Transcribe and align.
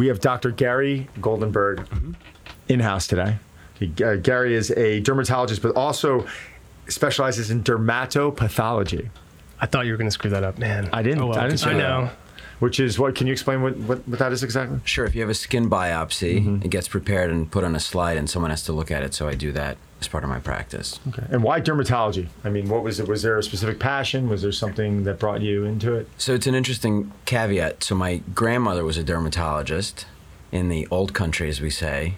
We 0.00 0.06
have 0.06 0.18
Dr. 0.20 0.50
Gary 0.50 1.08
Goldenberg 1.20 1.86
Mm-hmm. 1.88 2.12
in 2.70 2.80
house 2.80 3.06
today. 3.06 3.36
He- 3.78 3.92
uh, 4.02 4.14
Gary 4.16 4.54
is 4.54 4.70
a 4.70 5.00
dermatologist, 5.00 5.60
but 5.60 5.76
also 5.76 6.26
specializes 6.88 7.50
in 7.50 7.62
dermatopathology, 7.62 9.10
I 9.60 9.66
thought 9.66 9.84
you 9.84 9.92
were 9.92 9.98
going 9.98 10.08
to 10.08 10.10
screw 10.12 10.30
that 10.30 10.42
up, 10.42 10.56
man. 10.58 10.88
I 10.90 11.02
didn't- 11.02 11.20
Oh, 11.20 11.26
well. 11.26 11.38
I 11.38 11.48
didn't 11.48 11.58
screw 11.60 11.72
I 11.72 11.76
know. 11.78 12.00
up. 12.04 12.16
which 12.60 12.80
is 12.80 12.98
what? 12.98 13.14
Can 13.14 13.26
you 13.26 13.32
explain 13.34 13.60
what, 13.60 13.76
what, 13.76 14.08
what 14.08 14.18
that 14.18 14.32
is 14.32 14.42
exactly? 14.42 14.80
Sure, 14.84 15.04
if 15.04 15.14
you 15.14 15.20
have 15.20 15.28
a 15.28 15.34
skin 15.34 15.68
biopsy, 15.68 16.40
Mm-hmm. 16.40 16.62
it 16.64 16.70
gets 16.70 16.88
prepared 16.88 17.30
and 17.30 17.50
put 17.50 17.62
on 17.62 17.76
a 17.76 17.80
slide, 17.80 18.16
and 18.16 18.28
someone 18.30 18.50
has 18.50 18.62
to 18.64 18.72
look 18.72 18.90
at 18.90 19.02
it. 19.02 19.12
So 19.12 19.28
I 19.28 19.34
do 19.34 19.52
that 19.52 19.76
as 20.00 20.08
part 20.08 20.24
of 20.24 20.30
my 20.30 20.38
practice. 20.38 20.98
Okay. 21.08 21.24
And 21.30 21.42
why 21.42 21.60
dermatology? 21.60 22.28
I 22.42 22.50
mean, 22.50 22.68
what 22.68 22.82
was 22.82 23.00
it? 23.00 23.08
Was 23.08 23.22
there 23.22 23.36
a 23.38 23.42
specific 23.42 23.78
passion? 23.78 24.28
Was 24.28 24.42
there 24.42 24.52
something 24.52 25.04
that 25.04 25.18
brought 25.18 25.42
you 25.42 25.64
into 25.64 25.94
it? 25.94 26.08
So 26.16 26.34
it's 26.34 26.46
an 26.46 26.54
interesting 26.54 27.12
caveat. 27.26 27.84
So 27.84 27.94
my 27.94 28.22
grandmother 28.34 28.84
was 28.84 28.96
a 28.96 29.04
dermatologist 29.04 30.06
in 30.52 30.68
the 30.68 30.88
old 30.90 31.12
country, 31.12 31.48
as 31.48 31.60
we 31.60 31.70
say. 31.70 32.14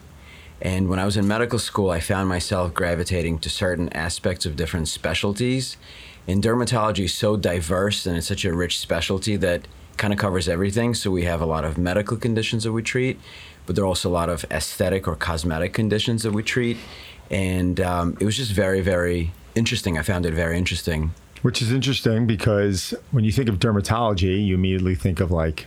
And 0.61 0.89
when 0.89 1.01
I 1.01 1.05
was 1.05 1.17
in 1.17 1.27
medical 1.27 1.59
school, 1.59 1.91
I 1.91 1.99
found 1.99 2.29
myself 2.29 2.73
gravitating 2.73 3.41
to 3.41 3.51
certain 3.51 3.89
aspects 3.93 4.47
of 4.47 4.55
different 4.55 4.87
specialties. 4.87 5.77
And 6.29 6.41
dermatology 6.41 7.07
is 7.07 7.15
so 7.15 7.37
diverse 7.37 8.07
and 8.07 8.17
it's 8.17 8.29
such 8.29 8.45
a 8.45 8.55
rich 8.55 8.79
specialty 8.79 9.35
that 9.37 9.67
kind 9.97 10.13
of 10.13 10.21
covers 10.21 10.49
everything. 10.49 10.95
So 10.95 11.11
we 11.11 11.25
have 11.25 11.41
a 11.41 11.47
lot 11.47 11.65
of 11.65 11.77
medical 11.77 12.17
conditions 12.17 12.63
that 12.63 12.73
we 12.73 12.83
treat, 12.83 13.19
but 13.67 13.75
there 13.75 13.85
are 13.85 13.89
also 13.89 14.09
a 14.09 14.13
lot 14.13 14.29
of 14.29 14.45
aesthetic 14.53 15.09
or 15.09 15.17
cosmetic 15.17 15.73
conditions 15.73 16.23
that 16.23 16.33
we 16.33 16.45
treat. 16.45 16.77
And 17.33 17.81
um, 17.81 18.17
it 18.21 18.25
was 18.25 18.37
just 18.37 18.53
very, 18.53 18.83
very 18.83 19.33
interesting. 19.55 19.99
I 19.99 20.03
found 20.03 20.27
it 20.27 20.35
very 20.35 20.57
interesting. 20.59 21.13
Which 21.41 21.61
is 21.61 21.73
interesting 21.73 22.27
because 22.27 22.95
when 23.11 23.25
you 23.25 23.33
think 23.33 23.49
of 23.49 23.59
dermatology, 23.59 24.47
you 24.47 24.55
immediately 24.55 24.95
think 24.95 25.19
of 25.19 25.33
like 25.33 25.67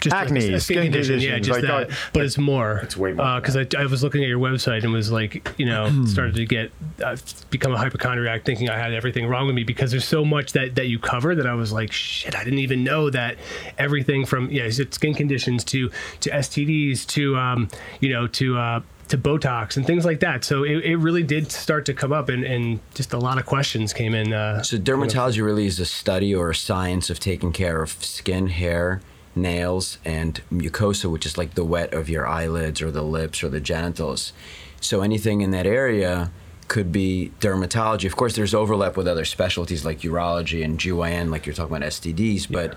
Just 0.00 0.14
acne, 0.14 0.52
a 0.52 0.60
skin, 0.60 0.84
conditions. 0.84 1.24
Yeah, 1.24 1.38
just 1.40 1.50
like, 1.50 1.62
that. 1.62 1.90
oh, 1.90 1.94
but 2.12 2.24
it's 2.24 2.38
more. 2.38 2.76
It's 2.84 2.96
way 2.96 3.12
more 3.12 3.26
than 3.26 3.40
Because 3.40 3.56
I, 3.56 3.66
I 3.76 3.86
was 3.86 4.04
looking 4.04 4.22
at 4.22 4.28
your 4.28 4.38
website 4.38 4.84
and 4.84 4.92
was 4.92 5.10
like, 5.10 5.52
you 5.58 5.66
know, 5.66 6.04
started 6.04 6.36
to 6.36 6.44
get, 6.44 6.70
uh, 7.02 7.16
become 7.50 7.72
a 7.72 7.78
hypochondriac 7.78 8.44
thinking 8.44 8.68
I 8.68 8.78
had 8.78 8.92
everything 8.92 9.26
wrong 9.26 9.46
with 9.46 9.56
me 9.56 9.64
because 9.64 9.90
there's 9.90 10.04
so 10.04 10.24
much 10.24 10.52
that, 10.52 10.76
that 10.76 10.86
you 10.86 11.00
cover 11.00 11.34
that 11.34 11.46
I 11.46 11.54
was 11.54 11.72
like, 11.72 11.90
shit, 11.90 12.36
I 12.36 12.44
didn't 12.44 12.60
even 12.60 12.84
know 12.84 13.10
that 13.10 13.36
everything 13.78 14.26
from, 14.26 14.48
yeah, 14.50 14.70
skin 14.70 15.14
conditions 15.14 15.64
to, 15.64 15.90
to 16.20 16.30
STDs 16.30 17.04
to, 17.08 17.36
um, 17.36 17.68
you 18.00 18.10
know, 18.10 18.28
to, 18.28 18.58
uh, 18.58 18.80
to 19.08 19.18
Botox 19.18 19.76
and 19.76 19.86
things 19.86 20.04
like 20.04 20.20
that. 20.20 20.44
So 20.44 20.64
it, 20.64 20.84
it 20.84 20.96
really 20.96 21.22
did 21.22 21.52
start 21.52 21.86
to 21.86 21.94
come 21.94 22.12
up 22.12 22.28
and, 22.28 22.44
and 22.44 22.80
just 22.94 23.12
a 23.12 23.18
lot 23.18 23.38
of 23.38 23.46
questions 23.46 23.92
came 23.92 24.14
in. 24.14 24.32
Uh, 24.32 24.62
So 24.62 24.78
dermatology 24.78 25.44
really 25.44 25.66
is 25.66 25.78
a 25.78 25.86
study 25.86 26.34
or 26.34 26.50
a 26.50 26.54
science 26.54 27.08
of 27.10 27.20
taking 27.20 27.52
care 27.52 27.82
of 27.82 27.90
skin, 28.04 28.48
hair, 28.48 29.00
nails, 29.34 29.98
and 30.04 30.40
mucosa, 30.52 31.10
which 31.10 31.26
is 31.26 31.38
like 31.38 31.54
the 31.54 31.64
wet 31.64 31.92
of 31.94 32.08
your 32.08 32.26
eyelids 32.26 32.82
or 32.82 32.90
the 32.90 33.02
lips 33.02 33.42
or 33.44 33.48
the 33.48 33.60
genitals. 33.60 34.32
So 34.80 35.02
anything 35.02 35.40
in 35.40 35.50
that 35.52 35.66
area 35.66 36.30
could 36.68 36.90
be 36.90 37.32
dermatology. 37.40 38.06
Of 38.06 38.16
course, 38.16 38.34
there's 38.34 38.54
overlap 38.54 38.96
with 38.96 39.06
other 39.06 39.24
specialties 39.24 39.84
like 39.84 40.00
urology 40.00 40.64
and 40.64 40.78
GYN, 40.78 41.30
like 41.30 41.46
you're 41.46 41.54
talking 41.54 41.76
about 41.76 41.88
STDs, 41.88 42.50
but 42.50 42.76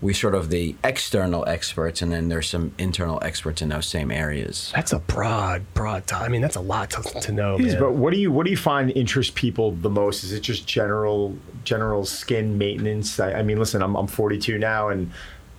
we 0.00 0.14
sort 0.14 0.34
of 0.34 0.48
the 0.48 0.74
external 0.82 1.46
experts, 1.46 2.00
and 2.00 2.10
then 2.10 2.28
there's 2.28 2.48
some 2.48 2.72
internal 2.78 3.18
experts 3.22 3.60
in 3.60 3.68
those 3.68 3.86
same 3.86 4.10
areas. 4.10 4.72
that's 4.74 4.92
a 4.92 4.98
broad, 4.98 5.62
broad 5.74 6.06
time. 6.06 6.22
I 6.22 6.28
mean, 6.28 6.40
that's 6.40 6.56
a 6.56 6.60
lot 6.60 6.90
to, 6.90 7.02
to 7.02 7.32
know. 7.32 7.56
It 7.56 7.66
is, 7.66 7.72
man. 7.74 7.82
but 7.82 7.92
what 7.92 8.12
do 8.12 8.18
you 8.18 8.32
what 8.32 8.44
do 8.44 8.50
you 8.50 8.56
find 8.56 8.90
interests 8.92 9.32
people 9.34 9.72
the 9.72 9.90
most? 9.90 10.24
Is 10.24 10.32
it 10.32 10.40
just 10.40 10.66
general 10.66 11.36
general 11.64 12.04
skin 12.04 12.56
maintenance? 12.56 13.20
I, 13.20 13.34
I 13.34 13.42
mean, 13.42 13.58
listen, 13.58 13.82
I'm 13.82 13.94
I'm 13.94 14.06
42 14.06 14.58
now, 14.58 14.88
and 14.88 15.10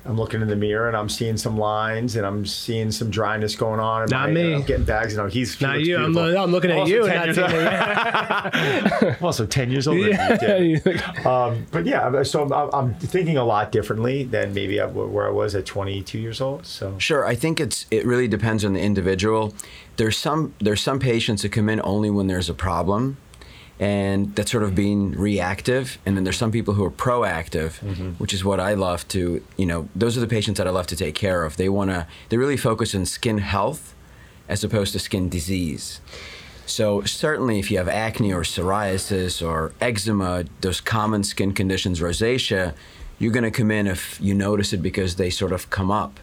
I'm 0.03 0.17
looking 0.17 0.41
in 0.41 0.47
the 0.47 0.55
mirror 0.55 0.87
and 0.87 0.97
I'm 0.97 1.09
seeing 1.09 1.37
some 1.37 1.57
lines 1.57 2.15
and 2.15 2.25
I'm 2.25 2.43
seeing 2.45 2.89
some 2.91 3.11
dryness 3.11 3.55
going 3.55 3.79
on. 3.79 4.03
in 4.03 4.09
Not 4.09 4.29
my- 4.29 4.33
me. 4.33 4.53
I'm 4.55 4.63
getting 4.63 4.83
bags. 4.83 5.13
You 5.13 5.19
know, 5.19 5.27
he's 5.27 5.53
he 5.53 5.63
Not 5.65 5.81
you. 5.81 5.95
I'm, 5.97 6.11
beautiful. 6.13 6.31
lo- 6.33 6.43
I'm 6.43 6.51
looking 6.51 6.71
at 6.71 6.77
Also 6.79 6.91
you. 6.93 7.05
10 7.07 7.15
Not 7.15 7.25
years 7.27 7.37
old. 7.37 7.51
I'm 9.19 9.23
also 9.25 9.45
10 9.45 9.71
years 9.71 9.87
older. 9.87 10.11
than 10.11 10.63
you, 10.65 10.81
Um, 11.29 11.65
but 11.71 11.85
yeah, 11.85 12.23
so 12.23 12.43
I'm, 12.51 12.69
I'm 12.73 12.93
thinking 12.95 13.37
a 13.37 13.43
lot 13.45 13.71
differently 13.71 14.23
than 14.23 14.53
maybe 14.53 14.79
I- 14.81 14.85
where 14.87 15.27
I 15.27 15.31
was 15.31 15.53
at 15.55 15.65
22 15.65 16.17
years 16.19 16.41
old. 16.41 16.65
So 16.65 16.95
Sure, 16.97 17.25
I 17.25 17.35
think 17.35 17.59
it's 17.59 17.85
it 17.91 18.05
really 18.05 18.27
depends 18.27 18.65
on 18.65 18.73
the 18.73 18.81
individual. 18.81 19.53
There's 19.97 20.17
some 20.17 20.53
there's 20.59 20.81
some 20.81 20.99
patients 20.99 21.43
that 21.43 21.49
come 21.51 21.69
in 21.69 21.79
only 21.83 22.09
when 22.09 22.27
there's 22.27 22.49
a 22.49 22.53
problem, 22.53 23.17
and 23.81 24.35
that's 24.35 24.51
sort 24.51 24.63
of 24.63 24.75
being 24.75 25.11
reactive. 25.13 25.97
And 26.05 26.15
then 26.15 26.23
there's 26.23 26.37
some 26.37 26.51
people 26.51 26.75
who 26.75 26.85
are 26.85 26.91
proactive, 26.91 27.79
which 28.19 28.31
is 28.31 28.45
what 28.45 28.59
I 28.59 28.75
love 28.75 29.05
to 29.09 29.43
you 29.57 29.65
know. 29.65 29.89
Those 29.95 30.15
are 30.15 30.21
the 30.21 30.27
patients 30.27 30.59
that 30.59 30.67
I 30.67 30.69
love 30.69 30.87
to 30.87 30.95
take 30.95 31.15
care 31.15 31.43
of. 31.43 31.57
They 31.57 31.67
wanna 31.67 32.07
they 32.29 32.37
really 32.37 32.57
focus 32.57 32.93
on 32.93 33.05
skin 33.07 33.39
health, 33.39 33.95
as 34.47 34.63
opposed 34.63 34.93
to 34.93 34.99
skin 34.99 35.29
disease. 35.29 35.99
So 36.67 37.01
certainly, 37.01 37.57
if 37.59 37.71
you 37.71 37.79
have 37.79 37.89
acne 37.89 38.31
or 38.31 38.43
psoriasis 38.43 39.45
or 39.45 39.73
eczema, 39.81 40.45
those 40.61 40.79
common 40.79 41.23
skin 41.23 41.51
conditions, 41.53 41.99
rosacea, 41.99 42.73
you're 43.17 43.31
going 43.31 43.43
to 43.43 43.51
come 43.51 43.71
in 43.71 43.87
if 43.87 44.19
you 44.21 44.33
notice 44.35 44.71
it 44.73 44.81
because 44.81 45.15
they 45.15 45.29
sort 45.31 45.51
of 45.51 45.69
come 45.71 45.91
up. 45.91 46.19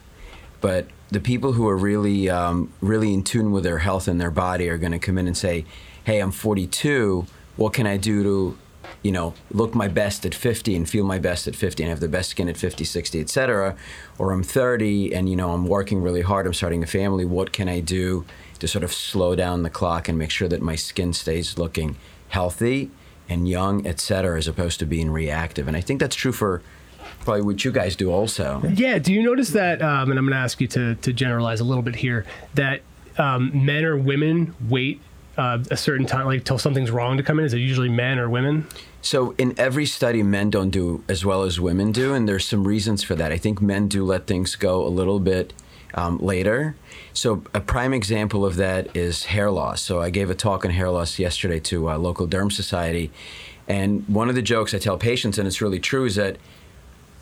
But 0.61 0.87
the 1.11 1.21
people 1.21 1.53
who 1.53 1.69
are 1.69 1.77
really, 1.77 2.31
um, 2.31 2.73
really 2.81 3.13
in 3.13 3.25
tune 3.25 3.53
with 3.53 3.65
their 3.65 3.79
health 3.79 4.09
and 4.09 4.21
their 4.21 4.31
body 4.31 4.69
are 4.69 4.79
going 4.79 4.93
to 4.93 4.99
come 4.99 5.19
in 5.19 5.27
and 5.27 5.37
say, 5.37 5.65
"Hey, 6.05 6.21
I'm 6.21 6.31
42. 6.31 7.27
What 7.59 7.73
can 7.75 7.89
I 7.89 7.97
do 7.97 8.23
to, 8.23 8.59
you 9.03 9.11
know, 9.11 9.35
look 9.51 9.75
my 9.75 9.89
best 9.89 10.25
at 10.25 10.33
50 10.33 10.77
and 10.77 10.89
feel 10.89 11.05
my 11.05 11.19
best 11.19 11.49
at 11.49 11.57
50 11.57 11.83
and 11.83 11.91
have 11.91 11.99
the 11.99 12.09
best 12.09 12.31
skin 12.31 12.49
at 12.49 12.57
50, 12.57 12.85
60, 12.85 13.21
etc." 13.21 13.77
Or 14.17 14.31
I'm 14.31 14.45
30 14.45 15.13
and 15.13 15.29
you 15.29 15.35
know 15.35 15.51
I'm 15.51 15.67
working 15.67 16.01
really 16.01 16.23
hard. 16.23 16.47
I'm 16.47 16.55
starting 16.55 16.85
a 16.85 16.87
family. 16.87 17.25
What 17.25 17.53
can 17.53 17.69
I 17.69 17.81
do 17.81 18.25
to 18.61 18.69
sort 18.69 18.85
of 18.85 18.93
slow 18.93 19.35
down 19.35 19.65
the 19.65 19.71
clock 19.71 20.09
and 20.09 20.17
make 20.17 20.31
sure 20.31 20.49
that 20.49 20.63
my 20.63 20.77
skin 20.77 21.13
stays 21.13 21.59
looking 21.59 21.97
healthy 22.29 22.91
and 23.29 23.49
young, 23.49 23.87
etc., 23.87 24.39
as 24.39 24.47
opposed 24.47 24.79
to 24.79 24.87
being 24.87 25.11
reactive? 25.11 25.67
And 25.67 25.77
I 25.77 25.81
think 25.81 25.99
that's 25.99 26.17
true 26.17 26.33
for 26.33 26.63
probably 27.21 27.43
what 27.43 27.65
you 27.65 27.73
guys 27.73 27.97
do 27.97 28.13
also. 28.13 28.63
Yeah. 28.73 28.99
Do 29.01 29.13
you 29.13 29.23
notice 29.23 29.51
that? 29.51 29.83
Um, 29.83 30.11
and 30.11 30.19
I'm 30.19 30.27
going 30.27 30.39
to 30.39 30.45
ask 30.45 30.61
you 30.61 30.69
to 30.69 30.95
to 30.95 31.13
generalize 31.13 31.59
a 31.59 31.65
little 31.65 31.83
bit 31.83 31.97
here. 31.97 32.25
That 32.55 32.83
um, 33.19 33.51
men 33.67 33.85
or 33.85 33.97
women 33.97 34.55
wait 34.69 35.01
uh, 35.39 35.63
a 35.71 35.77
certain 35.77 36.05
time, 36.05 36.27
like 36.27 36.45
till 36.45 36.59
something's 36.59 36.91
wrong 36.91 37.17
to 37.17 37.23
come 37.23 37.39
in. 37.39 37.45
Is 37.45 37.55
it 37.55 37.59
usually 37.59 37.89
men 37.89 38.19
or 38.19 38.29
women? 38.29 38.67
So 39.01 39.35
in 39.39 39.55
every 39.57 39.87
study, 39.87 40.23
men 40.23 40.51
don't 40.51 40.71
do 40.71 41.05
as 41.09 41.25
well 41.25 41.45
as 41.45 41.61
women 41.61 41.93
do, 41.93 42.13
and 42.13 42.29
there's 42.29 42.47
some 42.47 42.67
reasons 42.67 43.05
for 43.05 43.15
that. 43.15 43.31
I 43.31 43.39
think 43.39 43.63
men 43.63 43.87
do 43.89 44.05
let 44.05 44.27
things 44.27 44.57
go 44.57 44.85
a 44.85 44.89
little 44.89 45.21
bit 45.21 45.55
um, 45.95 46.19
later. 46.19 46.75
So 47.13 47.45
a 47.55 47.61
prime 47.61 47.95
example 47.95 48.45
of 48.45 48.57
that 48.57 48.95
is 48.97 49.27
hair 49.27 49.51
loss. 49.51 49.81
So 49.81 50.03
I 50.03 50.11
gave 50.11 50.29
a 50.29 50.35
talk 50.35 50.65
on 50.65 50.73
hair 50.73 50.91
loss 50.91 51.19
yesterday 51.19 51.61
to 51.61 51.89
a 51.91 51.97
local 51.97 52.27
derm 52.27 52.53
society, 52.53 53.11
and 53.69 54.07
one 54.09 54.29
of 54.29 54.35
the 54.35 54.43
jokes 54.43 54.75
I 54.75 54.79
tell 54.79 54.99
patients, 54.99 55.39
and 55.39 55.47
it's 55.47 55.61
really 55.61 55.79
true, 55.79 56.05
is 56.05 56.17
that 56.17 56.37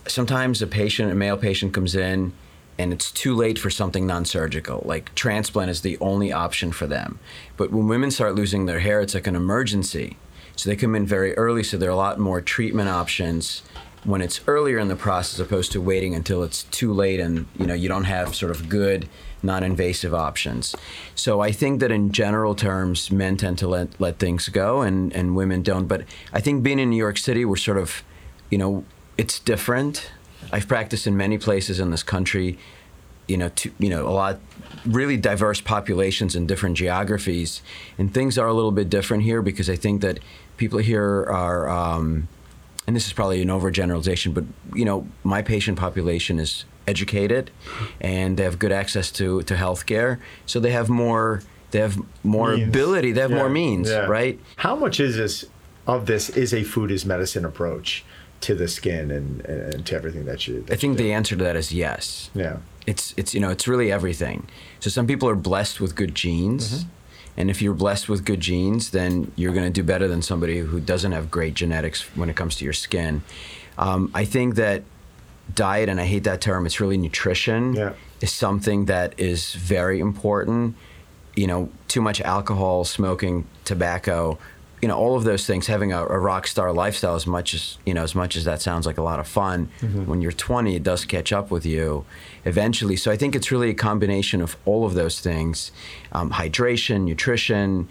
sometimes 0.07 0.63
a 0.63 0.67
patient, 0.67 1.13
a 1.13 1.15
male 1.15 1.37
patient, 1.37 1.75
comes 1.75 1.95
in 1.95 2.33
and 2.79 2.93
it's 2.93 3.11
too 3.11 3.35
late 3.35 3.59
for 3.59 3.71
something 3.71 4.07
non-surgical. 4.07 4.83
Like 4.85 5.15
transplant 5.15 5.71
is 5.71 5.81
the 5.81 5.99
only 6.01 6.33
option 6.33 6.73
for 6.73 6.87
them. 6.87 7.19
But 7.57 7.71
when 7.71 7.89
women 7.89 8.11
start 8.11 8.35
losing 8.35 8.67
their 8.67 8.81
hair, 8.81 9.01
it's 9.01 9.15
like 9.15 9.27
an 9.27 9.37
emergency. 9.37 10.17
So 10.57 10.71
they 10.71 10.77
come 10.77 10.95
in 10.95 11.07
very 11.07 11.35
early, 11.37 11.63
so 11.63 11.77
there 11.77 11.91
are 11.91 11.93
a 11.93 11.97
lot 11.97 12.19
more 12.19 12.41
treatment 12.41 12.89
options 12.89 13.63
when 14.07 14.23
it's 14.23 14.41
earlier 14.47 14.79
in 14.79 14.89
the 14.89 14.97
process, 14.97 15.41
opposed 15.41 15.73
to 15.73 15.81
waiting 15.81 16.15
until 16.15 16.45
it's 16.45 16.63
too 16.65 16.93
late 16.93 17.19
and 17.19 17.47
you 17.59 17.67
know 17.67 17.75
you 17.75 17.89
don't 17.89 18.05
have 18.05 18.35
sort 18.35 18.53
of 18.53 18.69
good 18.69 19.09
non-invasive 19.43 20.15
options. 20.15 20.75
So 21.15 21.41
I 21.41 21.53
think 21.53 21.81
that 21.81 21.91
in 21.91 22.13
general 22.13 22.55
terms, 22.55 23.11
men 23.11 23.37
tend 23.37 23.59
to 23.59 23.69
let 23.69 24.01
let 24.01 24.19
things 24.19 24.49
go 24.49 24.81
and 24.83 25.13
and 25.13 25.35
women 25.35 25.63
don't. 25.63 25.87
But 25.87 26.05
I 26.33 26.41
think 26.41 26.63
being 26.63 26.79
in 26.79 26.91
New 26.91 26.97
York 26.97 27.19
City, 27.19 27.45
we're 27.45 27.57
sort 27.57 27.79
of, 27.79 28.03
you 28.51 28.59
know, 28.59 28.85
it's 29.19 29.39
different. 29.41 30.11
I've 30.53 30.69
practiced 30.69 31.07
in 31.07 31.17
many 31.17 31.39
places 31.39 31.81
in 31.81 31.91
this 31.91 32.03
country, 32.03 32.59
you 33.29 33.37
know, 33.37 33.49
to, 33.51 33.71
you 33.79 33.89
know, 33.89 34.07
a 34.07 34.11
lot 34.11 34.39
really 34.85 35.17
diverse 35.17 35.61
populations 35.61 36.37
in 36.37 36.47
different 36.47 36.77
geographies, 36.77 37.63
and 37.99 38.13
things 38.13 38.39
are 38.39 38.47
a 38.47 38.55
little 38.55 38.73
bit 38.73 38.89
different 38.89 39.25
here 39.25 39.43
because 39.43 39.69
I 39.69 39.77
think 39.77 40.01
that 40.03 40.19
people 40.57 40.79
here 40.79 41.25
are, 41.29 41.69
um, 41.69 42.29
and 42.87 42.95
this 42.95 43.07
is 43.07 43.13
probably 43.13 43.43
an 43.43 43.49
overgeneralization, 43.49 44.33
but 44.33 44.45
you 44.75 44.85
know, 44.85 45.07
my 45.25 45.43
patient 45.43 45.79
population 45.79 46.39
is 46.39 46.65
educated, 46.87 47.51
and 48.01 48.37
they 48.37 48.45
have 48.45 48.59
good 48.61 48.73
access 48.73 49.11
to 49.13 49.43
to 49.43 49.55
healthcare, 49.55 50.19
so 50.47 50.61
they 50.61 50.71
have 50.73 50.89
more. 50.89 51.43
They 51.73 51.81
have 51.81 51.99
more 52.23 52.57
Means. 52.57 52.69
ability. 52.69 53.11
They 53.13 53.21
have 53.21 53.33
Yeah, 53.33 53.37
more 53.39 53.51
means, 53.51 53.91
yeah. 53.91 54.07
right? 54.07 54.39
How 54.55 54.77
much 54.77 55.01
is 55.01 55.17
this 55.17 55.45
of 55.87 56.07
this 56.07 56.31
is 56.31 56.55
a 56.55 56.63
food 56.63 56.93
is 56.93 57.05
medicine 57.05 57.45
approach 57.45 58.05
to 58.41 58.55
the 58.55 58.69
skin 58.69 59.11
and, 59.11 59.45
and 59.45 59.87
to 59.87 59.97
everything 59.97 60.25
that 60.27 60.47
you? 60.47 60.63
That 60.63 60.75
I 60.75 60.77
think 60.77 60.99
you 60.99 61.05
the 61.05 61.13
answer 61.13 61.37
to 61.37 61.45
that 61.45 61.57
is 61.57 61.73
yes. 61.73 62.31
yeah. 62.35 62.59
it's 62.87 63.15
it's 63.17 63.35
you 63.35 63.41
know 63.41 63.51
it's 63.51 63.67
really 63.67 63.91
everything. 63.91 64.49
So 64.81 64.91
some 64.91 65.07
people 65.07 65.29
are 65.29 65.37
blessed 65.37 65.81
with 65.81 65.95
good 65.95 66.15
genes, 66.15 66.87
and 67.37 67.51
if 67.51 67.61
you're 67.61 67.75
blessed 67.75 68.09
with 68.09 68.25
good 68.25 68.41
genes, 68.41 68.91
then 68.91 69.33
you're 69.37 69.53
going 69.53 69.67
to 69.67 69.73
do 69.73 69.83
better 69.83 70.09
than 70.09 70.23
somebody 70.23 70.59
who 70.59 70.81
doesn't 70.81 71.13
have 71.13 71.31
great 71.31 71.55
genetics 71.55 72.03
when 72.17 72.31
it 72.31 72.37
comes 72.37 72.57
to 72.57 72.65
your 72.65 72.73
skin. 72.73 73.23
Um, 73.79 74.11
I 74.15 74.25
think 74.25 74.55
that 74.55 74.83
diet, 75.55 75.89
and 75.89 76.01
I 76.01 76.05
hate 76.07 76.25
that 76.25 76.41
term, 76.41 76.67
it's 76.67 76.81
really 76.81 76.97
nutrition. 76.97 77.75
Yeah. 77.75 77.93
is 78.21 78.33
something 78.33 78.87
that 78.87 79.19
is 79.19 79.55
very 79.55 80.01
important. 80.01 80.77
You 81.35 81.47
know, 81.47 81.69
too 81.89 82.01
much 82.01 82.23
alcohol, 82.23 82.85
smoking, 82.85 83.47
tobacco, 83.65 84.39
you 84.83 84.89
know, 84.89 84.97
all 84.97 85.17
of 85.17 85.25
those 85.25 85.47
things, 85.47 85.67
having 85.67 85.93
a, 85.93 86.03
a 86.05 86.19
rock 86.19 86.47
star 86.47 86.73
lifestyle, 86.73 87.15
as 87.15 87.27
much 87.27 87.55
as, 87.55 87.79
you 87.87 87.95
know, 87.95 88.03
as 88.03 88.15
much 88.15 88.37
as 88.37 88.45
that 88.45 88.61
sounds 88.61 88.87
like 88.87 88.99
a 88.99 89.03
lot 89.03 89.19
of 89.19 89.27
fun, 89.27 89.71
when 90.07 90.21
you're 90.21 90.33
20, 90.33 90.77
it 90.77 90.83
does 90.83 91.05
catch 91.05 91.33
up 91.33 91.51
with 91.51 91.65
you 91.65 92.05
eventually. 92.45 92.97
So 92.97 93.11
I 93.11 93.17
think 93.17 93.35
it's 93.35 93.51
really 93.51 93.71
a 93.71 93.75
combination 93.75 94.41
of 94.43 94.57
all 94.65 94.85
of 94.85 94.95
those 94.95 95.21
things 95.21 95.73
um, 96.13 96.33
hydration, 96.33 97.03
nutrition, 97.03 97.89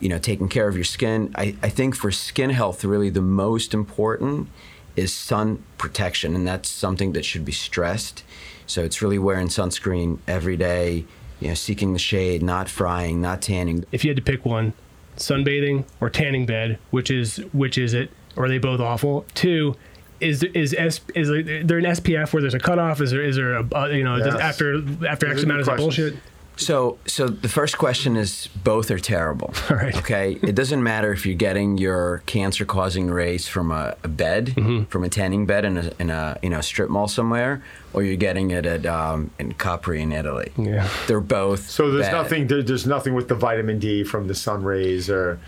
you 0.00 0.08
know, 0.08 0.18
taking 0.18 0.48
care 0.48 0.68
of 0.68 0.76
your 0.76 0.84
skin. 0.84 1.32
I, 1.34 1.56
I 1.62 1.68
think 1.68 1.96
for 1.96 2.12
skin 2.12 2.50
health, 2.50 2.84
really 2.84 3.10
the 3.10 3.22
most 3.22 3.74
important 3.74 4.48
is 4.96 5.12
sun 5.12 5.64
protection, 5.76 6.34
and 6.34 6.46
that's 6.46 6.68
something 6.68 7.12
that 7.12 7.24
should 7.24 7.44
be 7.44 7.52
stressed. 7.52 8.24
So 8.66 8.84
it's 8.84 9.00
really 9.02 9.18
wearing 9.18 9.48
sunscreen 9.48 10.18
every 10.26 10.56
day, 10.56 11.04
you 11.40 11.48
know, 11.48 11.54
seeking 11.54 11.92
the 11.94 11.98
shade, 11.98 12.42
not 12.42 12.68
frying, 12.68 13.20
not 13.20 13.42
tanning. 13.42 13.84
If 13.92 14.04
you 14.04 14.10
had 14.10 14.16
to 14.16 14.22
pick 14.22 14.44
one, 14.44 14.72
sunbathing 15.18 15.84
or 16.00 16.10
tanning 16.10 16.46
bed, 16.46 16.78
which 16.90 17.10
is 17.10 17.36
which 17.52 17.78
is 17.78 17.94
it? 17.94 18.10
Or 18.36 18.44
are 18.44 18.48
they 18.48 18.58
both 18.58 18.80
awful? 18.80 19.24
Two, 19.34 19.74
is 20.20 20.42
is 20.42 20.74
S, 20.74 21.00
is 21.14 21.28
there 21.28 21.78
an 21.78 21.84
SPF 21.84 22.32
where 22.32 22.40
there's 22.40 22.54
a 22.54 22.58
cutoff? 22.58 23.00
Is 23.00 23.10
there 23.10 23.22
is 23.22 23.36
there 23.36 23.54
a 23.54 23.66
uh, 23.74 23.86
you 23.86 24.04
know 24.04 24.16
Yes. 24.16 24.34
after 24.40 24.82
after 25.06 25.26
X 25.28 25.42
amount 25.42 25.60
is 25.62 25.68
bullshit? 25.68 26.14
So, 26.58 26.98
so 27.06 27.28
the 27.28 27.48
first 27.48 27.78
question 27.78 28.16
is 28.16 28.48
both 28.64 28.90
are 28.90 28.98
terrible. 28.98 29.54
All 29.70 29.76
right. 29.76 29.96
Okay. 29.96 30.32
it 30.42 30.54
doesn't 30.54 30.82
matter 30.82 31.12
if 31.12 31.24
you're 31.24 31.36
getting 31.36 31.78
your 31.78 32.22
cancer-causing 32.26 33.08
rays 33.10 33.46
from 33.48 33.70
a, 33.70 33.96
a 34.02 34.08
bed, 34.08 34.46
Mm-hmm. 34.48 34.84
from 34.84 35.04
a 35.04 35.08
tanning 35.08 35.46
bed 35.46 35.64
in 35.64 35.76
a, 35.78 35.92
in 35.98 36.10
a 36.10 36.36
you 36.42 36.50
know 36.50 36.60
strip 36.60 36.90
mall 36.90 37.06
somewhere, 37.08 37.62
or 37.92 38.02
you're 38.02 38.16
getting 38.16 38.50
it 38.50 38.66
at 38.66 38.84
um, 38.86 39.30
in 39.38 39.54
Capri 39.54 40.02
in 40.02 40.12
Italy. 40.12 40.50
Yeah. 40.56 40.88
They're 41.06 41.20
both. 41.20 41.70
So 41.70 41.90
there's 41.92 42.06
bad. 42.06 42.12
nothing. 42.12 42.46
There, 42.48 42.62
there's 42.62 42.86
nothing 42.86 43.14
with 43.14 43.28
the 43.28 43.34
vitamin 43.36 43.78
D 43.78 44.02
from 44.04 44.26
the 44.26 44.34
sun 44.34 44.62
rays, 44.64 45.08
or 45.08 45.38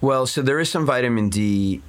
Well, 0.00 0.26
so 0.26 0.42
there 0.42 0.60
is 0.60 0.68
some 0.70 0.84
vitamin 0.86 1.28
D 1.30 1.80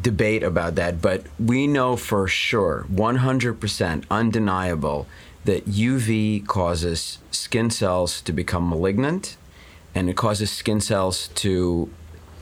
debate 0.00 0.42
about 0.42 0.76
that, 0.76 1.02
but 1.02 1.24
we 1.38 1.66
know 1.66 1.96
for 1.96 2.28
sure, 2.28 2.86
100% 2.90 4.04
undeniable, 4.10 5.06
that 5.46 5.66
UV 5.66 6.46
causes 6.46 7.18
skin 7.30 7.70
cells 7.70 8.20
to 8.22 8.32
become 8.32 8.68
malignant 8.68 9.36
and 9.94 10.10
it 10.10 10.16
causes 10.16 10.50
skin 10.50 10.80
cells 10.80 11.28
to 11.28 11.88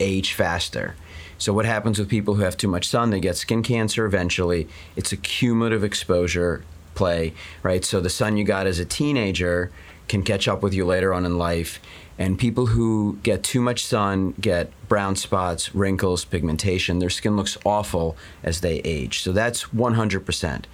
age 0.01 0.33
faster. 0.33 0.97
So, 1.39 1.53
what 1.53 1.67
happens 1.67 1.99
with 1.99 2.09
people 2.09 2.35
who 2.35 2.43
have 2.43 2.57
too 2.57 2.69
much 2.69 2.89
sun? 2.89 3.11
They 3.11 3.21
get 3.21 3.37
skin 3.37 3.63
cancer 3.63 4.07
eventually. 4.07 4.69
It's 4.97 5.13
a 5.13 5.17
cumulative 5.17 5.85
exposure 5.85 6.65
play, 6.95 7.35
right? 7.63 7.85
So, 7.85 8.01
the 8.01 8.11
sun 8.11 8.37
you 8.37 8.45
got 8.45 8.67
as 8.67 8.79
a 8.79 8.85
teenager 8.85 9.71
can 10.09 10.23
catch 10.23 10.49
up 10.49 10.63
with 10.63 10.75
you 10.75 10.85
later 10.85 11.13
on 11.13 11.25
in 11.25 11.39
life. 11.39 11.81
And 12.19 12.39
people 12.39 12.67
who 12.67 13.19
get 13.23 13.43
too 13.43 13.61
much 13.61 13.85
sun 13.85 14.35
get 14.41 14.71
brown 14.89 15.17
spots, 15.17 15.75
wrinkles, 15.75 16.25
pigmentation. 16.25 17.01
Their 17.01 17.11
skin 17.11 17.37
looks 17.37 17.59
awful 17.65 18.17
as 18.43 18.61
they 18.61 18.79
age. 18.81 19.23
So 19.23 19.33
that's 19.33 19.65
100%. 19.67 20.65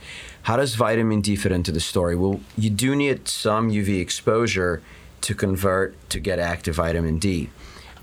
How 0.43 0.57
does 0.57 0.75
vitamin 0.75 1.21
D 1.21 1.37
fit 1.37 1.53
into 1.53 1.73
the 1.73 1.81
story? 1.81 2.15
Well, 2.15 2.41
you 2.59 2.71
do 2.71 2.95
need 2.95 3.29
some 3.29 3.71
UV 3.71 4.01
exposure 4.01 4.83
to 5.23 5.35
convert 5.35 5.95
to 6.11 6.21
get 6.21 6.39
active 6.39 6.77
vitamin 6.77 7.19
D. 7.19 7.51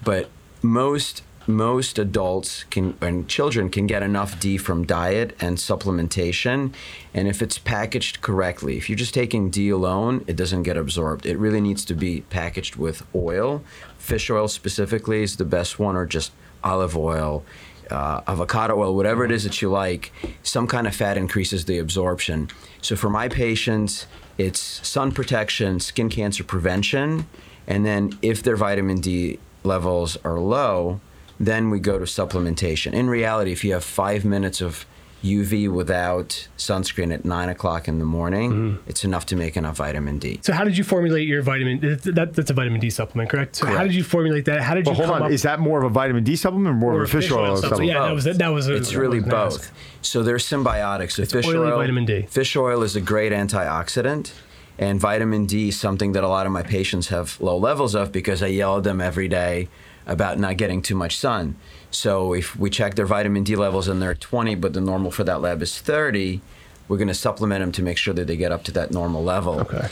But 0.03 0.29
most 0.61 1.23
most 1.47 1.97
adults 1.97 2.65
can 2.65 2.97
and 3.01 3.27
children 3.27 3.69
can 3.69 3.87
get 3.87 4.03
enough 4.03 4.39
D 4.39 4.57
from 4.57 4.85
diet 4.85 5.35
and 5.39 5.57
supplementation. 5.57 6.73
And 7.13 7.27
if 7.27 7.41
it's 7.41 7.57
packaged 7.57 8.21
correctly, 8.21 8.77
if 8.77 8.89
you're 8.89 8.97
just 8.97 9.13
taking 9.13 9.49
D 9.49 9.69
alone, 9.69 10.23
it 10.27 10.35
doesn't 10.35 10.63
get 10.63 10.77
absorbed. 10.77 11.25
It 11.25 11.37
really 11.37 11.61
needs 11.61 11.85
to 11.85 11.93
be 11.93 12.21
packaged 12.21 12.75
with 12.75 13.05
oil. 13.15 13.63
Fish 13.97 14.29
oil 14.29 14.47
specifically 14.47 15.23
is 15.23 15.37
the 15.37 15.45
best 15.45 15.79
one, 15.79 15.95
or 15.95 16.05
just 16.05 16.31
olive 16.63 16.97
oil, 16.97 17.43
uh, 17.89 18.21
avocado 18.27 18.77
oil, 18.77 18.95
whatever 18.95 19.23
it 19.23 19.31
is 19.31 19.43
that 19.43 19.61
you 19.61 19.69
like. 19.69 20.11
Some 20.43 20.67
kind 20.67 20.85
of 20.87 20.95
fat 20.95 21.17
increases 21.17 21.65
the 21.65 21.77
absorption. 21.77 22.49
So 22.81 22.95
for 22.95 23.09
my 23.09 23.29
patients, 23.29 24.05
it's 24.37 24.59
sun 24.87 25.11
protection, 25.11 25.79
skin 25.79 26.09
cancer 26.09 26.43
prevention, 26.43 27.27
and 27.65 27.85
then 27.85 28.17
if 28.21 28.43
their 28.43 28.55
vitamin 28.55 29.01
D 29.01 29.39
levels 29.63 30.17
are 30.23 30.39
low, 30.39 31.01
then 31.39 31.69
we 31.69 31.79
go 31.79 31.99
to 31.99 32.05
supplementation. 32.05 32.93
In 32.93 33.09
reality, 33.09 33.51
if 33.51 33.63
you 33.63 33.73
have 33.73 33.83
five 33.83 34.25
minutes 34.25 34.61
of 34.61 34.85
UV 35.23 35.71
without 35.71 36.47
sunscreen 36.57 37.11
at 37.11 37.25
nine 37.25 37.49
o'clock 37.49 37.87
in 37.87 37.97
the 37.97 38.05
morning, 38.05 38.51
mm-hmm. 38.51 38.89
it's 38.89 39.03
enough 39.03 39.25
to 39.27 39.35
make 39.35 39.57
enough 39.57 39.77
vitamin 39.77 40.19
D. 40.19 40.39
So 40.43 40.53
how 40.53 40.63
did 40.63 40.77
you 40.77 40.83
formulate 40.83 41.27
your 41.27 41.41
vitamin? 41.41 41.79
That, 41.79 42.33
that's 42.33 42.51
a 42.51 42.53
vitamin 42.53 42.79
D 42.79 42.89
supplement, 42.91 43.29
correct? 43.29 43.55
So 43.55 43.65
how 43.65 43.83
did 43.83 43.95
you 43.95 44.03
formulate 44.03 44.45
that? 44.45 44.61
How 44.61 44.75
did 44.75 44.85
you 44.85 44.91
But 44.91 44.97
hold 44.97 45.07
come 45.07 45.15
on, 45.15 45.23
up 45.23 45.31
is 45.31 45.41
that 45.41 45.59
more 45.59 45.79
of 45.79 45.85
a 45.85 45.89
vitamin 45.89 46.23
D 46.23 46.35
supplement 46.35 46.69
or 46.69 46.77
more 46.77 46.93
or 46.93 47.03
of 47.03 47.09
a 47.09 47.11
fish 47.11 47.31
oil 47.31 47.57
supplement? 47.57 47.89
Yeah, 47.89 48.05
that 48.05 48.13
was 48.13 48.25
that 48.25 48.49
was. 48.49 48.67
A, 48.67 48.75
It's 48.75 48.91
that 48.91 48.99
really 48.99 49.19
was 49.19 49.27
an 49.27 49.33
ask. 49.33 49.59
both. 49.59 49.71
So 50.01 50.21
they're 50.21 50.37
symbiotic. 50.37 51.11
So 51.11 51.25
fish 51.25 51.47
oily 51.47 51.71
oil, 51.71 51.77
vitamin 51.77 52.05
D. 52.05 52.21
Fish 52.23 52.55
oil 52.55 52.83
is 52.83 52.95
a 52.95 53.01
great 53.01 53.31
antioxidant, 53.31 54.33
and 54.77 54.99
vitamin 54.99 55.47
D 55.47 55.69
is 55.69 55.79
something 55.79 56.11
that 56.11 56.23
a 56.23 56.27
lot 56.27 56.45
of 56.45 56.51
my 56.51 56.63
patients 56.63 57.07
have 57.07 57.41
low 57.41 57.57
levels 57.57 57.95
of 57.95 58.11
because 58.11 58.43
I 58.43 58.47
yell 58.47 58.77
at 58.77 58.83
them 58.83 59.01
every 59.01 59.27
day 59.27 59.67
about 60.07 60.39
not 60.39 60.57
getting 60.57 60.81
too 60.81 60.95
much 60.95 61.17
sun. 61.17 61.55
So 61.91 62.33
if 62.33 62.55
we 62.55 62.69
check 62.69 62.95
their 62.95 63.05
vitamin 63.05 63.43
D 63.43 63.55
levels 63.55 63.87
and 63.87 64.01
they're 64.01 64.15
20, 64.15 64.55
but 64.55 64.73
the 64.73 64.81
normal 64.81 65.11
for 65.11 65.23
that 65.25 65.41
lab 65.41 65.61
is 65.61 65.79
30, 65.79 66.41
we're 66.87 66.97
going 66.97 67.07
to 67.07 67.13
supplement 67.13 67.61
them 67.61 67.71
to 67.73 67.83
make 67.83 67.97
sure 67.97 68.13
that 68.13 68.25
they 68.27 68.37
get 68.37 68.51
up 68.51 68.63
to 68.63 68.71
that 68.71 68.91
normal 68.91 69.23
level. 69.23 69.59
Okay. 69.61 69.89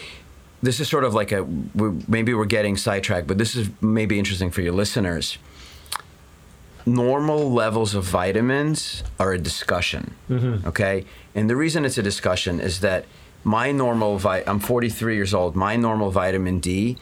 This 0.64 0.80
is 0.80 0.88
sort 0.90 1.04
of 1.04 1.14
like 1.14 1.32
a 1.32 1.44
we 1.44 1.92
maybe 2.08 2.34
we're 2.34 2.46
getting 2.46 2.76
sidetracked, 2.76 3.28
but 3.28 3.38
this 3.38 3.56
is 3.56 3.70
maybe 3.82 4.18
interesting 4.18 4.50
for 4.50 4.62
your 4.62 4.74
listeners 4.74 5.38
normal 6.86 7.52
levels 7.52 7.96
of 7.96 8.04
vitamins 8.04 9.04
are 9.20 9.34
a 9.34 9.40
discussion. 9.40 10.14
Mm-hmm. 10.30 10.68
Okay, 10.68 11.06
and 11.34 11.50
the 11.50 11.56
reason 11.56 11.86
it's 11.86 11.98
a 11.98 12.04
discussion 12.04 12.60
is 12.60 12.82
that 12.82 13.06
my 13.44 13.72
normal 13.72 14.18
vi- 14.18 14.44
I'm 14.48 14.60
43 14.60 15.16
years 15.16 15.34
old. 15.34 15.56
My 15.56 15.76
normal 15.76 16.12
vitamin 16.12 16.60
D, 16.60 16.98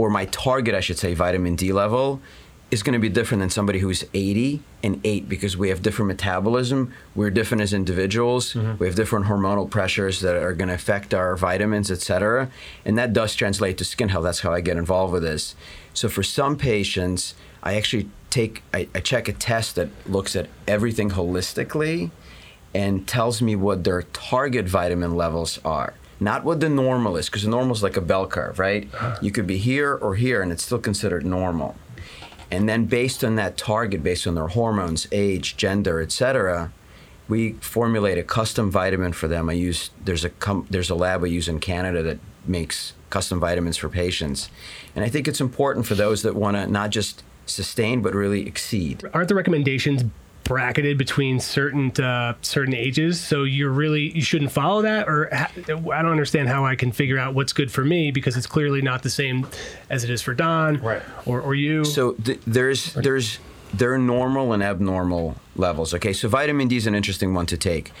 or 0.00 0.08
my 0.08 0.24
target, 0.24 0.74
I 0.74 0.80
should 0.80 0.96
say, 0.96 1.12
vitamin 1.12 1.56
D 1.56 1.74
level, 1.74 2.22
is 2.70 2.82
going 2.82 2.94
to 2.94 2.98
be 2.98 3.10
different 3.10 3.40
than 3.40 3.50
somebody 3.50 3.80
who's 3.80 4.02
80 4.14 4.62
and 4.82 4.98
8 5.04 5.28
because 5.28 5.58
we 5.58 5.68
have 5.68 5.82
different 5.82 6.06
metabolism. 6.06 6.94
We're 7.14 7.28
different 7.28 7.60
as 7.60 7.74
individuals. 7.74 8.54
Mm-hmm. 8.54 8.78
We 8.78 8.86
have 8.86 8.96
different 8.96 9.26
hormonal 9.26 9.68
pressures 9.68 10.20
that 10.20 10.36
are 10.36 10.54
going 10.54 10.68
to 10.68 10.74
affect 10.74 11.12
our 11.12 11.36
vitamins, 11.36 11.90
et 11.90 12.00
cetera. 12.00 12.48
And 12.86 12.96
that 12.96 13.12
does 13.12 13.34
translate 13.34 13.76
to 13.76 13.84
skin 13.84 14.08
health. 14.08 14.24
That's 14.24 14.40
how 14.40 14.54
I 14.54 14.62
get 14.62 14.78
involved 14.78 15.12
with 15.12 15.22
this. 15.22 15.54
So 15.92 16.08
for 16.08 16.22
some 16.22 16.56
patients, 16.56 17.34
I 17.62 17.74
actually 17.74 18.08
take, 18.30 18.62
I, 18.72 18.88
I 18.94 19.00
check 19.00 19.28
a 19.28 19.34
test 19.34 19.74
that 19.74 19.90
looks 20.08 20.34
at 20.34 20.48
everything 20.66 21.10
holistically 21.10 22.10
and 22.72 23.06
tells 23.06 23.42
me 23.42 23.54
what 23.54 23.84
their 23.84 24.04
target 24.14 24.66
vitamin 24.66 25.14
levels 25.14 25.58
are. 25.62 25.92
Not 26.20 26.44
what 26.44 26.60
the 26.60 26.68
normal 26.68 27.16
is, 27.16 27.26
because 27.26 27.42
the 27.44 27.50
normal 27.50 27.74
is 27.74 27.82
like 27.82 27.96
a 27.96 28.02
bell 28.02 28.26
curve, 28.26 28.58
right? 28.58 28.88
Uh-huh. 28.92 29.18
You 29.22 29.32
could 29.32 29.46
be 29.46 29.56
here 29.56 29.94
or 29.94 30.14
here, 30.16 30.42
and 30.42 30.52
it's 30.52 30.62
still 30.62 30.78
considered 30.78 31.24
normal. 31.24 31.76
And 32.50 32.68
then 32.68 32.84
based 32.84 33.24
on 33.24 33.36
that 33.36 33.56
target, 33.56 34.02
based 34.02 34.26
on 34.26 34.34
their 34.34 34.48
hormones, 34.48 35.06
age, 35.12 35.56
gender, 35.56 36.00
etc., 36.00 36.72
we 37.28 37.52
formulate 37.54 38.18
a 38.18 38.24
custom 38.24 38.70
vitamin 38.70 39.12
for 39.12 39.28
them. 39.28 39.48
I 39.48 39.52
use 39.52 39.90
there's 40.04 40.24
a 40.24 40.30
com, 40.30 40.66
there's 40.68 40.90
a 40.90 40.96
lab 40.96 41.22
I 41.22 41.28
use 41.28 41.48
in 41.48 41.60
Canada 41.60 42.02
that 42.02 42.18
makes 42.44 42.92
custom 43.08 43.38
vitamins 43.38 43.76
for 43.76 43.88
patients, 43.88 44.50
and 44.94 45.04
I 45.04 45.08
think 45.08 45.28
it's 45.28 45.40
important 45.40 45.86
for 45.86 45.94
those 45.94 46.22
that 46.22 46.34
want 46.34 46.56
to 46.56 46.66
not 46.66 46.90
just 46.90 47.22
sustain 47.46 48.02
but 48.02 48.14
really 48.14 48.46
exceed. 48.46 49.08
Aren't 49.14 49.28
the 49.28 49.34
recommendations 49.34 50.04
bracketed 50.50 50.98
between 50.98 51.38
certain 51.38 51.92
uh, 52.02 52.34
certain 52.42 52.74
ages? 52.74 53.20
So 53.20 53.44
you're 53.44 53.70
really 53.70 54.10
you 54.10 54.20
shouldn't 54.20 54.50
follow 54.50 54.82
that, 54.82 55.08
or 55.08 55.28
ha- 55.32 55.52
I 55.56 56.02
don't 56.02 56.10
understand 56.10 56.48
how 56.48 56.66
I 56.66 56.74
can 56.74 56.90
figure 56.90 57.18
out 57.18 57.34
what's 57.34 57.52
good 57.52 57.70
for 57.70 57.84
me 57.84 58.10
because 58.10 58.36
it's 58.36 58.48
clearly 58.48 58.82
not 58.82 59.04
the 59.04 59.10
same 59.10 59.46
as 59.90 60.02
it 60.02 60.10
is 60.10 60.20
for 60.22 60.34
Don, 60.34 60.78
Right. 60.82 61.02
Or 61.24 61.40
or 61.40 61.54
you. 61.54 61.84
So 61.84 62.14
th- 62.14 62.40
there's 62.48 62.94
there's 62.94 63.38
there 63.72 63.92
are 63.94 63.98
normal 63.98 64.52
and 64.52 64.60
abnormal 64.60 65.36
levels. 65.54 65.94
Okay, 65.94 66.12
so 66.12 66.28
vitamin 66.28 66.66
D 66.66 66.76
is 66.76 66.88
an 66.88 66.96
interesting 66.96 67.32
one 67.32 67.46
to 67.46 67.56
take 67.56 67.92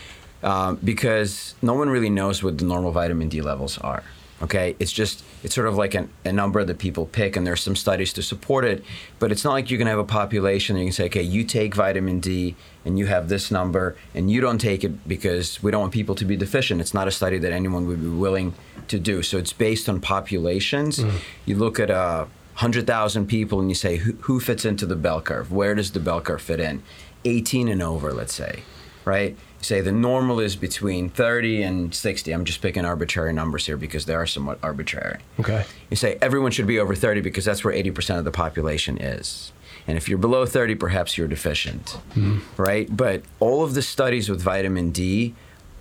um, 0.42 0.76
because 0.82 1.54
no 1.62 1.74
one 1.74 1.88
really 1.88 2.10
knows 2.10 2.42
what 2.42 2.58
the 2.58 2.64
normal 2.64 2.90
vitamin 2.90 3.28
D 3.28 3.40
levels 3.40 3.78
are. 3.78 4.02
Okay, 4.42 4.74
it's 4.78 4.92
just 4.92 5.22
it's 5.42 5.54
sort 5.54 5.66
of 5.66 5.76
like 5.76 5.94
an, 5.94 6.08
a 6.24 6.32
number 6.32 6.64
that 6.64 6.78
people 6.78 7.04
pick, 7.04 7.36
and 7.36 7.46
there's 7.46 7.62
some 7.62 7.76
studies 7.76 8.12
to 8.14 8.22
support 8.22 8.64
it. 8.64 8.82
But 9.18 9.32
it's 9.32 9.44
not 9.44 9.52
like 9.52 9.70
you 9.70 9.76
can 9.76 9.86
have 9.86 9.98
a 9.98 10.04
population 10.04 10.76
and 10.76 10.84
you 10.84 10.88
can 10.88 10.94
say, 10.94 11.06
okay, 11.06 11.22
you 11.22 11.44
take 11.44 11.74
vitamin 11.74 12.20
D 12.20 12.56
and 12.84 12.98
you 12.98 13.06
have 13.06 13.28
this 13.28 13.50
number, 13.50 13.96
and 14.14 14.30
you 14.30 14.40
don't 14.40 14.58
take 14.58 14.82
it 14.82 15.06
because 15.06 15.62
we 15.62 15.70
don't 15.70 15.82
want 15.82 15.92
people 15.92 16.14
to 16.14 16.24
be 16.24 16.36
deficient. 16.36 16.80
It's 16.80 16.94
not 16.94 17.06
a 17.06 17.10
study 17.10 17.36
that 17.38 17.52
anyone 17.52 17.86
would 17.86 18.00
be 18.00 18.08
willing 18.08 18.54
to 18.88 18.98
do. 18.98 19.22
So 19.22 19.36
it's 19.36 19.52
based 19.52 19.88
on 19.88 20.00
populations. 20.00 20.98
You 21.44 21.56
look 21.56 21.78
at 21.78 21.90
uh, 21.90 22.24
100,000 22.54 23.26
people 23.26 23.60
and 23.60 23.68
you 23.68 23.74
say, 23.74 23.96
who, 23.96 24.12
who 24.22 24.40
fits 24.40 24.64
into 24.64 24.86
the 24.86 24.96
bell 24.96 25.20
curve? 25.20 25.52
Where 25.52 25.74
does 25.74 25.92
the 25.92 26.00
bell 26.00 26.20
curve 26.20 26.42
fit 26.42 26.60
in? 26.60 26.82
18 27.24 27.68
and 27.68 27.82
over, 27.82 28.12
let's 28.12 28.34
say, 28.34 28.62
right? 29.04 29.30
You 29.30 29.64
say 29.64 29.80
the 29.80 29.92
normal 29.92 30.40
is 30.40 30.56
between 30.56 31.10
30 31.10 31.62
and 31.62 31.94
60. 31.94 32.32
I'm 32.32 32.44
just 32.44 32.62
picking 32.62 32.84
arbitrary 32.84 33.32
numbers 33.32 33.66
here 33.66 33.76
because 33.76 34.06
they 34.06 34.14
are 34.14 34.26
somewhat 34.26 34.58
arbitrary. 34.62 35.20
Okay. 35.38 35.64
You 35.90 35.96
say 35.96 36.18
everyone 36.22 36.50
should 36.50 36.66
be 36.66 36.78
over 36.78 36.94
30 36.94 37.20
because 37.20 37.44
that's 37.44 37.64
where 37.64 37.74
80% 37.74 38.18
of 38.18 38.24
the 38.24 38.30
population 38.30 38.98
is. 38.98 39.52
And 39.86 39.96
if 39.96 40.08
you're 40.08 40.18
below 40.18 40.46
30, 40.46 40.74
perhaps 40.76 41.16
you're 41.18 41.28
deficient, 41.28 41.90
hmm. 42.14 42.38
right? 42.56 42.94
But 42.94 43.22
all 43.38 43.64
of 43.64 43.74
the 43.74 43.82
studies 43.82 44.28
with 44.28 44.40
vitamin 44.40 44.90
D 44.90 45.34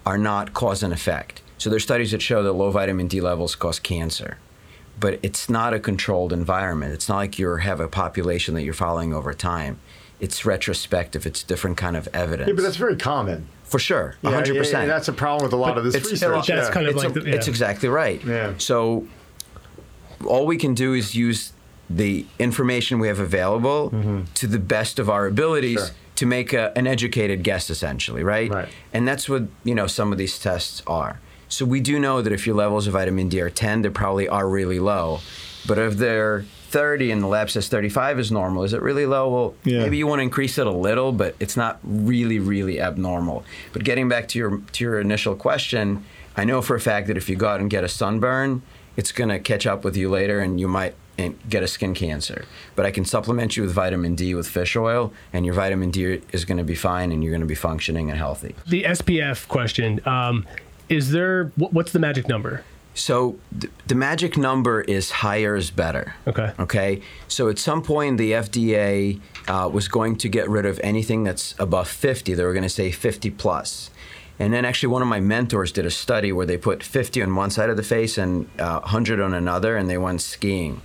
are 0.05 0.17
not 0.17 0.53
cause 0.53 0.83
and 0.83 0.93
effect. 0.93 1.41
So 1.57 1.69
there's 1.69 1.83
studies 1.83 2.11
that 2.11 2.21
show 2.21 2.41
that 2.41 2.53
low 2.53 2.71
vitamin 2.71 3.07
D 3.07 3.21
levels 3.21 3.55
cause 3.55 3.79
cancer. 3.79 4.37
But 4.99 5.19
it's 5.21 5.49
not 5.49 5.73
a 5.73 5.79
controlled 5.79 6.33
environment. 6.33 6.93
It's 6.93 7.07
not 7.07 7.17
like 7.17 7.39
you 7.39 7.55
have 7.55 7.79
a 7.79 7.87
population 7.87 8.53
that 8.55 8.63
you're 8.63 8.73
following 8.73 9.13
over 9.13 9.33
time. 9.33 9.79
It's 10.19 10.45
retrospective. 10.45 11.25
It's 11.25 11.43
different 11.43 11.77
kind 11.77 11.95
of 11.95 12.07
evidence. 12.13 12.47
Yeah, 12.49 12.53
but 12.55 12.63
that's 12.63 12.75
very 12.77 12.95
common. 12.97 13.47
for 13.63 13.79
sure, 13.79 14.15
Yeah, 14.23 14.31
100%. 14.31 14.71
yeah, 14.71 14.79
yeah, 14.81 14.85
that's 14.87 15.07
a 15.07 15.13
problem 15.13 15.43
with 15.43 15.53
a 15.53 15.57
lot 15.57 15.77
of 15.77 15.83
this 15.83 15.93
it's- 15.95 16.11
research. 16.11 16.47
that's 16.47 16.67
yeah. 16.67 16.73
kind 16.73 16.87
of 16.87 16.95
it's, 16.95 17.03
like 17.03 17.15
a- 17.15 17.19
the- 17.19 17.29
yeah. 17.29 17.35
it's 17.35 17.47
exactly 17.47 17.87
right. 17.87 18.19
Yeah. 18.25 18.53
So 18.57 19.07
all 20.25 20.45
we 20.45 20.57
can 20.57 20.73
do 20.73 20.93
is 20.93 21.15
use 21.15 21.53
the 21.89 22.25
information 22.39 22.99
we 22.99 23.07
have 23.07 23.19
available 23.19 23.91
to 24.35 24.47
the 24.47 24.59
best 24.59 24.99
of 24.99 25.09
our 25.09 25.25
abilities 25.27 25.79
Mm-hmm. 25.79 25.85
Sure. 25.87 25.95
to 26.15 26.25
make 26.25 26.51
a, 26.53 26.77
an 26.77 26.85
educated 26.87 27.43
guess, 27.43 27.69
essentially, 27.69 28.23
right? 28.23 28.49
Right. 28.51 28.67
And 28.91 29.07
that's 29.07 29.29
what 29.29 29.43
you 29.63 29.73
know 29.73 29.87
some 29.87 30.11
of 30.11 30.17
these 30.17 30.37
tests 30.37 30.81
are. 30.85 31.19
So 31.47 31.63
we 31.65 31.79
do 31.79 31.97
know 31.97 32.21
that 32.21 32.33
if 32.33 32.45
your 32.45 32.55
levels 32.55 32.87
of 32.87 32.93
vitamin 32.93 33.29
D 33.29 33.39
are 33.41 33.49
10, 33.49 33.83
they 33.83 33.89
probably 33.89 34.27
are 34.27 34.47
really 34.49 34.79
low. 34.79 35.21
But 35.65 35.77
if 35.79 35.95
they're 35.97 36.43
30 36.69 37.11
and 37.11 37.21
the 37.21 37.27
lab 37.27 37.49
says 37.49 37.67
35 37.67 38.19
is 38.19 38.31
normal, 38.31 38.63
is 38.63 38.73
it 38.73 38.81
really 38.81 39.05
low? 39.05 39.29
Well, 39.29 39.55
Yeah. 39.63 39.79
maybe 39.83 39.97
you 39.97 40.07
want 40.07 40.19
to 40.19 40.23
increase 40.23 40.57
it 40.57 40.67
a 40.67 40.71
little, 40.71 41.11
but 41.11 41.35
it's 41.39 41.57
not 41.57 41.79
really, 41.83 42.39
really 42.39 42.79
abnormal. 42.79 43.43
But 43.73 43.83
getting 43.83 44.07
back 44.09 44.27
to 44.29 44.39
your 44.39 44.61
to 44.73 44.83
your 44.83 44.99
initial 44.99 45.35
question, 45.35 46.03
I 46.37 46.43
know 46.45 46.61
for 46.61 46.75
a 46.75 46.79
fact 46.79 47.07
that 47.07 47.17
if 47.17 47.27
you 47.29 47.35
go 47.35 47.47
out 47.47 47.59
and 47.59 47.69
get 47.69 47.83
a 47.83 47.87
sunburn, 47.89 48.61
it's 48.95 49.11
going 49.11 49.29
to 49.29 49.39
catch 49.39 49.65
up 49.67 49.83
with 49.83 49.95
you 49.97 50.09
later, 50.09 50.39
and 50.39 50.59
you 50.59 50.67
might 50.67 50.93
eh, 51.17 51.31
get 51.49 51.63
a 51.63 51.67
skin 51.67 51.93
cancer. 51.93 52.45
But 52.75 52.85
I 52.85 52.91
can 52.91 53.03
supplement 53.05 53.57
you 53.57 53.63
with 53.63 53.71
vitamin 53.73 54.15
D 54.15 54.33
with 54.35 54.47
fish 54.47 54.75
oil, 54.75 55.11
and 55.33 55.45
your 55.45 55.55
vitamin 55.55 55.91
D 55.91 56.21
is 56.31 56.45
going 56.45 56.57
to 56.59 56.63
be 56.63 56.75
fine, 56.75 57.11
and 57.11 57.23
you're 57.23 57.31
going 57.31 57.41
to 57.41 57.47
be 57.47 57.55
functioning 57.55 58.09
and 58.09 58.17
healthy. 58.17 58.55
The 58.67 58.83
SPF 58.83 59.47
question. 59.47 59.99
Um, 60.05 60.45
is 60.87 61.11
there 61.11 61.51
what's 61.55 61.91
the 61.91 61.99
magic 61.99 62.27
number? 62.27 62.63
So 62.93 63.37
th- 63.57 63.71
the 63.87 63.95
magic 63.95 64.37
number 64.37 64.81
is 64.81 65.11
higher 65.11 65.55
is 65.55 65.71
better. 65.71 66.15
Okay. 66.27 66.53
Okay. 66.59 67.01
So 67.27 67.47
at 67.49 67.57
some 67.57 67.81
point, 67.81 68.17
the 68.17 68.31
FDA 68.33 69.21
uh, 69.47 69.69
was 69.71 69.87
going 69.87 70.17
to 70.17 70.29
get 70.29 70.49
rid 70.49 70.65
of 70.65 70.79
anything 70.83 71.23
that's 71.23 71.55
above 71.59 71.87
50. 71.87 72.33
They 72.33 72.43
were 72.43 72.53
going 72.53 72.63
to 72.63 72.69
say 72.69 72.91
50 72.91 73.29
plus. 73.31 73.89
And 74.37 74.53
then 74.53 74.63
actually, 74.63 74.87
one 74.87 75.01
of 75.01 75.07
my 75.07 75.19
mentors 75.19 75.71
did 75.71 75.85
a 75.85 75.91
study 75.91 76.31
where 76.31 76.45
they 76.45 76.57
put 76.57 76.81
50 76.81 77.21
on 77.21 77.35
one 77.35 77.51
side 77.51 77.69
of 77.69 77.77
the 77.77 77.83
face 77.83 78.17
and 78.17 78.49
uh, 78.57 78.79
100 78.79 79.19
on 79.19 79.33
another, 79.33 79.75
and 79.75 79.89
they 79.89 79.97
went 79.97 80.21
skiing. 80.21 80.81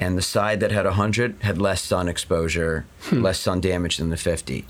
And 0.00 0.18
the 0.18 0.22
side 0.22 0.60
that 0.60 0.72
had 0.72 0.84
100 0.84 1.36
had 1.42 1.58
less 1.58 1.80
sun 1.80 2.08
exposure, 2.08 2.84
less 3.12 3.38
sun 3.38 3.60
damage 3.60 3.96
than 3.98 4.10
the 4.10 4.16
50. 4.16 4.66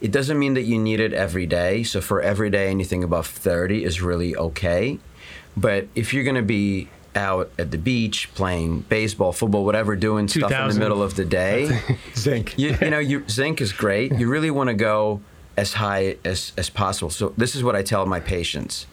It 0.00 0.10
doesn't 0.10 0.38
mean 0.38 0.54
that 0.54 0.62
you 0.62 0.78
need 0.78 1.00
it 1.00 1.12
every 1.12 1.46
day. 1.46 1.82
So 1.82 2.00
for 2.00 2.20
every 2.20 2.50
day, 2.50 2.68
anything 2.68 3.02
above 3.02 3.26
30 3.26 3.84
is 3.84 4.02
really 4.02 4.36
okay. 4.36 4.98
But 5.56 5.88
if 5.94 6.12
you're 6.12 6.24
going 6.24 6.36
to 6.36 6.42
be 6.42 6.88
out 7.14 7.50
at 7.58 7.70
the 7.70 7.78
beach 7.78 8.28
playing 8.34 8.80
baseball, 8.80 9.32
football, 9.32 9.64
whatever, 9.64 9.96
doing 9.96 10.28
stuff 10.28 10.52
in 10.52 10.68
the 10.68 10.78
middle 10.78 11.02
of 11.02 11.16
the 11.16 11.24
day, 11.24 11.80
Zinc. 12.14 12.58
you, 12.58 12.76
you 12.80 12.90
know, 12.90 12.98
you, 12.98 13.26
zinc 13.28 13.60
is 13.60 13.72
great. 13.72 14.12
You 14.12 14.28
really 14.28 14.50
want 14.50 14.68
to 14.68 14.74
go 14.74 15.22
as 15.56 15.72
high 15.74 16.16
as, 16.24 16.52
as 16.58 16.68
possible. 16.68 17.08
So 17.10 17.32
this 17.36 17.54
is 17.56 17.64
what 17.64 17.74
I 17.74 17.82
tell 17.82 18.04
my 18.04 18.20
patients. 18.20 18.86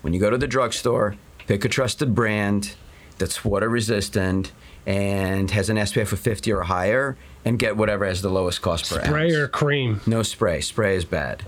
When 0.00 0.14
you 0.14 0.20
go 0.20 0.30
to 0.30 0.38
the 0.38 0.46
drugstore, 0.46 1.16
pick 1.46 1.64
a 1.64 1.68
trusted 1.68 2.14
brand 2.14 2.74
that's 3.18 3.44
water 3.44 3.68
resistant 3.68 4.52
and 4.86 5.50
has 5.50 5.68
an 5.68 5.76
SPF 5.76 6.12
of 6.12 6.20
50 6.20 6.52
or 6.52 6.62
higher 6.62 7.18
and 7.44 7.58
get 7.58 7.76
whatever 7.76 8.06
has 8.06 8.22
the 8.22 8.30
lowest 8.30 8.62
cost 8.62 8.88
per 8.90 9.04
Spray 9.04 9.26
ounce. 9.26 9.34
or 9.34 9.48
cream? 9.48 10.00
No 10.06 10.22
spray. 10.22 10.60
Spray 10.60 10.96
is 10.96 11.04
bad. 11.04 11.44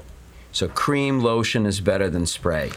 So 0.53 0.69
cream 0.69 1.21
lotion 1.21 1.65
is 1.67 1.81
better 1.81 2.11
than 2.11 2.27
spray. 2.27 2.73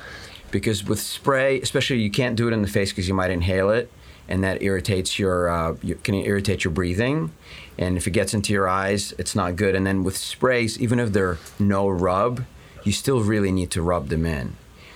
Because 0.51 0.83
with 0.83 0.99
spray, 0.99 1.61
especially 1.61 1.97
you 1.97 2.11
can't 2.11 2.35
do 2.35 2.47
it 2.47 2.53
in 2.53 2.61
the 2.61 2.67
face 2.67 2.91
because 2.91 3.07
you 3.07 3.13
might 3.13 3.31
inhale 3.31 3.69
it 3.69 3.91
and 4.27 4.43
that 4.43 4.61
irritates 4.61 5.17
your, 5.19 5.49
uh, 5.49 5.75
you, 5.81 5.95
can 5.95 6.15
irritate 6.15 6.63
your 6.63 6.71
breathing. 6.71 7.31
And 7.77 7.97
if 7.97 8.07
it 8.07 8.11
gets 8.11 8.33
into 8.33 8.53
your 8.53 8.67
eyes, 8.67 9.13
it's 9.17 9.35
not 9.35 9.55
good. 9.55 9.75
And 9.75 9.85
then 9.85 10.03
with 10.03 10.15
sprays, 10.15 10.79
even 10.79 10.99
if 10.99 11.11
they're 11.11 11.37
no 11.59 11.87
rub, 11.89 12.45
you 12.83 12.91
still 12.91 13.21
really 13.21 13.51
need 13.51 13.71
to 13.71 13.81
rub 13.81 14.09
them 14.09 14.25
in. 14.25 14.55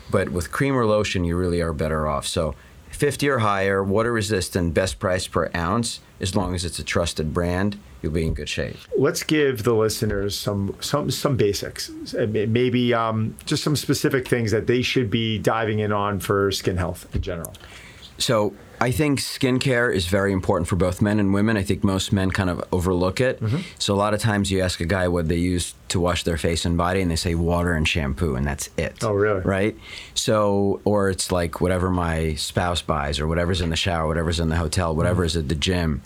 But 0.09 0.29
with 0.29 0.51
cream 0.51 0.75
or 0.75 0.85
lotion, 0.85 1.23
you 1.23 1.35
really 1.35 1.61
are 1.61 1.73
better 1.73 2.07
off. 2.07 2.27
So 2.27 2.55
50 2.95 3.29
or 3.29 3.39
higher, 3.39 3.83
water 3.83 4.11
resistant, 4.11 4.73
best 4.73 4.99
price 4.99 5.27
per 5.27 5.51
ounce, 5.55 5.99
as 6.19 6.35
long 6.35 6.55
as 6.55 6.63
it's 6.63 6.79
a 6.79 6.83
trusted 6.83 7.33
brand, 7.33 7.77
you'll 8.01 8.13
be 8.13 8.25
in 8.25 8.33
good 8.33 8.49
shape. 8.49 8.77
Let's 8.97 9.23
give 9.23 9.63
the 9.63 9.73
listeners 9.73 10.37
some 10.37 10.75
some 10.79 11.11
some 11.11 11.35
basics. 11.35 11.91
Maybe 12.13 12.93
um, 12.93 13.35
just 13.45 13.63
some 13.63 13.75
specific 13.75 14.27
things 14.27 14.51
that 14.51 14.67
they 14.67 14.81
should 14.81 15.09
be 15.11 15.37
diving 15.37 15.79
in 15.79 15.91
on 15.91 16.19
for 16.19 16.51
skin 16.51 16.77
health 16.77 17.13
in 17.13 17.21
general. 17.21 17.53
So 18.17 18.53
I 18.79 18.91
think 18.91 19.19
skincare 19.19 19.93
is 19.93 20.07
very 20.07 20.31
important 20.31 20.67
for 20.67 20.75
both 20.75 21.01
men 21.01 21.19
and 21.19 21.33
women. 21.33 21.57
I 21.57 21.63
think 21.63 21.83
most 21.83 22.11
men 22.11 22.31
kind 22.31 22.49
of 22.49 22.63
overlook 22.71 23.21
it. 23.21 23.41
Mm-hmm. 23.41 23.59
So 23.79 23.93
a 23.93 23.97
lot 23.97 24.13
of 24.13 24.19
times 24.19 24.51
you 24.51 24.61
ask 24.61 24.79
a 24.79 24.85
guy 24.85 25.07
what 25.07 25.27
they 25.27 25.37
use 25.37 25.73
to 25.89 25.99
wash 25.99 26.23
their 26.23 26.37
face 26.37 26.65
and 26.65 26.77
body, 26.77 27.01
and 27.01 27.09
they 27.09 27.15
say 27.15 27.35
water 27.35 27.73
and 27.73 27.87
shampoo, 27.87 28.35
and 28.35 28.45
that's 28.45 28.69
it. 28.77 29.03
Oh, 29.03 29.13
really? 29.13 29.41
Right? 29.41 29.77
So, 30.13 30.81
or 30.83 31.09
it's 31.09 31.31
like 31.31 31.61
whatever 31.61 31.89
my 31.89 32.35
spouse 32.35 32.81
buys, 32.81 33.19
or 33.19 33.27
whatever's 33.27 33.61
in 33.61 33.69
the 33.69 33.75
shower, 33.75 34.07
whatever's 34.07 34.39
in 34.39 34.49
the 34.49 34.57
hotel, 34.57 34.95
whatever 34.95 35.21
mm-hmm. 35.21 35.27
is 35.27 35.37
at 35.37 35.49
the 35.49 35.55
gym. 35.55 36.01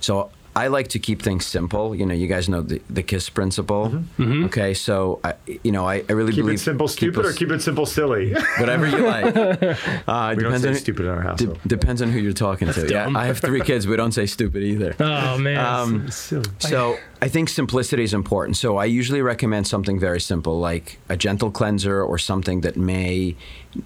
So 0.00 0.30
I 0.54 0.66
like 0.66 0.88
to 0.88 0.98
keep 0.98 1.22
things 1.22 1.46
simple. 1.46 1.94
You 1.94 2.04
know, 2.04 2.14
you 2.14 2.26
guys 2.26 2.48
know 2.48 2.60
the, 2.60 2.82
the 2.90 3.02
KISS 3.02 3.30
principle. 3.30 4.02
Okay, 4.20 4.74
so 4.74 5.18
I, 5.24 5.34
you 5.64 5.72
know, 5.72 5.86
I, 5.88 6.04
I 6.08 6.12
really 6.12 6.32
Keep 6.32 6.44
believe 6.44 6.58
it 6.58 6.62
simple, 6.62 6.88
keep 6.88 6.96
stupid, 6.98 7.24
or 7.24 7.32
keep 7.32 7.50
it 7.50 7.62
simple, 7.62 7.86
silly. 7.86 8.34
whatever 8.58 8.86
you 8.86 8.98
like. 8.98 9.34
Uh, 9.34 10.34
We 10.36 10.42
don't 10.42 10.58
say 10.58 10.68
on- 10.68 10.74
stupid 10.74 11.06
in 11.06 11.10
our 11.10 11.22
house. 11.22 11.38
de- 11.38 11.56
depends 11.66 12.02
on 12.02 12.10
who 12.10 12.18
you're 12.18 12.32
talking 12.34 12.70
to. 12.72 12.86
dumb. 12.86 13.14
Yeah, 13.14 13.18
I 13.20 13.26
have 13.26 13.38
three 13.38 13.60
kids. 13.62 13.86
We 13.86 13.96
don't 13.96 14.12
say 14.12 14.26
stupid 14.26 14.62
either. 14.62 14.94
Oh 15.00 15.38
man. 15.38 15.56
Um, 15.58 16.10
silly. 16.10 16.44
so 16.58 16.96
I 17.22 17.28
think 17.28 17.48
simplicity 17.48 18.02
is 18.02 18.14
important. 18.14 18.56
So 18.56 18.78
I 18.78 18.86
usually 18.86 19.22
recommend 19.22 19.68
something 19.68 19.96
very 19.96 20.20
simple, 20.20 20.58
like 20.58 20.98
a 21.08 21.16
gentle 21.16 21.52
cleanser 21.52 22.02
or 22.02 22.18
something 22.18 22.62
that 22.62 22.76
may 22.76 23.36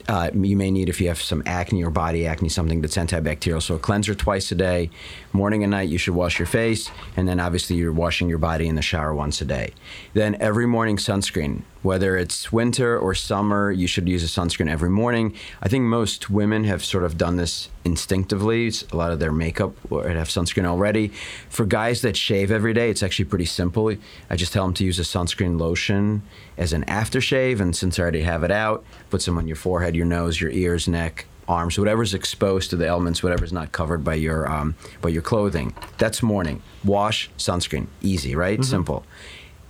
uh, 0.08 0.30
you 0.32 0.56
may 0.56 0.70
need 0.70 0.88
if 0.88 1.02
you 1.02 1.08
have 1.08 1.20
some 1.20 1.42
acne 1.44 1.84
or 1.84 1.90
body 1.90 2.26
acne, 2.26 2.48
something 2.48 2.80
that's 2.80 2.96
antibacterial. 2.96 3.60
So 3.60 3.74
a 3.74 3.78
cleanser 3.78 4.14
twice 4.14 4.50
a 4.52 4.54
day, 4.54 4.88
morning 5.34 5.62
and 5.62 5.70
night. 5.70 5.90
You 5.90 5.98
should 5.98 6.14
wash 6.14 6.38
your 6.38 6.46
face, 6.46 6.90
and 7.14 7.28
then 7.28 7.38
obviously 7.38 7.76
you're 7.76 7.92
washing 7.92 8.30
your 8.30 8.38
body 8.38 8.68
in 8.68 8.74
the 8.74 8.80
shower 8.80 9.14
once 9.14 9.42
a 9.42 9.44
day. 9.44 9.74
Then 10.14 10.34
every 10.40 10.66
morning 10.66 10.96
sunscreen. 10.96 11.60
Whether 11.86 12.16
it's 12.16 12.50
winter 12.50 12.98
or 12.98 13.14
summer, 13.14 13.70
you 13.70 13.86
should 13.86 14.08
use 14.08 14.24
a 14.24 14.26
sunscreen 14.26 14.68
every 14.68 14.90
morning. 14.90 15.34
I 15.62 15.68
think 15.68 15.84
most 15.84 16.28
women 16.28 16.64
have 16.64 16.84
sort 16.84 17.04
of 17.04 17.16
done 17.16 17.36
this 17.36 17.68
instinctively. 17.84 18.66
It's 18.66 18.82
A 18.90 18.96
lot 18.96 19.12
of 19.12 19.20
their 19.20 19.30
makeup 19.30 19.72
would 19.88 20.16
have 20.16 20.26
sunscreen 20.26 20.64
already. 20.64 21.12
For 21.48 21.64
guys 21.64 22.02
that 22.02 22.16
shave 22.16 22.50
every 22.50 22.74
day, 22.74 22.90
it's 22.90 23.04
actually 23.04 23.26
pretty 23.26 23.44
simple. 23.44 23.94
I 24.28 24.34
just 24.34 24.52
tell 24.52 24.64
them 24.64 24.74
to 24.74 24.84
use 24.84 24.98
a 24.98 25.02
sunscreen 25.02 25.60
lotion 25.60 26.22
as 26.58 26.72
an 26.72 26.84
aftershave, 26.86 27.60
and 27.60 27.76
since 27.76 28.00
I 28.00 28.02
already 28.02 28.22
have 28.22 28.42
it 28.42 28.50
out, 28.50 28.84
put 29.08 29.22
some 29.22 29.38
on 29.38 29.46
your 29.46 29.54
forehead, 29.54 29.94
your 29.94 30.06
nose, 30.06 30.40
your 30.40 30.50
ears, 30.50 30.88
neck, 30.88 31.26
arms, 31.46 31.78
whatever's 31.78 32.14
exposed 32.14 32.70
to 32.70 32.76
the 32.76 32.88
elements, 32.88 33.22
whatever's 33.22 33.52
not 33.52 33.70
covered 33.70 34.02
by 34.02 34.14
your 34.14 34.50
um, 34.50 34.74
by 35.02 35.10
your 35.10 35.22
clothing. 35.22 35.72
That's 35.98 36.20
morning. 36.20 36.62
Wash, 36.84 37.30
sunscreen, 37.38 37.86
easy, 38.02 38.34
right? 38.34 38.64
Simple. 38.64 39.04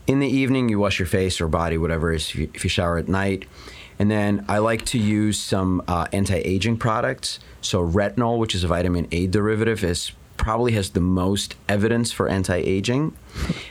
In 0.06 0.20
the 0.20 0.28
evening, 0.28 0.68
you 0.68 0.78
wash 0.78 0.98
your 0.98 1.06
face 1.06 1.40
or 1.40 1.48
body, 1.48 1.76
whatever 1.78 2.12
it 2.12 2.16
is, 2.16 2.28
if 2.30 2.36
you, 2.36 2.50
if 2.54 2.64
you 2.64 2.70
shower 2.70 2.96
at 2.98 3.08
night. 3.08 3.44
And 3.98 4.10
then 4.10 4.44
I 4.48 4.58
like 4.58 4.84
to 4.86 4.98
use 4.98 5.38
some 5.38 5.82
uh, 5.88 6.06
anti-aging 6.12 6.76
products. 6.76 7.40
So 7.60 7.84
retinol, 7.86 8.38
which 8.38 8.54
is 8.54 8.62
a 8.62 8.68
vitamin 8.68 9.08
A 9.10 9.26
derivative, 9.26 9.82
is 9.82 10.12
probably 10.36 10.72
has 10.72 10.90
the 10.90 11.00
most 11.00 11.56
evidence 11.68 12.12
for 12.12 12.28
anti-aging. 12.28 13.16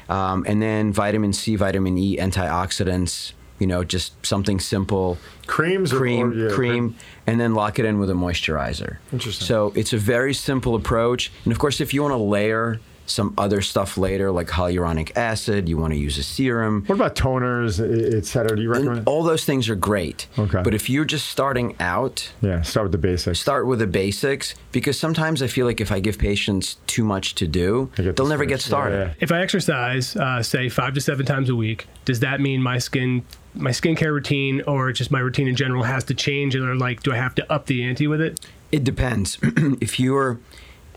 Um, 0.09 0.43
and 0.47 0.61
then 0.61 0.91
vitamin 0.91 1.31
C, 1.31 1.55
vitamin 1.55 1.97
E, 1.97 2.17
antioxidants. 2.17 3.33
You 3.59 3.67
know, 3.67 3.85
just 3.85 4.13
something 4.25 4.59
simple. 4.59 5.17
Creams 5.47 5.93
cream, 5.93 6.31
or- 6.31 6.33
yeah, 6.33 6.53
cream, 6.53 6.95
and 7.25 7.39
then 7.39 7.53
lock 7.53 7.79
it 7.79 7.85
in 7.85 7.99
with 7.99 8.09
a 8.09 8.13
moisturizer. 8.13 8.97
Interesting. 9.13 9.45
So 9.45 9.71
it's 9.75 9.93
a 9.93 9.97
very 9.97 10.33
simple 10.33 10.75
approach. 10.75 11.31
And 11.45 11.53
of 11.53 11.59
course, 11.59 11.79
if 11.79 11.93
you 11.93 12.01
want 12.01 12.11
to 12.11 12.17
layer 12.17 12.81
some 13.05 13.33
other 13.37 13.61
stuff 13.61 13.97
later, 13.97 14.31
like 14.31 14.47
hyaluronic 14.47 15.15
acid. 15.15 15.67
You 15.69 15.77
want 15.77 15.93
to 15.93 15.99
use 15.99 16.17
a 16.17 16.23
serum. 16.23 16.83
What 16.87 16.95
about 16.95 17.15
toners, 17.15 17.79
e- 17.79 18.17
et 18.17 18.25
cetera? 18.25 18.55
Do 18.55 18.61
you 18.61 18.69
recommend? 18.71 18.97
And 18.99 19.07
all 19.07 19.23
those 19.23 19.45
things 19.45 19.69
are 19.69 19.75
great. 19.75 20.27
Okay. 20.39 20.61
But 20.63 20.73
if 20.73 20.89
you're 20.89 21.05
just 21.05 21.27
starting 21.29 21.75
out, 21.79 22.31
yeah, 22.41 22.61
start 22.61 22.85
with 22.85 22.91
the 22.91 22.97
basics. 22.97 23.39
start 23.39 23.67
with 23.67 23.79
the 23.79 23.87
basics 23.87 24.55
because 24.71 24.99
sometimes 24.99 25.41
I 25.41 25.47
feel 25.47 25.65
like 25.65 25.79
if 25.81 25.91
I 25.91 25.99
give 25.99 26.17
patients 26.17 26.77
too 26.87 27.03
much 27.03 27.35
to 27.35 27.47
do, 27.47 27.91
They 27.95 28.03
get 28.05 28.15
they'll 28.15 28.27
never 28.27 28.45
get 28.45 28.59
discouraged. 28.59 28.93
Yeah, 28.93 28.97
started. 28.99 29.15
yeah. 29.19 29.23
If 29.23 29.31
I 29.31 29.41
exercise, 29.41 30.15
uh, 30.15 30.41
say 30.43 30.69
five 30.69 30.93
to 30.95 31.01
seven 31.01 31.25
times 31.25 31.49
a 31.49 31.55
week, 31.55 31.87
does 32.05 32.19
that 32.21 32.41
mean 32.41 32.61
my 32.61 32.77
skin, 32.79 33.23
my 33.53 33.71
skincare 33.71 34.11
routine, 34.13 34.61
or 34.67 34.91
just 34.91 35.11
my 35.11 35.19
routine 35.19 35.47
in 35.47 35.55
general, 35.55 35.83
has 35.83 36.03
to 36.05 36.13
change? 36.13 36.55
Or 36.55 36.75
like, 36.75 37.03
do 37.03 37.11
I 37.13 37.17
have 37.17 37.35
to 37.35 37.53
up 37.53 37.67
the 37.67 37.83
ante 37.83 38.07
with 38.07 38.21
it? 38.21 38.39
It 38.71 38.83
depends. 38.83 39.37
if 39.79 39.99
you're 39.99 40.39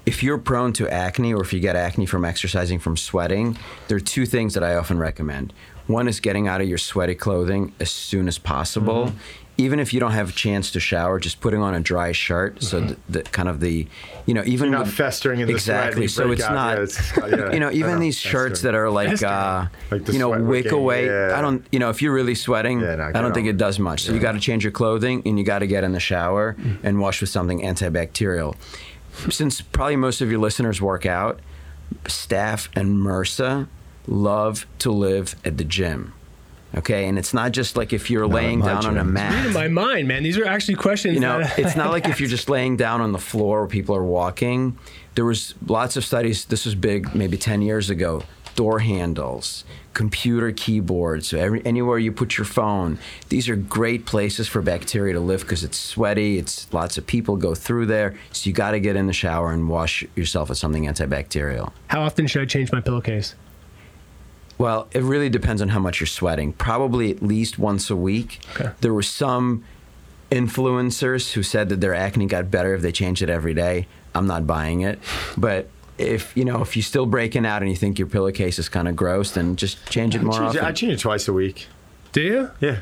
if 0.08 0.22
you're 0.22 0.38
prone 0.38 0.72
to 0.72 0.88
acne 0.88 1.34
or 1.34 1.42
if 1.42 1.52
you 1.52 1.60
get 1.60 1.76
acne 1.76 2.06
from 2.06 2.24
exercising 2.24 2.78
from 2.78 2.96
sweating, 2.96 3.56
there 3.88 3.96
are 3.98 4.00
two 4.16 4.24
things 4.24 4.54
that 4.54 4.64
I 4.64 4.74
often 4.74 4.98
recommend. 4.98 5.52
One 5.86 6.08
is 6.08 6.18
getting 6.20 6.48
out 6.48 6.60
of 6.62 6.68
your 6.68 6.78
sweaty 6.78 7.14
clothing 7.14 7.72
as 7.78 7.90
soon 7.90 8.26
as 8.28 8.38
possible. 8.38 9.06
Mm-hmm. 9.06 9.18
Even 9.60 9.80
if 9.80 9.92
you 9.92 9.98
don't 9.98 10.12
have 10.12 10.28
a 10.28 10.32
chance 10.32 10.70
to 10.70 10.78
shower, 10.80 11.18
just 11.18 11.40
putting 11.40 11.60
on 11.60 11.74
a 11.74 11.80
dry 11.80 12.12
shirt, 12.12 12.62
so 12.62 12.78
that, 12.80 12.98
that 13.08 13.32
kind 13.32 13.48
of 13.48 13.58
the, 13.58 13.88
you 14.24 14.32
know, 14.32 14.42
even 14.46 14.52
Mm-hmm. 14.52 14.62
You're 14.64 14.70
not 14.70 14.86
with- 14.86 14.94
festering 14.94 15.40
in 15.40 15.48
the 15.48 15.52
exactly. 15.54 16.06
So 16.06 16.30
it's 16.30 16.42
out. 16.44 16.54
not, 16.54 16.76
Yeah, 16.76 16.82
it's- 16.84 17.12
yeah, 17.16 17.52
you 17.56 17.60
know, 17.60 17.70
even 17.72 17.94
know, 17.94 17.98
these 17.98 18.16
shirts 18.16 18.60
festering. 18.60 18.72
that 18.74 18.78
are 18.78 18.88
like, 18.90 19.20
uh, 19.22 19.66
Like 19.90 20.06
you 20.12 20.20
know, 20.20 20.30
wick 20.40 20.70
away. 20.70 21.06
yeah. 21.06 21.36
I 21.36 21.40
don't, 21.40 21.66
you 21.72 21.80
know, 21.80 21.90
if 21.90 22.00
you're 22.02 22.14
really 22.14 22.36
sweating, 22.36 22.80
no, 22.82 22.92
I 22.92 23.10
don't 23.10 23.12
get 23.30 23.34
think 23.34 23.46
it. 23.48 23.50
it 23.50 23.56
does 23.56 23.78
much. 23.80 24.04
So 24.04 24.12
you 24.14 24.20
got 24.20 24.32
to 24.32 24.40
change 24.40 24.62
your 24.62 24.70
clothing 24.72 25.22
and 25.26 25.36
you 25.38 25.44
got 25.44 25.58
to 25.58 25.66
get 25.66 25.82
in 25.82 25.90
the 25.92 26.00
shower 26.00 26.54
and 26.84 27.00
wash 27.00 27.20
with 27.20 27.30
something 27.30 27.60
antibacterial. 27.62 28.54
Since 29.30 29.60
probably 29.60 29.96
most 29.96 30.20
of 30.20 30.30
your 30.30 30.40
listeners 30.40 30.80
work 30.80 31.04
out, 31.06 31.40
staph 32.04 32.68
and 32.74 32.96
MRSA 32.98 33.68
love 34.06 34.66
to 34.80 34.90
live 34.90 35.34
at 35.44 35.58
the 35.58 35.64
gym. 35.64 36.12
Okay, 36.76 37.08
and 37.08 37.18
it's 37.18 37.32
not 37.32 37.52
just 37.52 37.76
like 37.78 37.94
if 37.94 38.10
you're 38.10 38.26
laying 38.26 38.58
my 38.58 38.66
down 38.66 38.84
on 38.86 38.96
a 38.98 39.00
gym. 39.00 39.12
mat. 39.14 39.46
In 39.46 39.52
my 39.54 39.68
mind, 39.68 40.06
man, 40.06 40.22
these 40.22 40.36
are 40.36 40.44
actually 40.44 40.74
questions. 40.74 41.14
You 41.14 41.20
know, 41.20 41.38
that- 41.38 41.58
it's 41.58 41.76
not 41.76 41.90
like 41.96 42.06
if 42.08 42.20
you're 42.20 42.28
just 42.28 42.48
laying 42.50 42.76
down 42.76 43.00
on 43.00 43.12
the 43.12 43.18
floor 43.18 43.60
where 43.60 43.68
people 43.68 43.96
are 43.96 44.04
walking. 44.04 44.78
There 45.14 45.24
was 45.24 45.54
lots 45.66 45.96
of 45.96 46.04
studies. 46.04 46.44
This 46.44 46.64
was 46.66 46.74
big, 46.74 47.14
maybe 47.14 47.36
10 47.38 47.62
years 47.62 47.90
ago. 47.90 48.22
Door 48.58 48.80
handles, 48.80 49.62
computer 49.94 50.50
keyboards, 50.50 51.32
every, 51.32 51.64
anywhere 51.64 51.96
you 51.96 52.10
put 52.10 52.36
your 52.36 52.44
phone. 52.44 52.98
These 53.28 53.48
are 53.48 53.54
great 53.54 54.04
places 54.04 54.48
for 54.48 54.60
bacteria 54.60 55.12
to 55.12 55.20
live 55.20 55.42
because 55.42 55.62
it's 55.62 55.78
sweaty. 55.78 56.38
It's 56.38 56.66
lots 56.72 56.98
of 56.98 57.06
people 57.06 57.36
go 57.36 57.54
through 57.54 57.86
there. 57.86 58.16
So 58.32 58.48
you 58.48 58.52
got 58.52 58.72
to 58.72 58.80
get 58.80 58.96
in 58.96 59.06
the 59.06 59.12
shower 59.12 59.52
and 59.52 59.68
wash 59.68 60.04
yourself 60.16 60.48
with 60.48 60.58
something 60.58 60.86
antibacterial. 60.86 61.70
How 61.86 62.02
often 62.02 62.26
should 62.26 62.42
I 62.42 62.46
change 62.46 62.72
my 62.72 62.80
pillowcase? 62.80 63.36
Well, 64.58 64.88
it 64.90 65.04
really 65.04 65.28
depends 65.28 65.62
on 65.62 65.68
how 65.68 65.78
much 65.78 66.00
you're 66.00 66.08
sweating. 66.08 66.52
Probably 66.52 67.12
at 67.12 67.22
least 67.22 67.60
once 67.60 67.90
a 67.90 67.96
week. 67.96 68.40
Okay. 68.56 68.72
There 68.80 68.92
were 68.92 69.04
some 69.04 69.62
influencers 70.32 71.34
who 71.34 71.44
said 71.44 71.68
that 71.68 71.80
their 71.80 71.94
acne 71.94 72.26
got 72.26 72.50
better 72.50 72.74
if 72.74 72.82
they 72.82 72.90
changed 72.90 73.22
it 73.22 73.30
every 73.30 73.54
day. 73.54 73.86
I'm 74.16 74.26
not 74.26 74.48
buying 74.48 74.80
it. 74.80 74.98
But 75.36 75.70
if 75.98 76.36
you 76.36 76.44
know 76.44 76.62
if 76.62 76.76
you're 76.76 76.82
still 76.82 77.06
breaking 77.06 77.44
out 77.44 77.62
and 77.62 77.70
you 77.70 77.76
think 77.76 77.98
your 77.98 78.08
pillowcase 78.08 78.58
is 78.58 78.68
kind 78.68 78.88
of 78.88 78.96
gross, 78.96 79.32
then 79.32 79.56
just 79.56 79.84
change 79.90 80.14
it 80.14 80.22
more 80.22 80.32
Change 80.32 80.54
it- 80.54 80.58
often. 80.58 80.64
I 80.64 80.72
change 80.72 80.92
it 80.92 81.00
twice 81.00 81.28
a 81.28 81.32
week. 81.32 81.66
Do 82.12 82.20
you? 82.22 82.50
Yeah, 82.60 82.78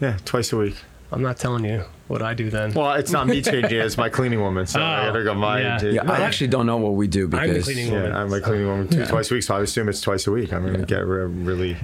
yeah, 0.00 0.16
twice 0.24 0.52
a 0.52 0.56
week. 0.56 0.76
I'm 1.12 1.20
not 1.22 1.36
telling 1.36 1.64
you 1.64 1.84
what 2.08 2.22
I 2.22 2.32
do 2.34 2.48
then. 2.50 2.72
Well, 2.72 2.94
it's 2.94 3.10
not 3.12 3.26
me 3.26 3.42
changing 3.42 3.64
it; 3.78 3.84
it's 3.84 3.96
my 3.98 4.08
cleaning 4.08 4.40
woman. 4.40 4.66
So 4.66 4.80
I 4.80 5.02
Oh, 5.06 5.12
gotta 5.12 5.24
go 5.24 5.30
oh, 5.32 5.34
my. 5.34 5.60
yeah. 5.60 5.82
yeah, 5.82 6.10
I 6.10 6.22
actually 6.22 6.46
don't 6.48 6.64
know 6.66 6.78
what 6.78 6.94
we 6.94 7.06
do 7.06 7.28
because 7.28 7.42
I'm 7.42 7.48
the 7.48 7.52
because 7.54 7.64
cleaning 7.66 7.92
Yeah, 7.92 7.98
woman. 8.02 8.12
I'm 8.16 8.30
my 8.30 8.40
cleaning 8.40 8.66
woman 8.66 8.88
two, 8.88 9.04
twice 9.06 9.30
a 9.30 9.34
week, 9.34 9.42
so 9.42 9.56
I 9.56 9.60
assume 9.60 9.88
it's 9.90 10.00
twice 10.00 10.26
a 10.26 10.30
week. 10.32 10.52
I'm 10.52 10.64
gonna 10.64 10.86
get 10.86 11.06
re- 11.06 11.24
really 11.26 11.76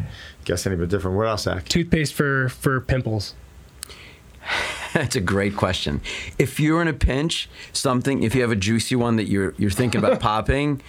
guess 0.46 0.66
any 0.66 0.76
bit 0.76 0.88
different. 0.88 1.16
What 1.16 1.26
else, 1.28 1.42
Zack? 1.42 1.68
Toothpaste 1.68 2.14
for 2.14 2.48
for 2.48 2.80
pimples. 2.80 3.34
That's 4.94 5.16
a 5.16 5.20
great 5.20 5.56
question. 5.56 6.00
If 6.38 6.58
you're 6.60 6.80
in 6.82 6.88
a 6.88 6.92
pinch, 6.92 7.48
something 7.72 8.22
if 8.22 8.34
you 8.34 8.42
have 8.42 8.50
a 8.52 8.56
juicy 8.56 8.96
one 8.96 9.16
that 9.16 9.28
you're 9.28 9.54
you're 9.58 9.70
thinking 9.70 9.98
about 10.02 10.20
popping, 10.30 10.80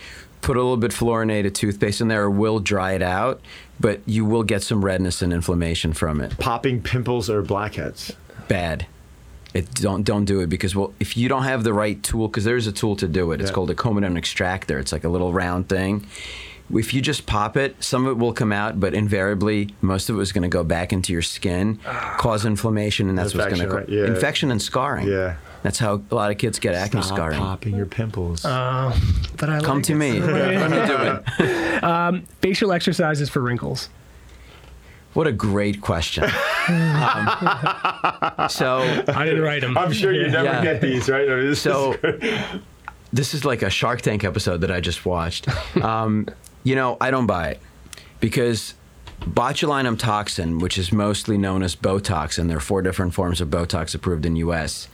put 0.41 0.55
a 0.57 0.59
little 0.59 0.77
bit 0.77 0.91
fluorinated 0.91 1.53
toothpaste 1.53 2.01
in 2.01 2.07
there. 2.07 2.23
It 2.25 2.31
will 2.31 2.59
dry 2.59 2.93
it 2.93 3.01
out, 3.01 3.41
but 3.79 4.01
you 4.05 4.25
will 4.25 4.43
get 4.43 4.63
some 4.63 4.83
redness 4.85 5.21
and 5.21 5.33
inflammation 5.33 5.93
from 5.93 6.21
it. 6.21 6.37
Popping 6.37 6.81
pimples 6.81 7.29
or 7.29 7.41
blackheads? 7.41 8.15
Bad. 8.47 8.85
It 9.53 9.73
don't 9.73 10.03
don't 10.03 10.25
do 10.25 10.41
it 10.41 10.47
because 10.47 10.75
well 10.75 10.93
if 10.99 11.17
you 11.17 11.27
don't 11.27 11.43
have 11.43 11.63
the 11.63 11.73
right 11.73 12.01
tool 12.03 12.27
because 12.27 12.43
there's 12.45 12.67
a 12.67 12.71
tool 12.71 12.95
to 12.97 13.07
do 13.07 13.31
it. 13.31 13.41
It's 13.41 13.49
Yeah. 13.49 13.55
called 13.55 13.71
a 13.71 13.75
comedone 13.75 14.17
extractor. 14.17 14.77
It's 14.79 14.91
like 14.91 15.03
a 15.03 15.09
little 15.09 15.33
round 15.33 15.67
thing. 15.67 16.05
If 16.71 16.93
you 16.93 17.01
just 17.01 17.25
pop 17.25 17.57
it, 17.57 17.83
some 17.83 18.05
of 18.05 18.11
it 18.11 18.17
will 18.21 18.33
come 18.33 18.51
out, 18.51 18.79
but 18.79 18.93
invariably 18.93 19.73
most 19.81 20.09
of 20.09 20.17
it 20.17 20.21
is 20.21 20.31
going 20.31 20.43
to 20.43 20.47
go 20.49 20.63
back 20.63 20.93
into 20.93 21.11
your 21.11 21.21
skin, 21.23 21.79
cause 22.17 22.45
inflammation, 22.45 23.09
and 23.09 23.17
that's 23.17 23.33
what's 23.33 23.47
going 23.55 23.67
to 23.67 23.77
Infection. 23.77 23.93
Yeah. 23.97 24.05
infection 24.05 24.51
and 24.51 24.61
scarring. 24.61 25.07
Yeah. 25.07 25.37
That's 25.63 25.79
how 25.79 26.01
a 26.09 26.15
lot 26.15 26.31
of 26.31 26.37
kids 26.37 26.57
get 26.59 26.75
acne 26.75 27.01
Stop 27.01 27.15
scarring. 27.17 27.39
popping 27.39 27.75
your 27.75 27.85
pimples. 27.87 28.45
Uh, 28.45 28.95
but 29.37 29.49
I 29.49 29.59
Come 29.61 29.77
like 29.79 29.85
to 29.87 29.93
it. 29.93 29.95
me. 29.95 30.19
Let 30.21 30.71
me 30.71 30.87
do 30.87 32.17
it. 32.17 32.23
Facial 32.41 32.71
exercises 32.71 33.29
for 33.29 33.41
wrinkles. 33.41 33.89
What 35.15 35.25
a 35.27 35.31
great 35.31 35.81
question. 35.81 36.23
um, 36.69 38.47
so, 38.49 38.77
I 39.07 39.25
didn't 39.25 39.41
write 39.41 39.61
them. 39.61 39.77
I'm 39.77 39.91
sure 39.91 40.13
you 40.13 40.27
never 40.29 40.45
Yeah. 40.45 40.63
get 40.63 40.81
these, 40.81 41.09
right? 41.09 41.29
I 41.29 41.35
mean, 41.35 41.47
this 41.47 41.61
so 41.61 41.93
is- 42.03 42.61
this 43.11 43.33
is 43.33 43.43
like 43.43 43.63
a 43.63 43.69
Shark 43.71 44.01
Tank 44.01 44.23
episode 44.23 44.61
that 44.61 44.69
I 44.71 44.79
just 44.79 45.03
watched. 45.05 45.47
Um, 45.83 46.27
you 46.63 46.75
know, 46.75 46.97
I 46.99 47.11
don't 47.11 47.27
buy 47.27 47.49
it. 47.49 47.59
Because 48.19 48.73
botulinum 49.21 49.97
toxin, 49.97 50.59
which 50.59 50.77
is 50.77 50.91
mostly 50.91 51.37
known 51.37 51.63
as 51.63 51.75
Botox, 51.75 52.37
and 52.37 52.49
there 52.49 52.57
are 52.57 52.61
four 52.61 52.81
different 52.81 53.13
forms 53.13 53.41
of 53.41 53.49
Botox 53.49 53.95
approved 53.95 54.25
in 54.25 54.35
U.S., 54.37 54.87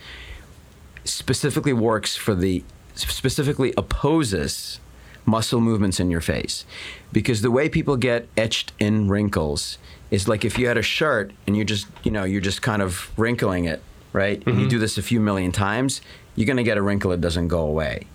specifically 1.03 1.73
works 1.73 2.15
for 2.15 2.33
the 2.35 2.63
specifically 2.95 3.73
opposes 3.77 4.79
muscle 5.25 5.59
movements 5.59 5.99
in 5.99 6.09
your 6.09 6.21
face. 6.21 6.65
Because 7.11 7.41
the 7.41 7.51
way 7.51 7.67
people 7.67 7.97
get 7.97 8.27
etched 8.37 8.71
in 8.79 9.09
wrinkles 9.09 9.77
is 10.11 10.27
like 10.27 10.45
if 10.45 10.57
you 10.57 10.67
had 10.67 10.77
a 10.77 10.81
shirt 10.81 11.31
and 11.45 11.55
you're 11.55 11.65
just 11.65 11.87
you 12.03 12.11
know 12.11 12.23
you're 12.23 12.41
just 12.41 12.61
kind 12.61 12.81
of 12.81 13.11
wrinkling 13.17 13.65
it 13.65 13.81
right? 14.15 14.41
And 14.47 14.55
you 14.55 14.61
mm-hmm. 14.61 14.69
do 14.69 14.79
this 14.79 14.97
a 14.97 15.01
few 15.01 15.19
million 15.19 15.51
times 15.51 16.01
you're 16.35 16.45
going 16.45 16.57
to 16.57 16.63
get 16.63 16.77
a 16.77 16.81
wrinkle 16.81 17.11
that 17.11 17.21
doesn't 17.21 17.49
go 17.49 17.59
away 17.59 18.07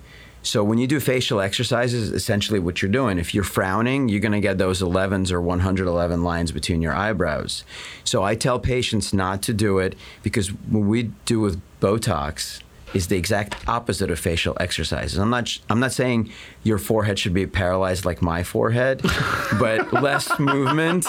so 0.42 0.64
when 0.64 0.78
you 0.78 0.86
do 0.86 1.00
facial 1.00 1.40
exercises 1.40 2.10
essentially 2.10 2.58
what 2.58 2.80
you're 2.80 2.90
doing 2.90 3.18
if 3.18 3.34
you're 3.34 3.44
frowning 3.44 4.08
you're 4.08 4.20
going 4.20 4.32
to 4.32 4.40
get 4.40 4.58
those 4.58 4.80
11s 4.80 5.30
or 5.30 5.40
111 5.40 6.22
lines 6.22 6.52
between 6.52 6.80
your 6.80 6.94
eyebrows 6.94 7.64
so 8.04 8.22
i 8.22 8.34
tell 8.34 8.58
patients 8.58 9.12
not 9.12 9.42
to 9.42 9.52
do 9.52 9.78
it 9.78 9.94
because 10.22 10.48
what 10.48 10.80
we 10.80 11.04
do 11.24 11.40
with 11.40 11.60
botox 11.80 12.60
is 12.94 13.06
the 13.08 13.16
exact 13.16 13.68
opposite 13.68 14.10
of 14.10 14.18
facial 14.18 14.56
exercises. 14.58 15.18
I'm 15.18 15.30
not 15.30 15.58
I'm 15.68 15.80
not 15.80 15.92
saying 15.92 16.30
your 16.62 16.78
forehead 16.78 17.18
should 17.18 17.34
be 17.34 17.46
paralyzed 17.46 18.04
like 18.04 18.20
my 18.20 18.42
forehead, 18.42 19.00
but 19.58 19.92
less 19.92 20.38
movement, 20.38 21.06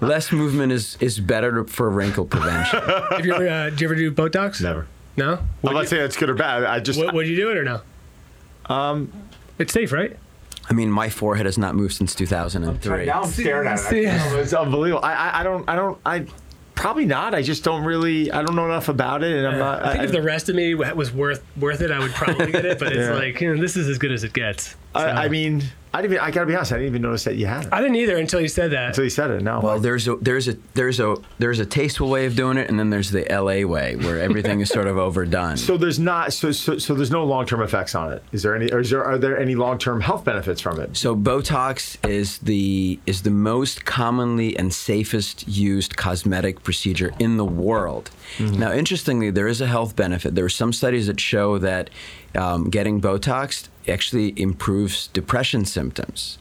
less 0.00 0.32
movement 0.32 0.72
is 0.72 0.96
is 1.00 1.20
better 1.20 1.64
for 1.64 1.90
wrinkle 1.90 2.24
prevention. 2.24 2.80
Have 3.10 3.26
you 3.26 3.34
ever, 3.34 3.48
uh, 3.48 3.70
do 3.70 3.84
you 3.84 3.88
ever 3.88 3.94
do 3.94 4.10
Botox? 4.10 4.62
never. 4.62 4.86
No. 5.16 5.34
I'm 5.34 5.48
Would 5.62 5.72
not 5.72 5.88
saying 5.88 6.04
it's 6.04 6.16
good 6.16 6.30
or 6.30 6.34
bad. 6.34 6.64
I 6.64 6.78
just 6.80 6.98
would, 6.98 7.12
would 7.12 7.26
you 7.26 7.36
do 7.36 7.50
it 7.50 7.56
or 7.56 7.64
no? 7.64 7.80
Um, 8.68 9.12
it's 9.58 9.72
safe, 9.72 9.92
right? 9.92 10.16
I 10.70 10.74
mean, 10.74 10.90
my 10.90 11.08
forehead 11.08 11.46
has 11.46 11.56
not 11.56 11.74
moved 11.74 11.94
since 11.94 12.14
2003. 12.14 13.06
now 13.06 13.22
I'm 13.22 13.28
staring 13.30 13.66
at 13.68 13.80
it. 13.92 14.04
It's 14.38 14.52
unbelievable. 14.52 15.02
I, 15.04 15.14
I, 15.14 15.40
I 15.40 15.42
don't, 15.42 15.68
I 15.68 15.76
don't, 15.76 15.98
I 16.04 16.26
probably 16.74 17.06
not. 17.06 17.34
I 17.34 17.40
just 17.42 17.64
don't 17.64 17.84
really, 17.84 18.30
I 18.30 18.42
don't 18.42 18.54
know 18.54 18.66
enough 18.66 18.88
about 18.90 19.22
it, 19.24 19.34
and 19.36 19.46
I'm 19.46 19.58
not. 19.58 19.82
I 19.82 19.92
think 19.92 20.04
if 20.04 20.12
the 20.12 20.20
rest 20.22 20.48
of 20.50 20.54
me 20.56 20.74
was 20.74 21.10
worth 21.12 21.42
worth 21.58 21.80
it, 21.80 21.90
I 21.90 21.98
would 21.98 22.12
probably 22.12 22.52
get 22.52 22.66
it. 22.66 22.78
But 22.78 22.88
it's 22.92 22.98
Yeah. 23.08 23.14
like 23.14 23.40
you 23.40 23.54
know, 23.54 23.60
this 23.60 23.76
is 23.76 23.88
as 23.88 23.96
good 23.98 24.12
as 24.12 24.24
it 24.24 24.32
gets. 24.34 24.76
I, 24.94 25.24
I 25.24 25.28
mean, 25.28 25.62
I 25.92 26.02
didn't. 26.02 26.14
Even, 26.14 26.24
I 26.24 26.30
gotta 26.30 26.46
be 26.46 26.54
honest. 26.54 26.72
I 26.72 26.76
didn't 26.76 26.88
even 26.90 27.02
notice 27.02 27.24
that 27.24 27.36
you 27.36 27.46
had 27.46 27.64
it 27.66 27.72
I 27.72 27.80
didn't 27.80 27.96
either 27.96 28.16
until 28.16 28.40
you 28.40 28.48
said 28.48 28.70
that. 28.72 28.88
until 28.88 29.04
you 29.04 29.10
said 29.10 29.30
it. 29.30 29.42
Now, 29.42 29.60
Well, 29.60 29.78
there's 29.80 30.06
a 30.08 30.16
there's 30.16 30.48
a 30.48 30.56
there's 30.74 31.00
a 31.00 31.16
there's 31.38 31.58
a 31.60 31.66
tasteful 31.66 32.08
way 32.08 32.26
of 32.26 32.36
doing 32.36 32.56
it, 32.58 32.68
and 32.68 32.78
then 32.78 32.90
there's 32.90 33.10
the 33.10 33.26
LA 33.30 33.66
way 33.66 33.96
where 33.96 34.20
everything 34.20 34.60
is 34.60 34.68
sort 34.68 34.86
of 34.86 34.98
overdone. 34.98 35.56
so 35.56 35.76
there's 35.76 35.98
not. 35.98 36.32
So, 36.32 36.52
so, 36.52 36.78
so 36.78 36.94
there's 36.94 37.10
no 37.10 37.24
long 37.24 37.46
term 37.46 37.62
effects 37.62 37.94
on 37.94 38.12
it. 38.12 38.22
Is 38.32 38.42
there 38.42 38.54
any? 38.54 38.70
Or 38.72 38.80
is 38.80 38.90
there? 38.90 39.04
Are 39.04 39.18
there 39.18 39.38
any 39.38 39.54
long 39.54 39.78
term 39.78 40.00
health 40.00 40.24
benefits 40.24 40.60
from 40.60 40.78
it? 40.80 40.96
So 40.96 41.16
Botox 41.16 41.96
is 42.08 42.38
the 42.38 42.98
is 43.06 43.22
the 43.22 43.30
most 43.30 43.84
commonly 43.84 44.56
and 44.56 44.72
safest 44.72 45.46
used 45.48 45.96
cosmetic 45.96 46.62
procedure 46.62 47.12
in 47.18 47.36
the 47.36 47.44
world. 47.44 48.10
Now, 48.38 48.72
interestingly, 48.72 49.30
there 49.30 49.48
is 49.48 49.60
a 49.60 49.66
health 49.66 49.96
benefit. 49.96 50.34
There 50.34 50.44
are 50.44 50.50
some 50.50 50.72
studies 50.72 51.06
that 51.06 51.18
show 51.18 51.58
that 51.58 51.88
um, 52.34 52.68
getting 52.70 53.00
Botox 53.00 53.68
actually 53.88 54.34
improves 54.40 55.08
depression 55.08 55.64
symptoms. 55.64 56.38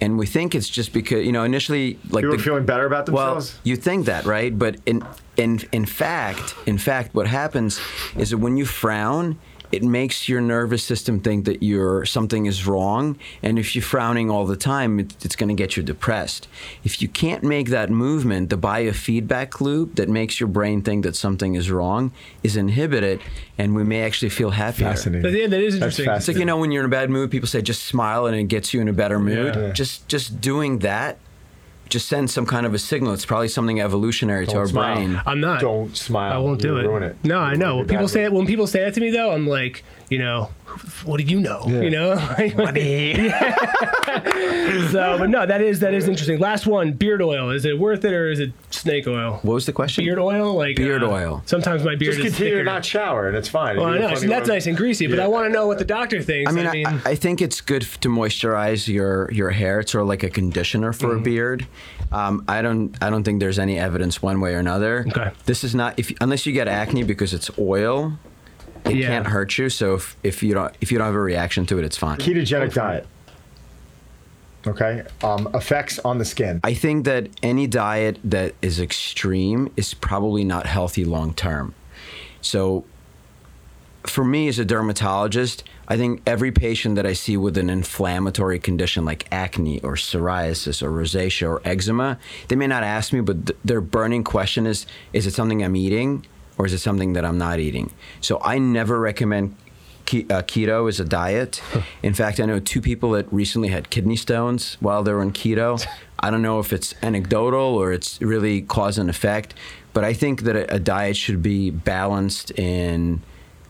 And 0.00 0.18
we 0.18 0.26
think 0.26 0.54
it's 0.54 0.68
just 0.68 0.92
because 0.92 1.24
you 1.24 1.30
know 1.30 1.44
initially 1.44 1.98
like 2.10 2.22
People 2.22 2.36
the, 2.36 2.42
feeling 2.42 2.66
better 2.66 2.86
about 2.86 3.06
themselves. 3.06 3.52
well, 3.52 3.60
you 3.62 3.76
think 3.76 4.06
that, 4.06 4.24
right? 4.24 4.56
But 4.58 4.76
in 4.84 5.04
in 5.36 5.60
in 5.70 5.86
fact, 5.86 6.56
in 6.66 6.76
fact, 6.78 7.14
what 7.14 7.28
happens 7.28 7.80
is 8.16 8.30
that 8.30 8.38
when 8.38 8.56
you 8.56 8.66
frown, 8.66 9.38
it 9.72 9.82
makes 9.82 10.28
your 10.28 10.40
nervous 10.40 10.84
system 10.84 11.18
think 11.18 11.46
that 11.46 11.62
you're 11.62 12.04
something 12.04 12.46
is 12.46 12.66
wrong, 12.66 13.18
and 13.42 13.58
if 13.58 13.74
you're 13.74 13.82
frowning 13.82 14.30
all 14.30 14.46
the 14.46 14.56
time, 14.56 15.00
it, 15.00 15.16
it's 15.24 15.34
going 15.34 15.48
to 15.48 15.54
get 15.54 15.76
you 15.76 15.82
depressed. 15.82 16.46
If 16.84 17.00
you 17.00 17.08
can't 17.08 17.42
make 17.42 17.70
that 17.70 17.90
movement, 17.90 18.50
the 18.50 18.58
biofeedback 18.58 19.60
loop 19.60 19.96
that 19.96 20.10
makes 20.10 20.38
your 20.38 20.48
brain 20.48 20.82
think 20.82 21.04
that 21.04 21.16
something 21.16 21.54
is 21.54 21.70
wrong 21.70 22.12
is 22.42 22.56
inhibited, 22.56 23.20
and 23.56 23.74
we 23.74 23.82
may 23.82 24.02
actually 24.02 24.28
feel 24.28 24.50
happier. 24.50 24.88
Fascinating. 24.88 25.22
But 25.22 25.32
yeah, 25.32 25.46
that 25.46 25.60
is 25.60 25.80
That's 25.80 25.98
interesting. 25.98 26.14
It's 26.16 26.28
like 26.28 26.36
you 26.36 26.44
know 26.44 26.58
when 26.58 26.70
you're 26.70 26.82
in 26.82 26.86
a 26.86 26.90
bad 26.90 27.08
mood, 27.08 27.30
people 27.30 27.48
say 27.48 27.62
just 27.62 27.84
smile 27.84 28.26
and 28.26 28.36
it 28.36 28.44
gets 28.44 28.74
you 28.74 28.80
in 28.80 28.88
a 28.88 28.92
better 28.92 29.18
mood. 29.18 29.56
Yeah. 29.56 29.72
Just 29.72 30.06
just 30.08 30.40
doing 30.40 30.80
that 30.80 31.18
just 31.92 32.08
sends 32.08 32.32
some 32.32 32.46
kind 32.46 32.66
of 32.66 32.74
a 32.74 32.78
signal. 32.78 33.12
It's 33.12 33.24
probably 33.26 33.48
something 33.48 33.80
evolutionary 33.80 34.46
to 34.46 34.52
Don't 34.52 34.60
our 34.60 34.66
smile. 34.68 34.94
brain. 34.96 35.20
I'm 35.26 35.40
not. 35.40 35.60
Don't 35.60 35.96
smile. 35.96 36.32
I 36.32 36.38
won't 36.38 36.60
do 36.60 36.68
You'll 36.68 36.78
it. 36.78 36.86
Ruin 36.88 37.02
it. 37.04 37.16
No, 37.22 37.38
I 37.38 37.50
You'll 37.50 37.58
know. 37.60 37.76
When 37.76 37.86
people 37.88 38.08
say 38.08 38.24
it, 38.24 38.32
when 38.32 38.46
people 38.46 38.66
say 38.66 38.80
that 38.80 38.94
to 38.94 39.00
me, 39.00 39.10
though, 39.10 39.30
I'm 39.30 39.46
like, 39.46 39.84
you 40.08 40.18
know, 40.18 40.50
what 41.04 41.18
do 41.18 41.24
you 41.24 41.40
know? 41.40 41.64
Yeah. 41.68 41.80
You 41.82 41.90
know. 41.90 42.14
money. 42.56 43.14
so, 44.90 45.16
but 45.18 45.28
no, 45.30 45.46
that 45.46 45.60
is 45.60 45.80
that 45.80 45.94
is 45.94 46.08
interesting. 46.08 46.38
Last 46.38 46.66
one, 46.66 46.92
beard 46.92 47.22
oil. 47.22 47.50
Is 47.50 47.64
it 47.64 47.78
worth 47.78 48.04
it 48.04 48.12
or 48.12 48.30
is 48.30 48.40
it 48.40 48.52
snake 48.70 49.06
oil? 49.06 49.40
What 49.42 49.54
was 49.54 49.66
the 49.66 49.72
question? 49.72 50.04
Beard 50.04 50.18
oil, 50.18 50.54
like 50.54 50.76
Beard 50.76 51.02
uh, 51.02 51.10
oil. 51.10 51.42
Sometimes 51.46 51.84
my 51.84 51.96
beard 51.96 52.14
Just 52.14 52.26
is 52.26 52.34
continue 52.36 52.58
to 52.58 52.64
not 52.64 52.84
shower, 52.84 53.28
and 53.28 53.36
it's 53.36 53.48
fine. 53.48 53.76
well, 53.76 53.86
I 53.86 53.98
know 53.98 54.14
so 54.14 54.26
that's 54.26 54.48
nice 54.48 54.66
and 54.66 54.76
greasy, 54.76 55.06
but 55.06 55.16
Yeah. 55.18 55.24
I 55.24 55.28
want 55.28 55.46
to 55.46 55.52
know 55.52 55.66
what 55.66 55.78
the 55.78 55.84
doctor 55.84 56.22
thinks. 56.22 56.50
I 56.50 56.54
mean, 56.54 56.66
I, 56.86 57.00
I 57.10 57.14
think 57.14 57.40
it's 57.42 57.60
good 57.60 57.82
to 57.82 58.08
moisturize 58.08 58.86
your, 58.88 59.30
your 59.32 59.50
hair. 59.50 59.80
It's 59.80 59.92
sort 59.92 60.02
of 60.02 60.08
like 60.08 60.22
a 60.22 60.30
conditioner 60.30 60.92
for 60.92 61.08
Mm-hmm. 61.08 61.18
a 61.20 61.22
beard. 61.22 61.66
Um, 62.12 62.44
I 62.48 62.62
don't 62.62 62.96
I 63.02 63.10
don't 63.10 63.24
think 63.24 63.40
there's 63.40 63.58
any 63.58 63.78
evidence 63.78 64.20
one 64.22 64.40
way 64.40 64.54
or 64.54 64.58
another. 64.58 65.04
Okay. 65.08 65.30
This 65.46 65.64
is 65.64 65.74
not 65.74 65.98
if 65.98 66.12
unless 66.20 66.44
you 66.46 66.52
get 66.52 66.68
acne 66.68 67.02
because 67.02 67.32
it's 67.34 67.50
oil, 67.58 68.12
it 68.84 68.96
Yeah. 68.96 69.08
can't 69.08 69.26
hurt 69.26 69.56
you. 69.58 69.68
So 69.68 69.94
if, 69.94 70.16
if 70.22 70.42
you 70.42 70.54
don't 70.54 70.74
if 70.80 70.90
you 70.92 70.98
don't 70.98 71.06
have 71.06 71.14
a 71.14 71.20
reaction 71.20 71.66
to 71.66 71.78
it, 71.78 71.84
it's 71.84 71.96
fine. 71.96 72.18
ketogenic 72.18 72.72
diet. 72.74 73.06
Okay, 74.64 75.02
um, 75.24 75.48
effects 75.54 75.98
on 76.00 76.18
the 76.18 76.24
skin. 76.24 76.60
I 76.62 76.74
think 76.74 77.04
that 77.06 77.28
any 77.42 77.66
diet 77.66 78.18
that 78.22 78.54
is 78.62 78.78
extreme 78.78 79.72
is 79.76 79.92
probably 79.92 80.44
not 80.44 80.66
healthy 80.66 81.04
long 81.04 81.34
term. 81.34 81.74
So, 82.42 82.84
for 84.04 84.24
me 84.24 84.46
as 84.46 84.60
a 84.60 84.64
dermatologist, 84.64 85.64
I 85.88 85.96
think 85.96 86.22
every 86.28 86.52
patient 86.52 86.94
that 86.94 87.04
I 87.06 87.12
see 87.12 87.36
with 87.36 87.58
an 87.58 87.70
inflammatory 87.70 88.60
condition 88.60 89.04
like 89.04 89.26
acne 89.32 89.80
or 89.80 89.94
psoriasis 89.94 90.80
or 90.80 90.90
rosacea 90.92 91.48
or 91.48 91.62
eczema, 91.64 92.18
they 92.46 92.54
may 92.56 92.68
not 92.68 92.84
ask 92.84 93.12
me, 93.12 93.20
but 93.20 93.46
th- 93.46 93.58
their 93.64 93.80
burning 93.80 94.22
question 94.22 94.66
is 94.66 94.86
is 95.12 95.26
it 95.26 95.34
something 95.34 95.62
I'm 95.64 95.74
eating 95.74 96.24
or 96.62 96.66
is 96.66 96.72
it 96.72 96.78
something 96.78 97.14
that 97.14 97.24
I'm 97.24 97.38
not 97.38 97.58
eating? 97.58 97.92
So, 98.20 98.40
I 98.40 98.58
never 98.58 99.00
recommend 99.00 99.56
ke- 100.06 100.30
uh, 100.30 100.42
keto 100.42 100.88
as 100.88 101.00
a 101.00 101.04
diet. 101.04 101.60
In 102.04 102.14
fact, 102.14 102.38
I 102.38 102.44
know 102.44 102.60
two 102.60 102.80
people 102.80 103.10
that 103.12 103.26
recently 103.32 103.68
had 103.68 103.90
kidney 103.90 104.14
stones 104.14 104.76
while 104.78 105.02
they 105.02 105.12
were 105.12 105.22
on 105.22 105.32
keto. 105.32 105.84
I 106.20 106.30
don't 106.30 106.42
know 106.42 106.60
if 106.60 106.72
it's 106.72 106.94
anecdotal 107.02 107.74
or 107.74 107.92
it's 107.92 108.20
really 108.22 108.62
cause 108.62 108.96
and 108.96 109.10
effect, 109.10 109.54
but 109.92 110.04
I 110.04 110.12
think 110.12 110.42
that 110.42 110.54
a, 110.54 110.74
a 110.76 110.78
diet 110.78 111.16
should 111.16 111.42
be 111.42 111.70
balanced 111.70 112.52
in 112.52 113.22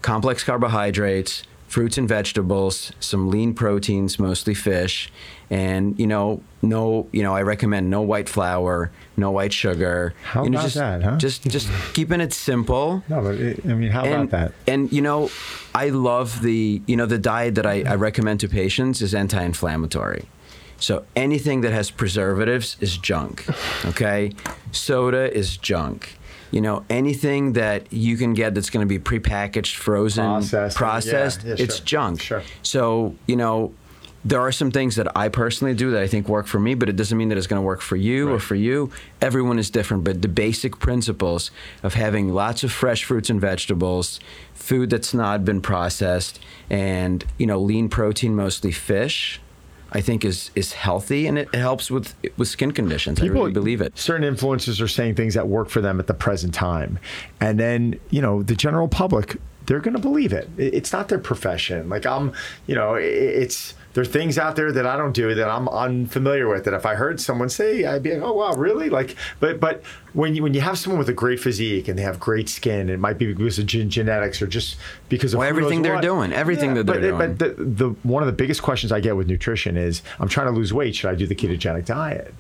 complex 0.02 0.44
carbohydrates, 0.44 1.44
fruits 1.72 1.96
and 1.96 2.06
vegetables, 2.06 2.92
some 3.00 3.30
lean 3.30 3.54
proteins, 3.54 4.18
mostly 4.18 4.52
fish, 4.52 5.11
and 5.48 5.98
you 5.98 6.06
know, 6.06 6.42
no, 6.61 7.08
you 7.12 7.22
know, 7.22 7.35
I 7.35 7.40
recommend 7.40 7.88
no 7.88 8.02
white 8.02 8.28
flour, 8.28 8.90
no 9.16 9.30
white 9.30 9.54
sugar. 9.54 10.12
How 10.22 10.44
you 10.44 10.50
know, 10.50 10.58
about 10.58 10.64
just, 10.64 10.76
that, 10.76 11.02
huh? 11.02 11.16
Just 11.16 11.48
just 11.48 11.70
keeping 11.94 12.20
it 12.20 12.35
simple 12.35 13.02
No, 13.08 13.22
but 13.22 13.37
it, 13.37 13.64
I 13.64 13.72
mean, 13.72 13.90
how 13.90 14.04
and, 14.04 14.14
about 14.14 14.30
that? 14.30 14.52
And 14.70 14.92
you 14.92 15.00
know, 15.00 15.30
I 15.74 15.88
love 15.88 16.42
the 16.42 16.82
you 16.87 16.94
know 16.94 17.06
the 17.06 17.18
diet 17.18 17.54
that 17.54 17.64
I, 17.66 17.85
I 17.87 17.94
recommend 17.94 18.40
to 18.40 18.48
patients 18.48 19.00
is 19.00 19.14
anti-inflammatory. 19.14 20.26
So 20.76 21.04
anything 21.16 21.62
that 21.62 21.72
has 21.72 21.90
preservatives 21.90 22.76
is 22.80 22.98
junk. 22.98 23.46
Okay, 23.87 24.32
soda 24.72 25.35
is 25.35 25.56
junk. 25.56 26.18
You 26.52 26.60
know, 26.60 26.84
anything 26.88 27.54
that 27.54 27.92
you 27.92 28.16
can 28.16 28.34
get 28.34 28.54
that's 28.54 28.70
going 28.70 28.86
to 28.86 28.98
be 28.98 29.02
prepackaged, 29.02 29.74
frozen, 29.74 30.24
Processed, 30.24 30.76
processed, 30.76 31.42
yeah, 31.42 31.54
yeah, 31.56 31.64
it's 31.64 31.76
sure, 31.78 31.84
junk. 31.84 32.22
sure. 32.22 32.42
So 32.62 33.16
you 33.26 33.34
know, 33.36 33.72
there 34.24 34.40
are 34.40 34.52
some 34.52 34.70
things 34.70 34.94
that 34.96 35.16
I 35.16 35.28
personally 35.28 35.74
do 35.74 35.90
that 35.90 36.02
I 36.02 36.06
think 36.06 36.28
work 36.28 36.46
for 36.46 36.60
me, 36.60 36.74
but 36.74 36.88
it 36.88 36.94
doesn't 36.94 37.18
mean 37.18 37.28
that 37.30 37.38
it's 37.38 37.48
going 37.48 37.60
to 37.60 37.66
work 37.66 37.80
for 37.80 37.96
you 37.96 38.30
or 38.30 38.38
for 38.38 38.54
you. 38.54 38.92
Everyone 39.20 39.58
is 39.58 39.68
different, 39.68 40.04
but 40.04 40.22
the 40.22 40.28
basic 40.28 40.78
principles 40.78 41.50
of 41.82 41.94
having 41.94 42.28
lots 42.28 42.62
of 42.62 42.70
fresh 42.70 43.02
fruits 43.02 43.30
and 43.30 43.40
vegetables, 43.40 44.20
food 44.54 44.90
that's 44.90 45.12
not 45.12 45.44
been 45.44 45.60
processed, 45.60 46.38
and 46.70 47.24
you 47.36 47.46
know, 47.46 47.58
lean 47.58 47.88
protein, 47.88 48.36
mostly 48.36 48.70
fish. 48.70 49.40
I 49.92 50.00
think 50.00 50.24
is 50.24 50.50
is 50.55 50.72
healthy 50.72 51.26
and 51.26 51.38
it 51.38 51.55
helps 51.55 51.90
with 51.90 52.14
with 52.38 52.48
skin 52.48 52.72
conditions. 52.72 53.20
I 53.20 53.26
really 53.26 53.52
believe 53.52 53.81
it. 53.81 53.96
Certain 53.98 54.35
influencers 54.35 54.81
are 54.81 54.88
saying 54.88 55.14
things 55.16 55.35
that 55.35 55.46
work 55.48 55.68
for 55.68 55.81
them 55.81 56.00
at 56.00 56.07
the 56.07 56.14
present 56.14 56.55
time, 56.55 56.98
and 57.40 57.61
then 57.61 58.00
you 58.11 58.22
know 58.22 58.42
the 58.42 58.55
general 58.57 58.88
public 58.88 59.37
they're 59.66 59.78
going 59.81 59.94
to 59.94 60.00
believe 60.02 60.33
it. 60.33 60.48
It- 60.59 60.74
It's 60.74 60.92
not 60.92 61.09
their 61.09 61.20
profession. 61.20 61.88
Like 61.88 62.05
I'm, 62.05 62.33
you 62.66 62.74
know, 62.74 62.94
it's 62.94 63.74
there 63.94 64.02
are 64.02 64.07
things 64.07 64.38
out 64.38 64.57
there 64.57 64.72
that 64.72 64.87
I 64.87 64.96
don't 64.96 65.12
do 65.12 65.35
that 65.35 65.48
I'm 65.48 65.68
unfamiliar 65.68 66.48
with. 66.48 66.64
That 66.64 66.74
if 66.74 66.87
I 66.87 66.94
heard 66.94 67.20
someone 67.20 67.48
say, 67.48 67.85
I'd 67.85 68.02
be 68.02 68.12
like, 68.14 68.22
oh 68.22 68.33
wow, 68.33 68.52
really? 68.55 68.88
Like, 68.88 69.16
but 69.40 69.61
but 69.61 69.83
when 70.12 70.35
you 70.35 70.42
when 70.42 70.55
you 70.55 70.61
have 70.62 70.78
someone 70.78 70.98
with 70.98 71.09
a 71.09 71.12
great 71.14 71.40
physique 71.40 71.88
and 71.88 71.98
they 71.98 72.02
have 72.02 72.18
great 72.18 72.48
skin, 72.48 72.88
it 72.88 72.98
might 72.98 73.18
be 73.18 73.33
because 73.33 73.59
of 73.59 73.66
gen- 73.66 73.90
genetics 73.90 74.40
or 74.40 74.46
just 74.46 74.76
because 75.09 75.35
of 75.35 75.38
Well, 75.38 75.48
everything 75.48 75.83
they're 75.83 75.94
what. 75.94 76.02
doing, 76.02 76.33
everything 76.33 76.74
that 76.74 76.87
they're 76.87 77.00
doing. 77.00 77.18
But 77.18 77.38
the, 77.38 77.50
the 77.62 77.88
one 78.02 78.22
of 78.22 78.26
the 78.26 78.33
biggest 78.33 78.62
questions 78.62 78.92
I 78.92 79.00
get 79.00 79.16
with 79.16 79.26
nutrition 79.28 79.76
is, 79.76 80.02
I'm 80.20 80.28
trying 80.28 80.46
to 80.46 80.52
lose 80.52 80.72
weight. 80.72 80.94
Should 80.96 81.11
I 81.11 81.14
do 81.14 81.26
the 81.26 81.35
ketogenic 81.35 81.85
diet? 81.85 82.35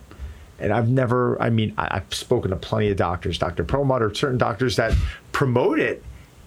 And 0.58 0.72
I've 0.72 0.88
never, 0.88 1.40
I 1.42 1.50
mean, 1.50 1.74
I, 1.76 1.96
I've 1.96 2.14
spoken 2.14 2.50
to 2.50 2.56
plenty 2.56 2.88
of 2.90 2.96
doctors, 2.96 3.36
Dr. 3.36 3.64
Perlmutter, 3.64 4.14
certain 4.14 4.38
doctors 4.38 4.76
that 4.76 4.94
promote 5.32 5.80
it 5.80 6.04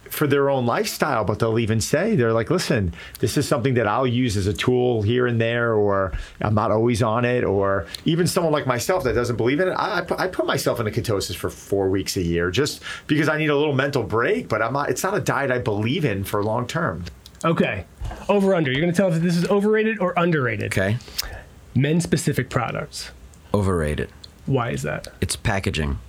for 0.09 0.27
their 0.27 0.49
own 0.49 0.65
lifestyle, 0.65 1.23
but 1.25 1.39
they'll 1.39 1.59
even 1.59 1.81
say, 1.81 2.15
they're 2.15 2.33
like, 2.33 2.49
listen, 2.49 2.93
this 3.19 3.37
is 3.37 3.47
something 3.47 3.73
that 3.75 3.87
I'll 3.87 4.07
use 4.07 4.37
as 4.37 4.47
a 4.47 4.53
tool 4.53 5.01
here 5.01 5.27
and 5.27 5.39
there, 5.41 5.73
or 5.73 6.13
I'm 6.41 6.53
not 6.53 6.71
always 6.71 7.01
on 7.03 7.25
it, 7.25 7.43
or 7.43 7.85
even 8.05 8.27
someone 8.27 8.53
like 8.53 8.67
myself 8.67 9.03
that 9.03 9.13
doesn't 9.13 9.35
believe 9.35 9.59
in 9.59 9.67
it. 9.69 9.73
I, 9.73 9.97
I 9.97 10.01
put- 10.01 10.19
I 10.19 10.27
put 10.27 10.45
myself 10.45 10.79
into 10.79 10.91
ketosis 10.91 11.35
for 11.35 11.49
four 11.49 11.89
weeks 11.89 12.15
a 12.17 12.21
year 12.21 12.51
just 12.51 12.81
because 13.07 13.27
I 13.29 13.37
need 13.37 13.49
a 13.49 13.57
little 13.57 13.73
mental 13.75 14.03
break, 14.03 14.47
but 14.47 14.61
I'm 14.61 14.73
not, 14.73 14.89
it's 14.89 15.03
not 15.03 15.15
a 15.15 15.19
diet 15.19 15.51
I 15.51 15.59
believe 15.59 16.05
in 16.05 16.23
for 16.23 16.43
long 16.43 16.67
term. 16.67 17.05
Okay. 17.43 17.85
Over 18.29 18.55
under. 18.55 18.71
You're 18.71 18.81
going 18.81 18.93
to 18.93 18.97
tell 18.97 19.09
us 19.09 19.17
if 19.17 19.23
this 19.23 19.35
is 19.35 19.45
overrated 19.49 19.99
or 19.99 20.13
underrated. 20.17 20.65
Okay, 20.67 20.97
Men 21.75 21.99
specific 22.01 22.49
products. 22.49 23.11
overrated. 23.53 24.09
Why 24.45 24.69
is 24.69 24.83
that? 24.83 25.07
It's 25.21 25.35
packaging. 25.35 25.99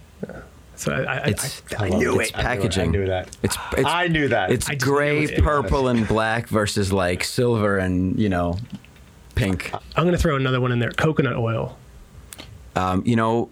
So 0.77 0.93
I, 0.93 1.15
I, 1.15 1.17
It's 1.29 1.63
I, 1.79 1.87
I 1.87 1.89
knew 1.89 2.21
it's 2.21 2.31
it. 2.31 2.35
packaging. 2.37 2.89
I 2.89 2.93
knew 2.93 3.07
that. 3.07 3.37
It's, 3.43 3.57
it's 3.77 3.89
I 3.89 4.09
knew 4.09 4.29
that. 4.29 4.51
It's 4.53 4.69
gray, 4.69 5.25
it. 5.25 5.43
purple, 5.43 5.89
and 5.89 6.07
black 6.07 6.49
versus 6.49 6.93
like 6.93 7.25
silver 7.25 7.79
and 7.79 8.19
you 8.19 8.29
know, 8.29 8.59
pink. 9.35 9.73
I'm 9.97 10.05
going 10.05 10.13
to 10.13 10.19
throw 10.19 10.37
another 10.37 10.61
one 10.61 10.73
in 10.73 10.79
there. 10.79 10.93
Coconut 10.93 11.37
oil. 11.37 11.77
Um, 12.75 13.03
you 13.07 13.17
know, 13.17 13.49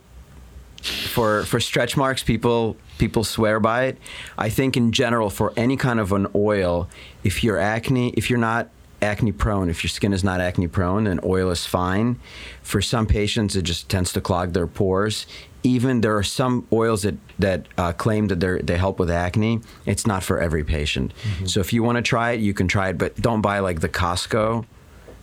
for 0.83 1.45
for 1.45 1.61
stretch 1.61 1.97
marks, 1.97 2.23
people 2.23 2.77
people 2.99 3.25
swear 3.25 3.59
by 3.59 3.85
it. 3.85 3.99
I 4.37 4.51
think 4.51 4.77
in 4.77 4.93
general, 4.93 5.31
for 5.31 5.53
any 5.57 5.77
kind 5.77 5.99
of 5.99 6.13
an 6.13 6.27
oil, 6.35 6.89
if 7.23 7.43
you're 7.43 7.59
acne, 7.59 8.11
if 8.11 8.29
you're 8.29 8.39
not 8.39 8.69
acne 9.01 9.33
prone, 9.33 9.69
if 9.71 9.83
your 9.83 9.89
skin 9.89 10.13
is 10.13 10.23
not 10.23 10.41
acne 10.41 10.69
prone, 10.69 11.05
then 11.05 11.21
oil 11.25 11.51
is 11.51 11.67
fine. 11.67 12.19
For 12.63 12.81
some 12.83 13.07
patients, 13.07 13.57
it 13.57 13.63
just 13.63 13.89
tends 13.89 14.13
to 14.13 14.21
clog 14.21 14.53
their 14.53 14.67
pores. 14.67 15.27
Even 15.65 16.03
there 16.03 16.17
are 16.17 16.23
some 16.23 16.67
oils 16.73 17.03
that 17.03 17.17
that 17.39 17.67
uh, 17.77 17.93
claim 17.93 18.29
that 18.29 18.39
they 18.39 18.59
they 18.59 18.77
help 18.77 18.99
with 18.99 19.11
acne. 19.11 19.61
It's 19.87 20.07
not 20.07 20.23
for 20.23 20.39
every 20.39 20.63
patient. 20.63 21.13
So 21.47 21.61
if 21.61 21.73
you 21.73 21.83
want 21.83 21.97
to 21.97 22.03
try 22.03 22.33
it, 22.33 22.41
you 22.41 22.55
can 22.55 22.69
try 22.69 22.91
it, 22.91 22.99
but 22.99 23.17
don't 23.17 23.41
buy 23.41 23.59
like 23.59 23.81
the 23.81 23.89
Costco 23.89 24.67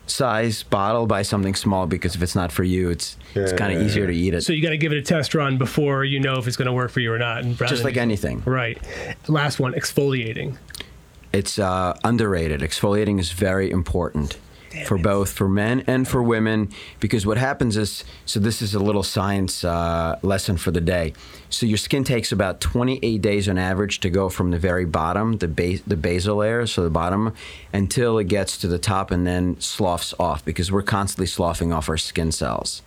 size 0.07 0.63
bottle. 0.63 1.05
Buy 1.07 1.21
something 1.21 1.55
small 1.55 1.87
because 1.87 2.15
if 2.15 2.21
it's 2.21 2.35
not 2.35 2.51
for 2.51 2.63
you, 2.63 2.89
it's 2.89 3.17
it's 3.35 3.53
kind 3.53 3.73
of 3.73 3.79
yeah, 3.79 3.85
easier 3.85 4.07
to 4.07 4.13
eat 4.13 4.33
it. 4.33 4.41
So 4.41 4.53
you 4.53 4.61
got 4.61 4.71
to 4.71 4.77
give 4.77 4.91
it 4.91 4.97
a 4.97 5.01
test 5.01 5.33
run 5.33 5.57
before 5.57 6.03
you 6.03 6.19
know 6.19 6.35
if 6.35 6.47
it's 6.47 6.57
going 6.57 6.67
to 6.67 6.73
work 6.73 6.91
for 6.91 6.99
you 6.99 7.13
or 7.13 7.19
not. 7.19 7.43
And 7.43 7.57
Just 7.57 7.83
like 7.83 7.97
anything. 7.97 8.41
Right. 8.45 8.77
Last 9.27 9.59
one, 9.59 9.73
exfoliating. 9.73 10.57
It's 11.33 11.57
uh, 11.59 11.97
underrated. 12.03 12.61
Exfoliating 12.61 13.19
is 13.19 13.31
very 13.31 13.71
important 13.71 14.37
for 14.85 14.97
both 14.97 15.31
for 15.31 15.47
men 15.47 15.83
and 15.87 16.07
for 16.07 16.23
women 16.23 16.69
because 16.99 17.25
what 17.25 17.37
happens 17.37 17.77
is 17.77 18.03
so 18.25 18.39
this 18.39 18.61
is 18.61 18.73
a 18.73 18.79
little 18.79 19.03
science 19.03 19.63
uh, 19.63 20.17
lesson 20.21 20.57
for 20.57 20.71
the 20.71 20.81
day. 20.81 21.13
So 21.49 21.65
your 21.65 21.77
skin 21.77 22.03
takes 22.03 22.31
about 22.31 22.61
28 22.61 23.21
days 23.21 23.49
on 23.49 23.57
average 23.57 23.99
to 24.01 24.09
go 24.09 24.29
from 24.29 24.51
the 24.51 24.59
very 24.59 24.85
bottom, 24.85 25.37
the 25.37 25.47
base, 25.47 25.81
the 25.85 25.97
basal 25.97 26.37
layer, 26.37 26.65
so 26.65 26.83
the 26.83 26.89
bottom, 26.89 27.33
until 27.73 28.17
it 28.17 28.25
gets 28.25 28.57
to 28.59 28.67
the 28.67 28.79
top 28.79 29.11
and 29.11 29.27
then 29.27 29.59
sloughs 29.59 30.13
off 30.19 30.45
because 30.45 30.71
we're 30.71 30.81
constantly 30.81 31.27
sloughing 31.27 31.73
off 31.73 31.89
our 31.89 31.97
skin 31.97 32.31
cells, 32.31 32.81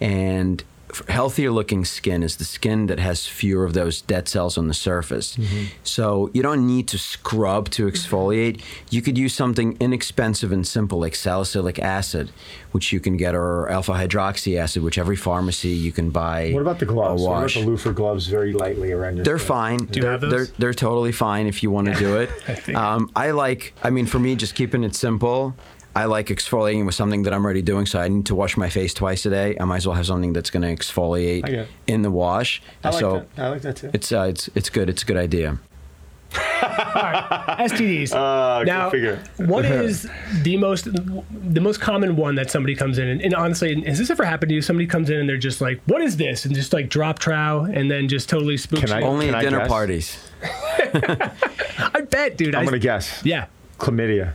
and 0.00 0.62
healthier 1.08 1.50
looking 1.50 1.84
skin 1.84 2.22
is 2.22 2.36
the 2.36 2.44
skin 2.44 2.86
that 2.86 2.98
has 2.98 3.26
fewer 3.26 3.64
of 3.64 3.72
those 3.74 4.00
dead 4.00 4.28
cells 4.28 4.56
on 4.58 4.68
the 4.68 4.74
surface. 4.74 5.36
So 5.82 6.30
you 6.32 6.42
don't 6.42 6.66
need 6.66 6.88
to 6.88 6.98
scrub 6.98 7.70
to 7.70 7.86
exfoliate. 7.86 8.60
You 8.90 9.02
could 9.02 9.16
use 9.18 9.34
something 9.34 9.76
inexpensive 9.80 10.52
and 10.52 10.66
simple 10.66 10.98
like 11.00 11.14
salicylic 11.14 11.78
acid, 11.78 12.30
which 12.72 12.92
you 12.92 13.00
can 13.00 13.16
get, 13.16 13.34
or 13.34 13.68
alpha 13.68 13.92
hydroxy 13.92 14.58
acid, 14.58 14.82
which 14.82 14.98
every 14.98 15.16
pharmacy 15.16 15.70
you 15.70 15.92
can 15.92 16.10
buy. 16.10 16.50
What 16.52 16.62
about 16.62 16.78
the 16.78 16.86
gloves? 16.86 17.22
What 17.22 17.28
about 17.30 17.42
wash. 17.42 17.54
the 17.54 17.60
loofah 17.66 17.92
gloves 17.92 18.26
very 18.26 18.52
lightly 18.52 18.92
around 18.92 19.16
your 19.16 19.24
They're 19.24 19.38
skin? 19.38 19.48
fine. 19.48 19.78
you 19.92 20.02
they're, 20.02 20.10
have 20.12 20.20
those? 20.20 20.30
they're 20.30 20.46
they're 20.58 20.74
totally 20.74 21.12
fine 21.12 21.46
if 21.46 21.62
you 21.62 21.70
want 21.70 21.88
to 21.88 21.94
do 21.94 22.16
it. 22.18 22.30
think- 22.64 22.76
um, 22.78 23.10
I 23.16 23.30
like. 23.32 23.74
I 23.82 23.90
mean, 23.90 24.06
for 24.06 24.18
me, 24.18 24.34
just 24.36 24.54
keeping 24.54 24.84
it 24.84 24.94
simple. 24.94 25.54
I 25.96 26.06
like 26.06 26.26
exfoliating 26.26 26.86
with 26.86 26.94
something 26.94 27.22
that 27.22 27.32
I'm 27.32 27.44
already 27.44 27.62
doing. 27.62 27.86
So 27.86 28.00
I 28.00 28.08
need 28.08 28.26
to 28.26 28.34
wash 28.34 28.56
my 28.56 28.68
face 28.68 28.92
twice 28.94 29.24
a 29.26 29.30
day. 29.30 29.56
I 29.60 29.64
might 29.64 29.76
as 29.78 29.86
well 29.86 29.94
have 29.96 30.06
something 30.06 30.32
that's 30.32 30.50
going 30.50 30.62
to 30.62 30.74
exfoliate 30.74 31.66
in 31.86 32.02
the 32.02 32.10
wash. 32.10 32.60
I 32.82 32.90
like 32.90 33.00
so 33.00 33.26
that. 33.36 33.42
I 33.44 33.48
like 33.48 33.62
that 33.62 33.76
too. 33.76 33.90
it's 33.94 34.10
uh, 34.10 34.22
it's 34.22 34.48
it's 34.54 34.70
good. 34.70 34.88
It's 34.88 35.02
a 35.02 35.06
good 35.06 35.16
idea. 35.16 35.58
STDs. 36.32 38.12
Uh, 38.24 38.64
now, 38.64 38.90
figure. 38.90 39.22
what 39.36 39.64
is 39.84 40.08
the 40.42 40.56
most 40.56 40.84
the 40.92 41.60
most 41.60 41.80
common 41.80 42.16
one 42.16 42.34
that 42.36 42.50
somebody 42.50 42.74
comes 42.74 42.98
in 42.98 43.06
and, 43.08 43.20
and 43.22 43.34
honestly, 43.34 43.80
has 43.82 43.98
this 43.98 44.10
ever 44.10 44.24
happened 44.24 44.48
to 44.50 44.54
you? 44.54 44.62
Somebody 44.62 44.86
comes 44.86 45.10
in 45.10 45.18
and 45.18 45.28
they're 45.28 45.36
just 45.36 45.60
like, 45.60 45.80
"What 45.86 46.02
is 46.02 46.16
this?" 46.16 46.44
and 46.44 46.54
just 46.54 46.72
like 46.72 46.88
drop 46.88 47.18
trow 47.18 47.66
and 47.72 47.90
then 47.90 48.08
just 48.08 48.28
totally 48.28 48.56
spooks 48.56 48.82
Can 48.82 48.92
I- 48.92 49.00
you. 49.00 49.04
Only 49.06 49.26
can 49.26 49.34
at 49.34 49.38
I 49.38 49.42
dinner 49.44 49.58
guess? 49.60 49.68
parties. 49.68 50.18
I 50.42 52.00
bet, 52.08 52.36
dude. 52.36 52.54
I'm 52.54 52.62
I, 52.62 52.64
gonna 52.64 52.78
guess. 52.78 53.20
yeah, 53.24 53.46
Chlamydia, 53.78 54.32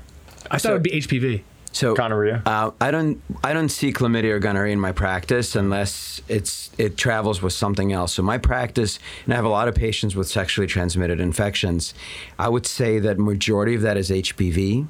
I 0.51 0.57
thought 0.57 0.71
it 0.71 0.73
would 0.73 0.83
be 0.83 0.91
HPV. 0.91 1.43
So 1.71 1.95
gonorrhea. 1.95 2.41
Uh, 2.45 2.71
I 2.82 2.91
don't 2.91 3.21
I 3.43 3.53
don't 3.53 3.69
see 3.69 3.93
chlamydia 3.93 4.32
or 4.32 4.39
gonorrhea 4.39 4.73
in 4.73 4.79
my 4.79 4.91
practice 4.91 5.55
unless 5.55 6.21
it's 6.27 6.71
it 6.77 6.97
travels 6.97 7.41
with 7.41 7.53
something 7.53 7.93
else. 7.93 8.13
So 8.13 8.23
my 8.23 8.38
practice, 8.38 8.99
and 9.25 9.34
I 9.34 9.36
have 9.36 9.45
a 9.45 9.49
lot 9.49 9.67
of 9.67 9.75
patients 9.75 10.15
with 10.15 10.27
sexually 10.27 10.67
transmitted 10.67 11.19
infections. 11.19 11.93
I 12.38 12.49
would 12.49 12.65
say 12.65 12.99
that 12.99 13.19
majority 13.19 13.75
of 13.75 13.82
that 13.82 13.97
is 13.97 14.10
HPV. 14.10 14.88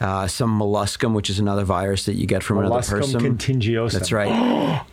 Uh, 0.00 0.28
some 0.28 0.56
molluscum, 0.60 1.12
which 1.12 1.28
is 1.28 1.40
another 1.40 1.64
virus 1.64 2.04
that 2.04 2.14
you 2.14 2.24
get 2.24 2.40
from 2.44 2.58
another 2.58 2.76
Molluscum 2.76 3.00
person. 3.00 3.36
contagiosum. 3.36 3.92
That's 3.92 4.12
right. 4.12 4.84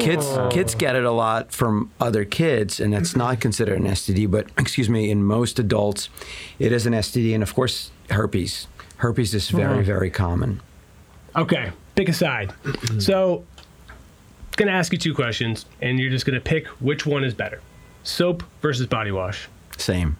kids 0.00 0.28
kids 0.54 0.76
get 0.76 0.94
it 0.94 1.04
a 1.04 1.10
lot 1.10 1.50
from 1.50 1.90
other 2.00 2.24
kids, 2.24 2.78
and 2.78 2.94
it's 2.94 3.16
not 3.16 3.40
considered 3.40 3.78
an 3.78 3.86
STD. 3.86 4.30
But 4.30 4.46
excuse 4.58 4.88
me, 4.88 5.10
in 5.10 5.24
most 5.24 5.58
adults, 5.58 6.08
it 6.60 6.70
is 6.70 6.86
an 6.86 6.92
STD, 6.92 7.34
and 7.34 7.42
of 7.42 7.52
course, 7.54 7.90
herpes. 8.10 8.68
Herpes 8.96 9.34
is 9.34 9.50
very 9.50 9.74
uh-huh. 9.74 9.82
very 9.82 10.10
common. 10.10 10.60
Okay, 11.36 11.72
pick 11.94 12.08
a 12.08 12.12
side. 12.12 12.52
so, 12.98 13.44
gonna 14.56 14.70
ask 14.70 14.92
you 14.92 14.98
two 14.98 15.14
questions, 15.14 15.66
and 15.82 15.98
you're 15.98 16.10
just 16.10 16.26
gonna 16.26 16.40
pick 16.40 16.66
which 16.80 17.06
one 17.06 17.24
is 17.24 17.34
better: 17.34 17.60
soap 18.02 18.42
versus 18.62 18.86
body 18.86 19.10
wash. 19.10 19.48
Same. 19.76 20.16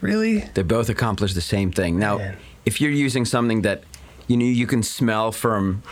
Really? 0.00 0.40
They 0.54 0.62
both 0.62 0.88
accomplish 0.88 1.34
the 1.34 1.40
same 1.40 1.72
thing. 1.72 1.98
Now, 1.98 2.18
Man. 2.18 2.36
if 2.64 2.80
you're 2.80 2.90
using 2.90 3.24
something 3.24 3.62
that 3.62 3.82
you 4.28 4.36
know 4.36 4.44
you 4.44 4.66
can 4.66 4.82
smell 4.82 5.32
from 5.32 5.82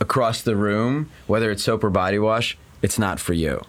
across 0.00 0.42
the 0.42 0.56
room, 0.56 1.10
whether 1.26 1.50
it's 1.50 1.62
soap 1.62 1.84
or 1.84 1.90
body 1.90 2.18
wash, 2.18 2.58
it's 2.82 2.98
not 2.98 3.20
for 3.20 3.32
you. 3.32 3.62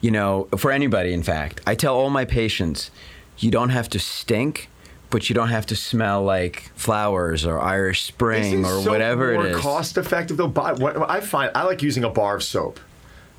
You 0.00 0.10
know, 0.10 0.48
for 0.56 0.70
anybody 0.70 1.12
in 1.12 1.22
fact. 1.22 1.60
I 1.66 1.74
tell 1.74 1.94
all 1.94 2.10
my 2.10 2.24
patients, 2.24 2.90
you 3.38 3.50
don't 3.50 3.70
have 3.70 3.88
to 3.90 3.98
stink, 3.98 4.68
but 5.10 5.28
you 5.28 5.34
don't 5.34 5.48
have 5.48 5.66
to 5.66 5.76
smell 5.76 6.22
like 6.22 6.70
flowers 6.74 7.44
or 7.44 7.60
Irish 7.60 8.02
Spring 8.02 8.64
or 8.64 8.80
soap 8.82 8.86
whatever 8.86 9.34
more 9.34 9.46
it 9.46 9.50
is. 9.52 9.60
cost 9.60 9.98
effective 9.98 10.36
though. 10.36 10.48
But 10.48 10.78
what 10.78 11.10
I 11.10 11.20
find 11.20 11.50
I 11.54 11.64
like 11.64 11.82
using 11.82 12.04
a 12.04 12.10
bar 12.10 12.36
of 12.36 12.42
soap. 12.42 12.80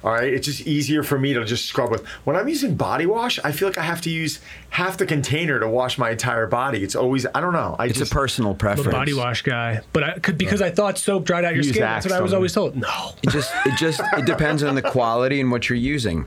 All 0.04 0.12
right, 0.12 0.34
it's 0.34 0.48
just 0.48 0.66
easier 0.66 1.04
for 1.04 1.20
me 1.20 1.34
to 1.34 1.46
just 1.46 1.66
scrub 1.68 1.92
with. 1.92 2.04
When 2.24 2.36
I'm 2.36 2.48
using 2.48 2.74
body 2.74 3.06
wash, 3.06 3.40
I 3.44 3.52
feel 3.52 3.68
like 3.68 3.78
I 3.78 3.84
have 3.84 4.02
to 4.02 4.10
use 4.10 4.40
half 4.72 4.98
the 4.98 5.06
container 5.06 5.60
to 5.60 5.68
wash 5.68 6.00
my 6.00 6.10
entire 6.10 6.48
body. 6.48 6.84
It's 6.84 6.96
always 6.96 7.28
I 7.36 7.40
don't 7.40 7.54
know. 7.54 7.76
I 7.78 7.86
it's 7.86 8.00
just 8.00 8.12
a 8.12 8.16
personal 8.16 8.56
preference. 8.56 8.88
I'm 8.88 8.92
preference. 8.94 9.12
a 9.12 9.16
body 9.16 9.28
wash 9.28 9.44
guy, 9.44 9.82
but 9.94 10.04
I 10.04 10.18
could 10.18 10.40
because 10.40 10.60
I 10.60 10.72
thought 10.72 10.98
soap 10.98 11.26
dried 11.26 11.46
out 11.46 11.54
your 11.54 11.64
Use 11.64 11.70
skin. 11.70 11.82
That's 11.82 12.08
what 12.08 12.16
I 12.16 12.22
was 12.22 12.34
always 12.34 12.52
told. 12.52 12.76
No. 12.76 13.12
It 13.22 13.30
just 13.30 13.54
it 13.66 13.78
just 13.78 14.02
it 14.18 14.26
depends 14.26 14.64
on 14.64 14.74
the 14.74 14.82
quality 14.82 15.40
and 15.40 15.52
what 15.52 15.70
you're 15.70 15.78
using. 15.78 16.26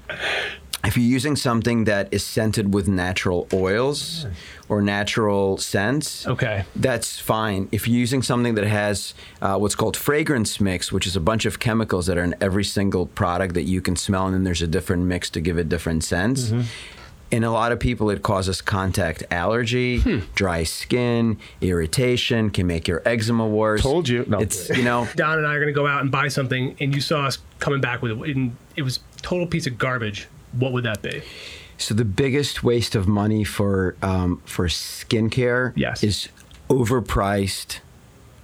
If 0.85 0.97
you're 0.97 1.07
using 1.07 1.37
something 1.37 1.85
that 1.85 2.09
is 2.13 2.25
scented 2.25 2.75
with 2.75 2.87
natural 2.89 3.49
oils 3.53 4.25
hmm. 4.25 4.73
or 4.73 4.83
natural 4.83 5.57
scents, 5.57 6.27
Okay. 6.27 6.65
that's 6.77 7.19
fine. 7.19 7.69
If 7.73 7.89
you're 7.89 7.99
using 7.99 8.23
something 8.23 8.55
that 8.55 8.67
has 8.67 9.15
uh, 9.41 9.57
what's 9.57 9.75
called 9.75 9.97
fragrance 9.97 10.61
mix, 10.61 10.93
which 10.93 11.07
is 11.07 11.17
a 11.17 11.21
bunch 11.21 11.47
of 11.47 11.59
chemicals 11.59 12.07
that 12.07 12.19
are 12.19 12.25
in 12.25 12.35
every 12.41 12.65
single 12.65 13.07
product 13.07 13.55
that 13.55 13.63
you 13.63 13.81
can 13.81 13.97
smell, 13.97 14.27
and 14.27 14.35
then 14.35 14.45
there's 14.45 14.63
a 14.63 14.67
different 14.67 15.05
mix 15.05 15.31
to 15.31 15.41
give 15.41 15.59
it 15.59 15.69
different 15.69 16.05
scents. 16.05 16.49
Mm-hmm. 16.49 16.63
In 17.31 17.43
a 17.43 17.51
lot 17.51 17.73
of 17.73 17.81
people, 17.81 18.11
it 18.11 18.23
causes 18.23 18.61
contact 18.61 19.25
allergy, 19.31 19.99
hmm. 20.01 20.19
dry 20.37 20.63
skin, 20.63 21.39
irritation, 21.61 22.51
can 22.51 22.67
make 22.67 22.87
your 22.87 23.03
eczema 23.05 23.49
worse. 23.49 23.83
Told 23.83 24.09
you. 24.09 24.25
No. 24.29 24.39
It's 24.39 24.69
you 24.69 24.85
know 24.85 25.09
Don 25.17 25.39
and 25.39 25.47
I 25.47 25.55
are 25.55 25.61
gonna 25.61 25.73
go 25.73 25.87
out 25.87 26.03
and 26.03 26.13
buy 26.13 26.29
something, 26.29 26.77
and 26.79 26.95
you 26.95 27.01
saw 27.01 27.27
us 27.27 27.39
coming 27.59 27.81
back 27.81 28.03
with 28.03 28.13
it, 28.13 28.37
and 28.37 28.57
it 28.77 28.83
was 28.83 29.01
total 29.23 29.47
piece 29.47 29.67
of 29.67 29.79
garbage. 29.79 30.29
What 30.59 30.73
would 30.73 30.85
that 30.85 31.03
be? 31.03 31.23
So 31.79 31.95
the 31.95 32.05
biggest 32.05 32.63
waste 32.63 32.95
of 32.95 33.09
money 33.09 33.43
for 33.45 33.97
um, 34.03 34.41
for 34.45 34.69
skincare 34.69 35.73
Yes. 35.77 36.03
is 36.05 36.29
overpriced 36.71 37.81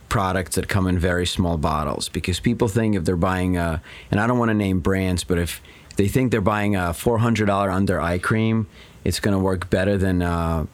products 0.08 0.56
that 0.56 0.66
come 0.68 0.88
in 0.88 0.98
very 0.98 1.24
small 1.26 1.56
bottles 1.56 2.08
because 2.08 2.40
people 2.40 2.66
think 2.66 2.96
if 2.96 3.04
they're 3.04 3.16
buying 3.16 3.56
a 3.56 3.80
and 4.10 4.18
I 4.20 4.26
don't 4.26 4.38
want 4.38 4.48
to 4.50 4.54
name 4.54 4.80
brands, 4.80 5.22
but 5.24 5.38
if 5.38 5.62
they 5.96 6.08
think 6.08 6.32
they're 6.32 6.40
buying 6.40 6.74
a 6.74 6.92
four 6.92 7.18
hundred 7.18 7.46
dollar 7.46 7.70
under 7.70 8.00
eye 8.00 8.18
cream, 8.18 8.66
it's 9.04 9.20
going 9.20 9.32
to 9.34 9.38
work 9.38 9.70
better 9.70 9.96
than 9.96 10.22
a 10.22 10.66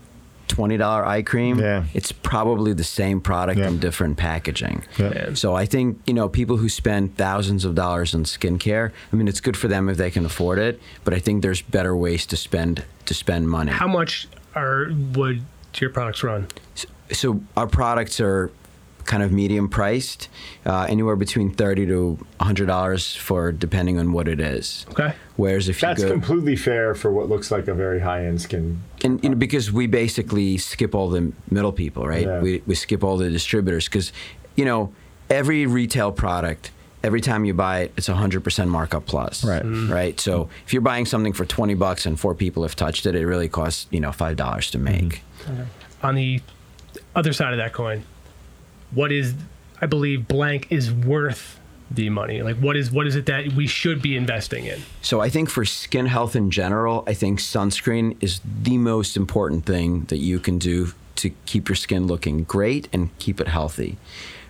twenty 0.49 0.77
dollar 0.77 1.05
eye 1.07 1.23
cream. 1.23 1.59
Yeah. 1.59 1.85
It's 1.95 2.13
probably 2.13 2.73
the 2.73 2.85
same 2.85 3.21
product 3.21 3.59
Yeah. 3.59 3.69
in 3.69 3.79
different 3.79 4.17
packaging. 4.17 4.85
Yeah. 4.99 5.35
So 5.35 5.55
I 5.55 5.67
think 5.67 5.99
you 6.07 6.15
know 6.15 6.29
people 6.29 6.57
who 6.57 6.69
spend 6.69 7.17
thousands 7.17 7.65
of 7.65 7.75
dollars 7.75 8.15
on 8.15 8.25
skincare. 8.25 8.91
I 9.13 9.17
mean, 9.17 9.29
it's 9.29 9.41
good 9.41 9.57
for 9.57 9.69
them 9.69 9.89
if 9.89 9.97
they 9.97 10.11
can 10.11 10.25
afford 10.25 10.59
it, 10.59 10.81
but 11.05 11.15
I 11.15 11.19
think 11.19 11.43
there's 11.43 11.63
better 11.63 11.97
ways 11.97 12.27
to 12.27 12.37
spend 12.37 12.85
to 13.07 13.15
spend 13.15 13.49
money. 13.49 13.73
How 13.73 13.89
much 13.89 14.29
are 14.55 14.89
would 15.15 15.43
your 15.79 15.91
products 15.91 16.23
run? 16.23 16.47
so 17.13 17.41
our 17.57 17.67
products 17.67 18.21
are 18.21 18.51
kind 19.07 19.23
of 19.23 19.33
medium 19.33 19.69
priced, 19.69 20.29
uh, 20.67 20.87
anywhere 20.89 21.17
between 21.17 21.53
thirty 21.53 21.87
to 21.87 22.19
hundred 22.41 22.67
dollars 22.67 23.15
for 23.15 23.53
depending 23.53 23.99
on 23.99 24.13
what 24.13 24.29
it 24.29 24.41
is. 24.41 24.85
Okay. 24.91 25.15
Whereas 25.37 25.69
if 25.69 25.81
That's 25.81 26.03
you 26.03 26.09
go, 26.09 26.13
completely 26.15 26.57
fair 26.57 26.95
for 26.95 27.13
what 27.13 27.29
looks 27.29 27.51
like 27.51 27.69
a 27.69 27.75
very 27.75 28.01
high 28.01 28.25
end 28.27 28.41
skin. 28.41 28.83
and 29.05 29.23
you 29.23 29.31
know, 29.31 29.37
because 29.37 29.73
we 29.73 29.87
basically 29.87 30.59
skip 30.59 30.95
all 30.95 31.09
the 31.11 31.33
middle 31.51 31.73
people, 31.73 32.07
right? 32.07 32.27
Yeah. 32.27 32.41
We 32.41 32.63
we 32.67 32.75
skip 32.75 33.03
all 33.05 33.17
the 33.17 33.31
distributors 33.31 33.87
because, 33.87 34.13
you 34.57 34.65
know, 34.65 34.93
every 35.31 35.67
retail 35.67 36.13
product. 36.13 36.73
Every 37.05 37.21
time 37.21 37.45
you 37.45 37.55
buy 37.55 37.81
it, 37.83 37.93
it's 37.97 38.09
a 38.09 38.17
hundred 38.17 38.43
percent 38.43 38.69
markup 38.69 39.07
plus, 39.07 39.45
Right. 39.45 39.63
Right. 39.63 40.19
So 40.19 40.49
if 40.67 40.73
you're 40.73 40.83
buying 40.83 41.07
something 41.07 41.33
for 41.33 41.45
twenty 41.45 41.75
bucks 41.75 42.05
and 42.05 42.19
four 42.19 42.35
people 42.35 42.65
have 42.65 42.75
touched 42.75 43.07
it, 43.07 43.15
it 43.15 43.25
really 43.25 43.49
costs 43.49 43.87
you 43.93 44.01
know 44.01 44.11
five 44.11 44.35
dollars 44.37 44.73
to 44.73 44.79
make. 44.79 45.23
On 46.03 46.17
the 46.17 46.41
other 47.15 47.33
side 47.33 47.53
of 47.53 47.59
that 47.59 47.73
coin, 47.73 48.03
what 48.93 49.13
is 49.13 49.35
I 49.81 49.87
believe 49.87 50.27
blank 50.29 50.69
is 50.71 50.93
worth 50.93 51.61
the 51.91 52.11
money? 52.11 52.43
Like 52.43 52.57
what 52.57 52.77
is 52.77 52.91
what 52.91 53.07
is 53.07 53.17
it 53.17 53.27
that 53.27 53.53
we 53.53 53.67
should 53.67 54.03
be 54.03 54.17
investing 54.17 54.67
in? 54.67 54.83
So 55.03 55.21
I 55.21 55.29
think 55.29 55.51
for 55.51 55.65
skin 55.65 56.07
health 56.07 56.35
in 56.35 56.51
general, 56.51 57.05
I 57.07 57.15
think 57.15 57.41
sunscreen 57.41 58.17
is 58.23 58.41
the 58.63 58.79
most 58.79 59.17
important 59.17 59.67
thing 59.67 60.05
that 60.07 60.19
you 60.19 60.39
can 60.39 60.59
do 60.59 60.93
to 61.17 61.31
keep 61.47 61.69
your 61.69 61.77
skin 61.77 62.07
looking 62.07 62.45
great 62.45 62.89
and 62.93 63.17
keep 63.19 63.41
it 63.41 63.49
healthy. 63.49 63.97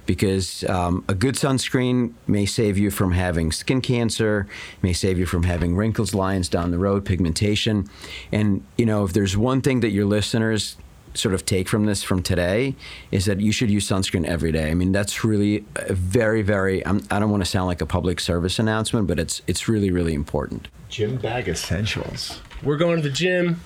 Because 0.05 0.62
um, 0.68 1.05
a 1.09 1.14
good 1.14 1.35
sunscreen 1.35 2.12
may 2.29 2.46
save 2.46 2.79
you 2.79 2.92
from 2.92 3.11
having 3.11 3.51
skin 3.51 3.81
cancer, 3.81 4.46
may 4.81 4.92
save 4.92 5.18
you 5.18 5.27
from 5.27 5.42
having 5.42 5.75
wrinkles, 5.75 6.14
lines 6.14 6.49
down 6.49 6.70
the 6.70 6.79
road, 6.79 7.05
pigmentation. 7.05 7.88
And, 8.31 8.64
you 8.79 8.87
know, 8.87 9.05
if 9.05 9.12
there's 9.12 9.37
one 9.37 9.62
thing 9.62 9.81
that 9.81 9.90
your 9.90 10.05
listeners 10.05 10.77
sort 11.16 11.35
of 11.35 11.46
take 11.46 11.68
from 11.68 11.87
this 11.87 12.02
from 12.02 12.22
today 12.22 12.74
is 13.11 13.24
that 13.26 13.40
you 13.40 13.52
should 13.52 13.70
use 13.70 13.88
sunscreen 13.88 14.24
every 14.24 14.52
day. 14.52 14.70
I 14.70 14.74
mean, 14.74 14.92
that's 14.92 15.24
really 15.24 15.64
very, 15.88 16.42
very. 16.42 16.85
I'm, 16.87 17.02
I 17.11 17.18
don't 17.18 17.31
want 17.31 17.44
to 17.44 17.50
sound 17.50 17.66
like 17.66 17.81
a 17.81 17.87
public 17.87 18.20
service 18.20 18.59
announcement, 18.59 19.07
but 19.07 19.18
it's 19.18 19.42
it's 19.46 19.68
really, 19.68 19.90
really 19.90 20.14
important. 20.14 20.68
Gym 20.88 21.16
bag 21.16 21.48
essentials. 21.48 22.40
We're 22.62 22.76
going 22.76 22.96
to 22.96 23.02
the 23.02 23.14
gym 23.14 23.61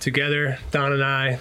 together, 0.00 0.58
Don 0.70 0.92
and 0.92 1.04
I. 1.04 1.38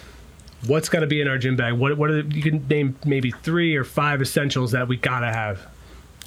What's 0.67 0.89
got 0.89 1.01
to 1.01 1.07
be 1.07 1.21
in 1.21 1.27
our 1.27 1.37
gym 1.37 1.55
bag? 1.55 1.73
What 1.73 1.97
what 1.97 2.09
are 2.09 2.23
the, 2.23 2.35
you 2.35 2.41
can 2.41 2.67
name 2.67 2.97
maybe 3.05 3.31
three 3.31 3.75
or 3.75 3.83
five 3.83 4.21
essentials 4.21 4.71
that 4.71 4.87
we 4.87 4.97
gotta 4.97 5.27
have. 5.31 5.67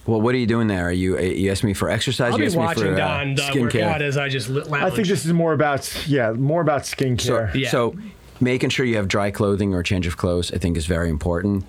Well, 0.08 0.22
what 0.22 0.34
are 0.34 0.38
you 0.38 0.46
doing 0.46 0.68
there? 0.68 0.88
Are 0.88 0.92
you 0.92 1.18
you 1.18 1.50
asked 1.50 1.64
me 1.64 1.74
for 1.74 1.90
exercise? 1.90 2.32
I'll 2.32 2.38
you 2.38 2.44
be 2.44 2.46
asked 2.46 2.56
me 2.56 2.62
watching 2.62 2.82
for, 2.84 2.92
uh, 2.94 3.24
Don 3.34 3.38
uh, 3.38 3.60
work 3.60 3.74
out 3.74 4.00
as 4.00 4.16
I 4.16 4.30
just 4.30 4.48
lit 4.48 4.72
I 4.72 4.88
think 4.88 5.06
this 5.06 5.26
is 5.26 5.32
more 5.34 5.52
about 5.52 6.06
yeah, 6.08 6.32
more 6.32 6.62
about 6.62 6.82
skincare. 6.82 7.52
Yeah. 7.54 7.68
So, 7.68 7.94
making 8.40 8.70
sure 8.70 8.86
you 8.86 8.96
have 8.96 9.08
dry 9.08 9.30
clothing 9.30 9.74
or 9.74 9.82
change 9.82 10.06
of 10.06 10.16
clothes, 10.16 10.52
I 10.52 10.58
think, 10.58 10.76
is 10.76 10.86
very 10.86 11.08
important. 11.10 11.64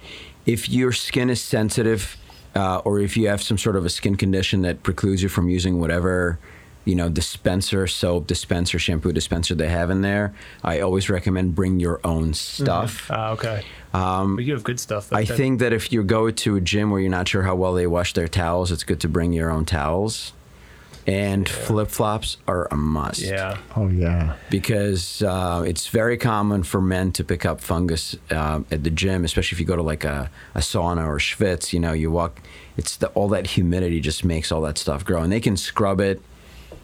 If 0.45 0.69
your 0.69 0.91
skin 0.91 1.29
is 1.29 1.41
sensitive 1.41 2.17
uh, 2.55 2.77
or 2.79 2.99
if 2.99 3.15
you 3.15 3.27
have 3.27 3.41
some 3.41 3.57
sort 3.57 3.75
of 3.75 3.85
a 3.85 3.89
skin 3.89 4.15
condition 4.15 4.61
that 4.63 4.83
precludes 4.83 5.21
you 5.21 5.29
from 5.29 5.49
using 5.49 5.79
whatever 5.79 6.39
you 6.85 6.95
know 6.95 7.09
dispenser 7.09 7.85
soap 7.87 8.25
dispenser 8.25 8.79
shampoo 8.79 9.11
dispenser 9.11 9.53
they 9.53 9.67
have 9.67 9.89
in 9.91 10.01
there 10.01 10.33
i 10.63 10.79
always 10.79 11.09
recommend 11.09 11.53
bring 11.53 11.79
your 11.79 11.99
own 12.05 12.33
stuff 12.33 13.11
Ah, 13.11 13.31
okay. 13.31 13.63
Um, 13.93 14.37
but 14.37 14.45
you 14.45 14.53
have 14.53 14.63
good 14.63 14.79
stuff. 14.79 15.11
i 15.11 15.25
think 15.25 15.59
that 15.59 15.73
if 15.73 15.91
you 15.91 16.01
go 16.03 16.31
to 16.31 16.55
a 16.55 16.61
gym 16.61 16.89
where 16.89 17.01
you're 17.01 17.11
not 17.11 17.27
sure 17.27 17.43
how 17.43 17.53
well 17.53 17.73
they 17.73 17.85
wash 17.85 18.13
their 18.13 18.29
towels 18.29 18.71
it's 18.71 18.83
good 18.85 19.01
to 19.01 19.09
bring 19.09 19.33
your 19.33 19.51
own 19.51 19.65
towels 19.65 20.31
and 21.09 21.49
flip-flops 21.49 22.37
are 22.47 22.67
a 22.71 22.75
must 22.75 23.21
Yeah. 23.21 23.57
Oh 23.75 23.87
yeah. 23.87 24.35
because 24.49 25.21
uh, 25.23 25.63
it's 25.65 25.87
very 25.87 26.17
common 26.17 26.63
for 26.63 26.81
men 26.81 27.11
to 27.13 27.23
pick 27.23 27.45
up 27.45 27.61
fungus 27.61 28.15
uh, 28.31 28.61
at 28.71 28.83
the 28.83 28.89
gym, 28.89 29.25
especially 29.25 29.55
if 29.55 29.59
you 29.59 29.65
go 29.65 29.75
to 29.75 29.81
like 29.81 30.03
a, 30.03 30.29
a 30.55 30.59
sauna 30.59 31.05
or 31.05 31.17
schwitz. 31.17 31.73
You 31.73 31.79
know, 31.79 31.93
you 31.93 32.11
walk, 32.11 32.41
it's 32.77 32.97
the, 32.97 33.07
all 33.09 33.27
that 33.29 33.47
humidity 33.47 33.99
just 33.99 34.23
makes 34.23 34.51
all 34.51 34.61
that 34.61 34.77
stuff 34.77 35.03
grow, 35.03 35.21
and 35.23 35.31
they 35.31 35.39
can 35.39 35.57
scrub 35.57 35.99
it 35.99 36.21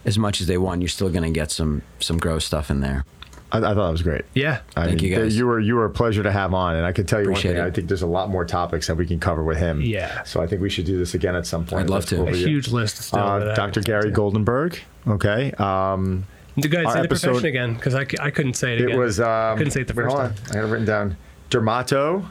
as 0.04 0.18
much 0.18 0.40
as 0.40 0.46
they 0.46 0.58
want. 0.58 0.82
You're 0.82 0.88
still 0.88 1.10
going 1.10 1.24
to 1.24 1.30
get 1.30 1.50
some 1.50 1.82
some 2.00 2.18
gross 2.18 2.44
stuff 2.44 2.70
in 2.70 2.80
there. 2.80 3.04
I, 3.52 3.58
I 3.58 3.74
thought 3.74 3.88
it 3.88 3.92
was 3.92 4.02
great. 4.02 4.24
Yeah. 4.34 4.60
I 4.76 4.86
Thank 4.86 5.02
mean, 5.02 5.12
you, 5.12 5.16
guys. 5.18 5.36
You 5.38 5.46
were 5.46 5.60
you 5.60 5.76
were 5.76 5.84
a 5.84 5.90
pleasure 5.90 6.22
to 6.22 6.32
have 6.32 6.52
on, 6.52 6.74
and 6.76 6.84
I 6.84 6.92
could 6.92 7.06
tell 7.06 7.20
you 7.20 7.26
Appreciate 7.30 7.52
one 7.52 7.56
thing. 7.58 7.64
it. 7.64 7.68
I 7.68 7.70
think 7.72 7.88
there's 7.88 8.02
a 8.02 8.06
lot 8.06 8.28
more 8.28 8.44
topics 8.44 8.86
that 8.88 8.96
we 8.96 9.06
can 9.06 9.20
cover 9.20 9.44
with 9.44 9.58
him. 9.58 9.80
Yeah. 9.82 10.24
So 10.24 10.42
I 10.42 10.46
think 10.46 10.60
we 10.62 10.68
should 10.70 10.84
do 10.86 10.98
this 10.98 11.14
again 11.14 11.36
at 11.36 11.46
some 11.46 11.64
point. 11.64 11.84
I'd 11.84 11.90
love 11.90 12.02
That's 12.02 12.10
to. 12.10 12.16
cool 12.16 12.28
A 12.28 12.32
huge 12.32 12.68
list. 12.68 12.96
Still 12.98 13.20
Uh. 13.20 13.54
Dr. 13.54 13.80
Gary 13.82 14.10
Goldenberg. 14.10 14.78
Okay. 15.06 15.52
Um, 15.52 16.24
The 16.56 16.66
guy 16.68 16.82
our 16.84 16.92
say 16.92 17.02
the 17.02 17.08
profession 17.08 17.44
again 17.44 17.74
because 17.74 17.94
I, 17.94 18.06
I 18.20 18.30
couldn't 18.30 18.54
say 18.54 18.74
it 18.74 18.80
it 18.80 18.84
again. 18.86 18.98
was. 18.98 19.20
Um, 19.20 19.56
couldn't 19.58 19.70
say 19.72 19.82
it 19.82 19.86
the 19.88 19.94
first 19.94 20.14
hold 20.16 20.28
time. 20.30 20.34
on. 20.50 20.56
I 20.56 20.60
have 20.60 20.68
it 20.68 20.72
written 20.72 20.86
down. 20.86 21.16
Dermato 21.50 22.26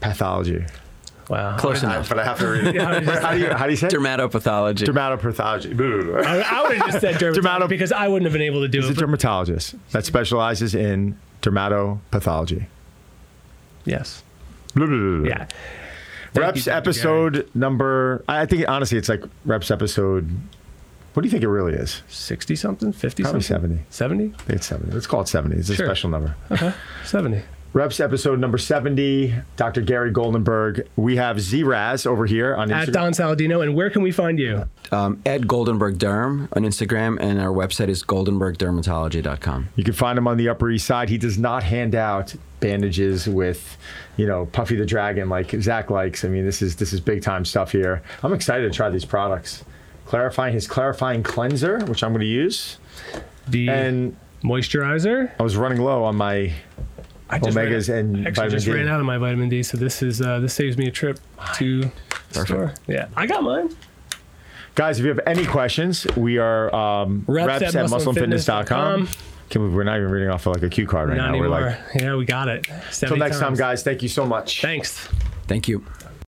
pathology. 0.00 0.64
Wow. 1.28 1.56
Close 1.56 1.82
I- 1.82 1.94
enough. 1.94 2.08
but 2.08 2.18
I 2.18 2.24
have 2.24 2.38
to 2.38 2.46
read 2.48 2.64
it. 2.66 2.74
Yeah, 2.76 2.88
I 2.90 2.98
was 2.98 3.06
just- 3.08 3.22
how 3.22 3.32
do 3.32 3.38
you 3.40 3.48
how 3.54 3.64
do 3.66 3.70
you 3.70 3.76
say 3.76 3.86
it? 3.88 3.92
Dermatopathology. 3.94 4.84
dermatopathology? 4.86 5.76
Boo. 5.76 6.16
I, 6.24 6.40
I 6.40 6.62
would 6.62 6.76
have 6.76 6.86
just 6.86 7.00
said 7.00 7.18
dermatologist 7.18 7.40
Dermato- 7.64 7.68
because 7.68 7.92
I 7.92 8.08
wouldn't 8.08 8.24
have 8.26 8.32
been 8.32 8.42
able 8.42 8.60
to 8.62 8.68
do 8.68 8.78
He's 8.80 8.88
a 8.88 8.92
it. 8.92 8.94
but- 8.96 9.00
dermatologist 9.00 9.74
that 9.92 10.04
specializes 10.04 10.74
in 10.74 11.18
dermatopathology. 11.42 12.66
yes. 13.84 14.22
Blah, 14.74 14.86
blah, 14.86 14.96
blah, 14.96 15.18
blah. 15.18 15.28
Yeah. 15.28 15.46
Thank 16.32 16.46
Reps 16.46 16.64
Dr. 16.64 16.76
episode 16.76 17.50
number. 17.54 18.24
I 18.28 18.44
think 18.46 18.68
honestly, 18.68 18.98
it's 18.98 19.08
like 19.08 19.22
Reps 19.44 19.70
episode. 19.70 20.28
What 21.12 21.22
do 21.22 21.28
you 21.28 21.30
think 21.30 21.44
it 21.44 21.48
really 21.48 21.74
is? 21.74 22.02
60 22.08 22.56
something, 22.56 22.92
50 22.92 23.22
Probably 23.22 23.40
something? 23.40 23.84
70. 23.84 23.84
70? 23.90 24.24
I 24.24 24.36
think 24.38 24.50
it's 24.56 24.66
70. 24.66 24.90
Let's 24.92 25.06
call 25.06 25.20
it 25.20 25.28
70. 25.28 25.54
It's 25.56 25.68
a 25.68 25.76
Sure. 25.76 25.86
special 25.86 26.10
number. 26.10 26.34
Okay. 26.50 26.72
70. 27.04 27.40
Reps 27.74 27.98
episode 27.98 28.38
number 28.38 28.56
70. 28.56 29.34
Dr. 29.56 29.80
Gary 29.80 30.12
Goldenberg. 30.12 30.86
We 30.94 31.16
have 31.16 31.38
Zraz 31.38 32.06
over 32.06 32.24
here 32.24 32.54
on 32.54 32.70
At 32.70 32.92
Don 32.92 33.10
Saladino. 33.10 33.64
And 33.64 33.74
where 33.74 33.90
can 33.90 34.00
we 34.02 34.12
find 34.12 34.38
you? 34.38 34.68
Um, 34.92 35.20
Ed 35.26 35.48
Goldenberg 35.48 35.96
Derm 35.96 36.46
on 36.52 36.62
Instagram, 36.62 37.18
and 37.20 37.40
our 37.40 37.52
website 37.52 37.88
is 37.88 38.04
goldenbergdermatology.com. 38.04 39.70
You 39.74 39.82
can 39.82 39.92
find 39.92 40.16
him 40.16 40.28
on 40.28 40.36
the 40.36 40.48
Upper 40.50 40.70
East 40.70 40.86
Side. 40.86 41.08
He 41.08 41.18
does 41.18 41.36
not 41.36 41.64
hand 41.64 41.96
out 41.96 42.32
bandages 42.60 43.26
with, 43.28 43.76
you 44.16 44.28
know, 44.28 44.46
Puffy 44.46 44.76
the 44.76 44.86
Dragon 44.86 45.28
like 45.28 45.50
Zack 45.60 45.90
likes. 45.90 46.24
I 46.24 46.28
mean, 46.28 46.44
this 46.44 46.62
is 46.62 46.76
this 46.76 46.92
is 46.92 47.00
big 47.00 47.22
time 47.22 47.44
stuff 47.44 47.72
here. 47.72 48.04
I'm 48.22 48.32
excited 48.32 48.70
to 48.70 48.76
try 48.76 48.88
these 48.88 49.04
products. 49.04 49.64
Clarifying 50.06 50.54
his 50.54 50.68
clarifying 50.68 51.24
cleanser, 51.24 51.84
which 51.86 52.04
I'm 52.04 52.12
going 52.12 52.20
to 52.20 52.26
use, 52.26 52.78
The 53.48 53.68
and 53.68 54.16
moisturizer. 54.44 55.32
I 55.40 55.42
was 55.42 55.56
running 55.56 55.80
low 55.80 56.04
on 56.04 56.14
my 56.14 56.52
I 57.34 57.38
just 57.38 57.56
Omegas 57.56 57.88
ran, 57.88 57.98
and 57.98 58.16
I 58.16 58.20
actually 58.28 58.32
vitamin 58.34 58.50
just 58.50 58.66
D. 58.66 58.72
ran 58.72 58.88
out 58.88 59.00
of 59.00 59.06
my 59.06 59.18
vitamin 59.18 59.48
D, 59.48 59.62
so 59.62 59.76
this 59.76 60.02
is 60.02 60.20
uh, 60.20 60.40
this 60.40 60.54
saves 60.54 60.76
me 60.78 60.86
a 60.86 60.90
trip 60.90 61.18
to 61.54 61.90
the 62.32 62.44
store. 62.44 62.74
Yeah, 62.86 63.08
I 63.16 63.26
got 63.26 63.42
mine. 63.42 63.70
Guys, 64.74 64.98
if 64.98 65.04
you 65.04 65.08
have 65.10 65.20
any 65.26 65.46
questions, 65.46 66.06
we 66.16 66.38
are 66.38 66.74
um, 66.74 67.24
Reps 67.28 67.46
reps, 67.62 67.74
at 67.74 67.84
at 67.84 67.90
muscleandfitness.com. 67.90 69.06
muscleandfitness.com. 69.06 69.08
Can 69.50 69.62
we, 69.62 69.68
we're 69.68 69.84
not 69.84 69.98
even 69.98 70.10
reading 70.10 70.30
off 70.30 70.46
of 70.46 70.54
like 70.54 70.62
a 70.64 70.68
cue 70.68 70.86
card 70.86 71.10
right 71.10 71.16
Not 71.16 71.26
now. 71.26 71.38
anymore. 71.38 71.50
We're 71.50 71.66
like, 71.70 71.78
yeah, 71.94 72.16
we 72.16 72.24
got 72.24 72.48
it. 72.48 72.66
until 72.68 73.16
next 73.16 73.38
time, 73.38 73.54
guys. 73.54 73.82
Thank 73.82 74.02
you 74.02 74.08
so 74.08 74.26
much. 74.26 74.62
Thanks. 74.62 75.08
Thank 75.46 75.68
you. 75.68 75.84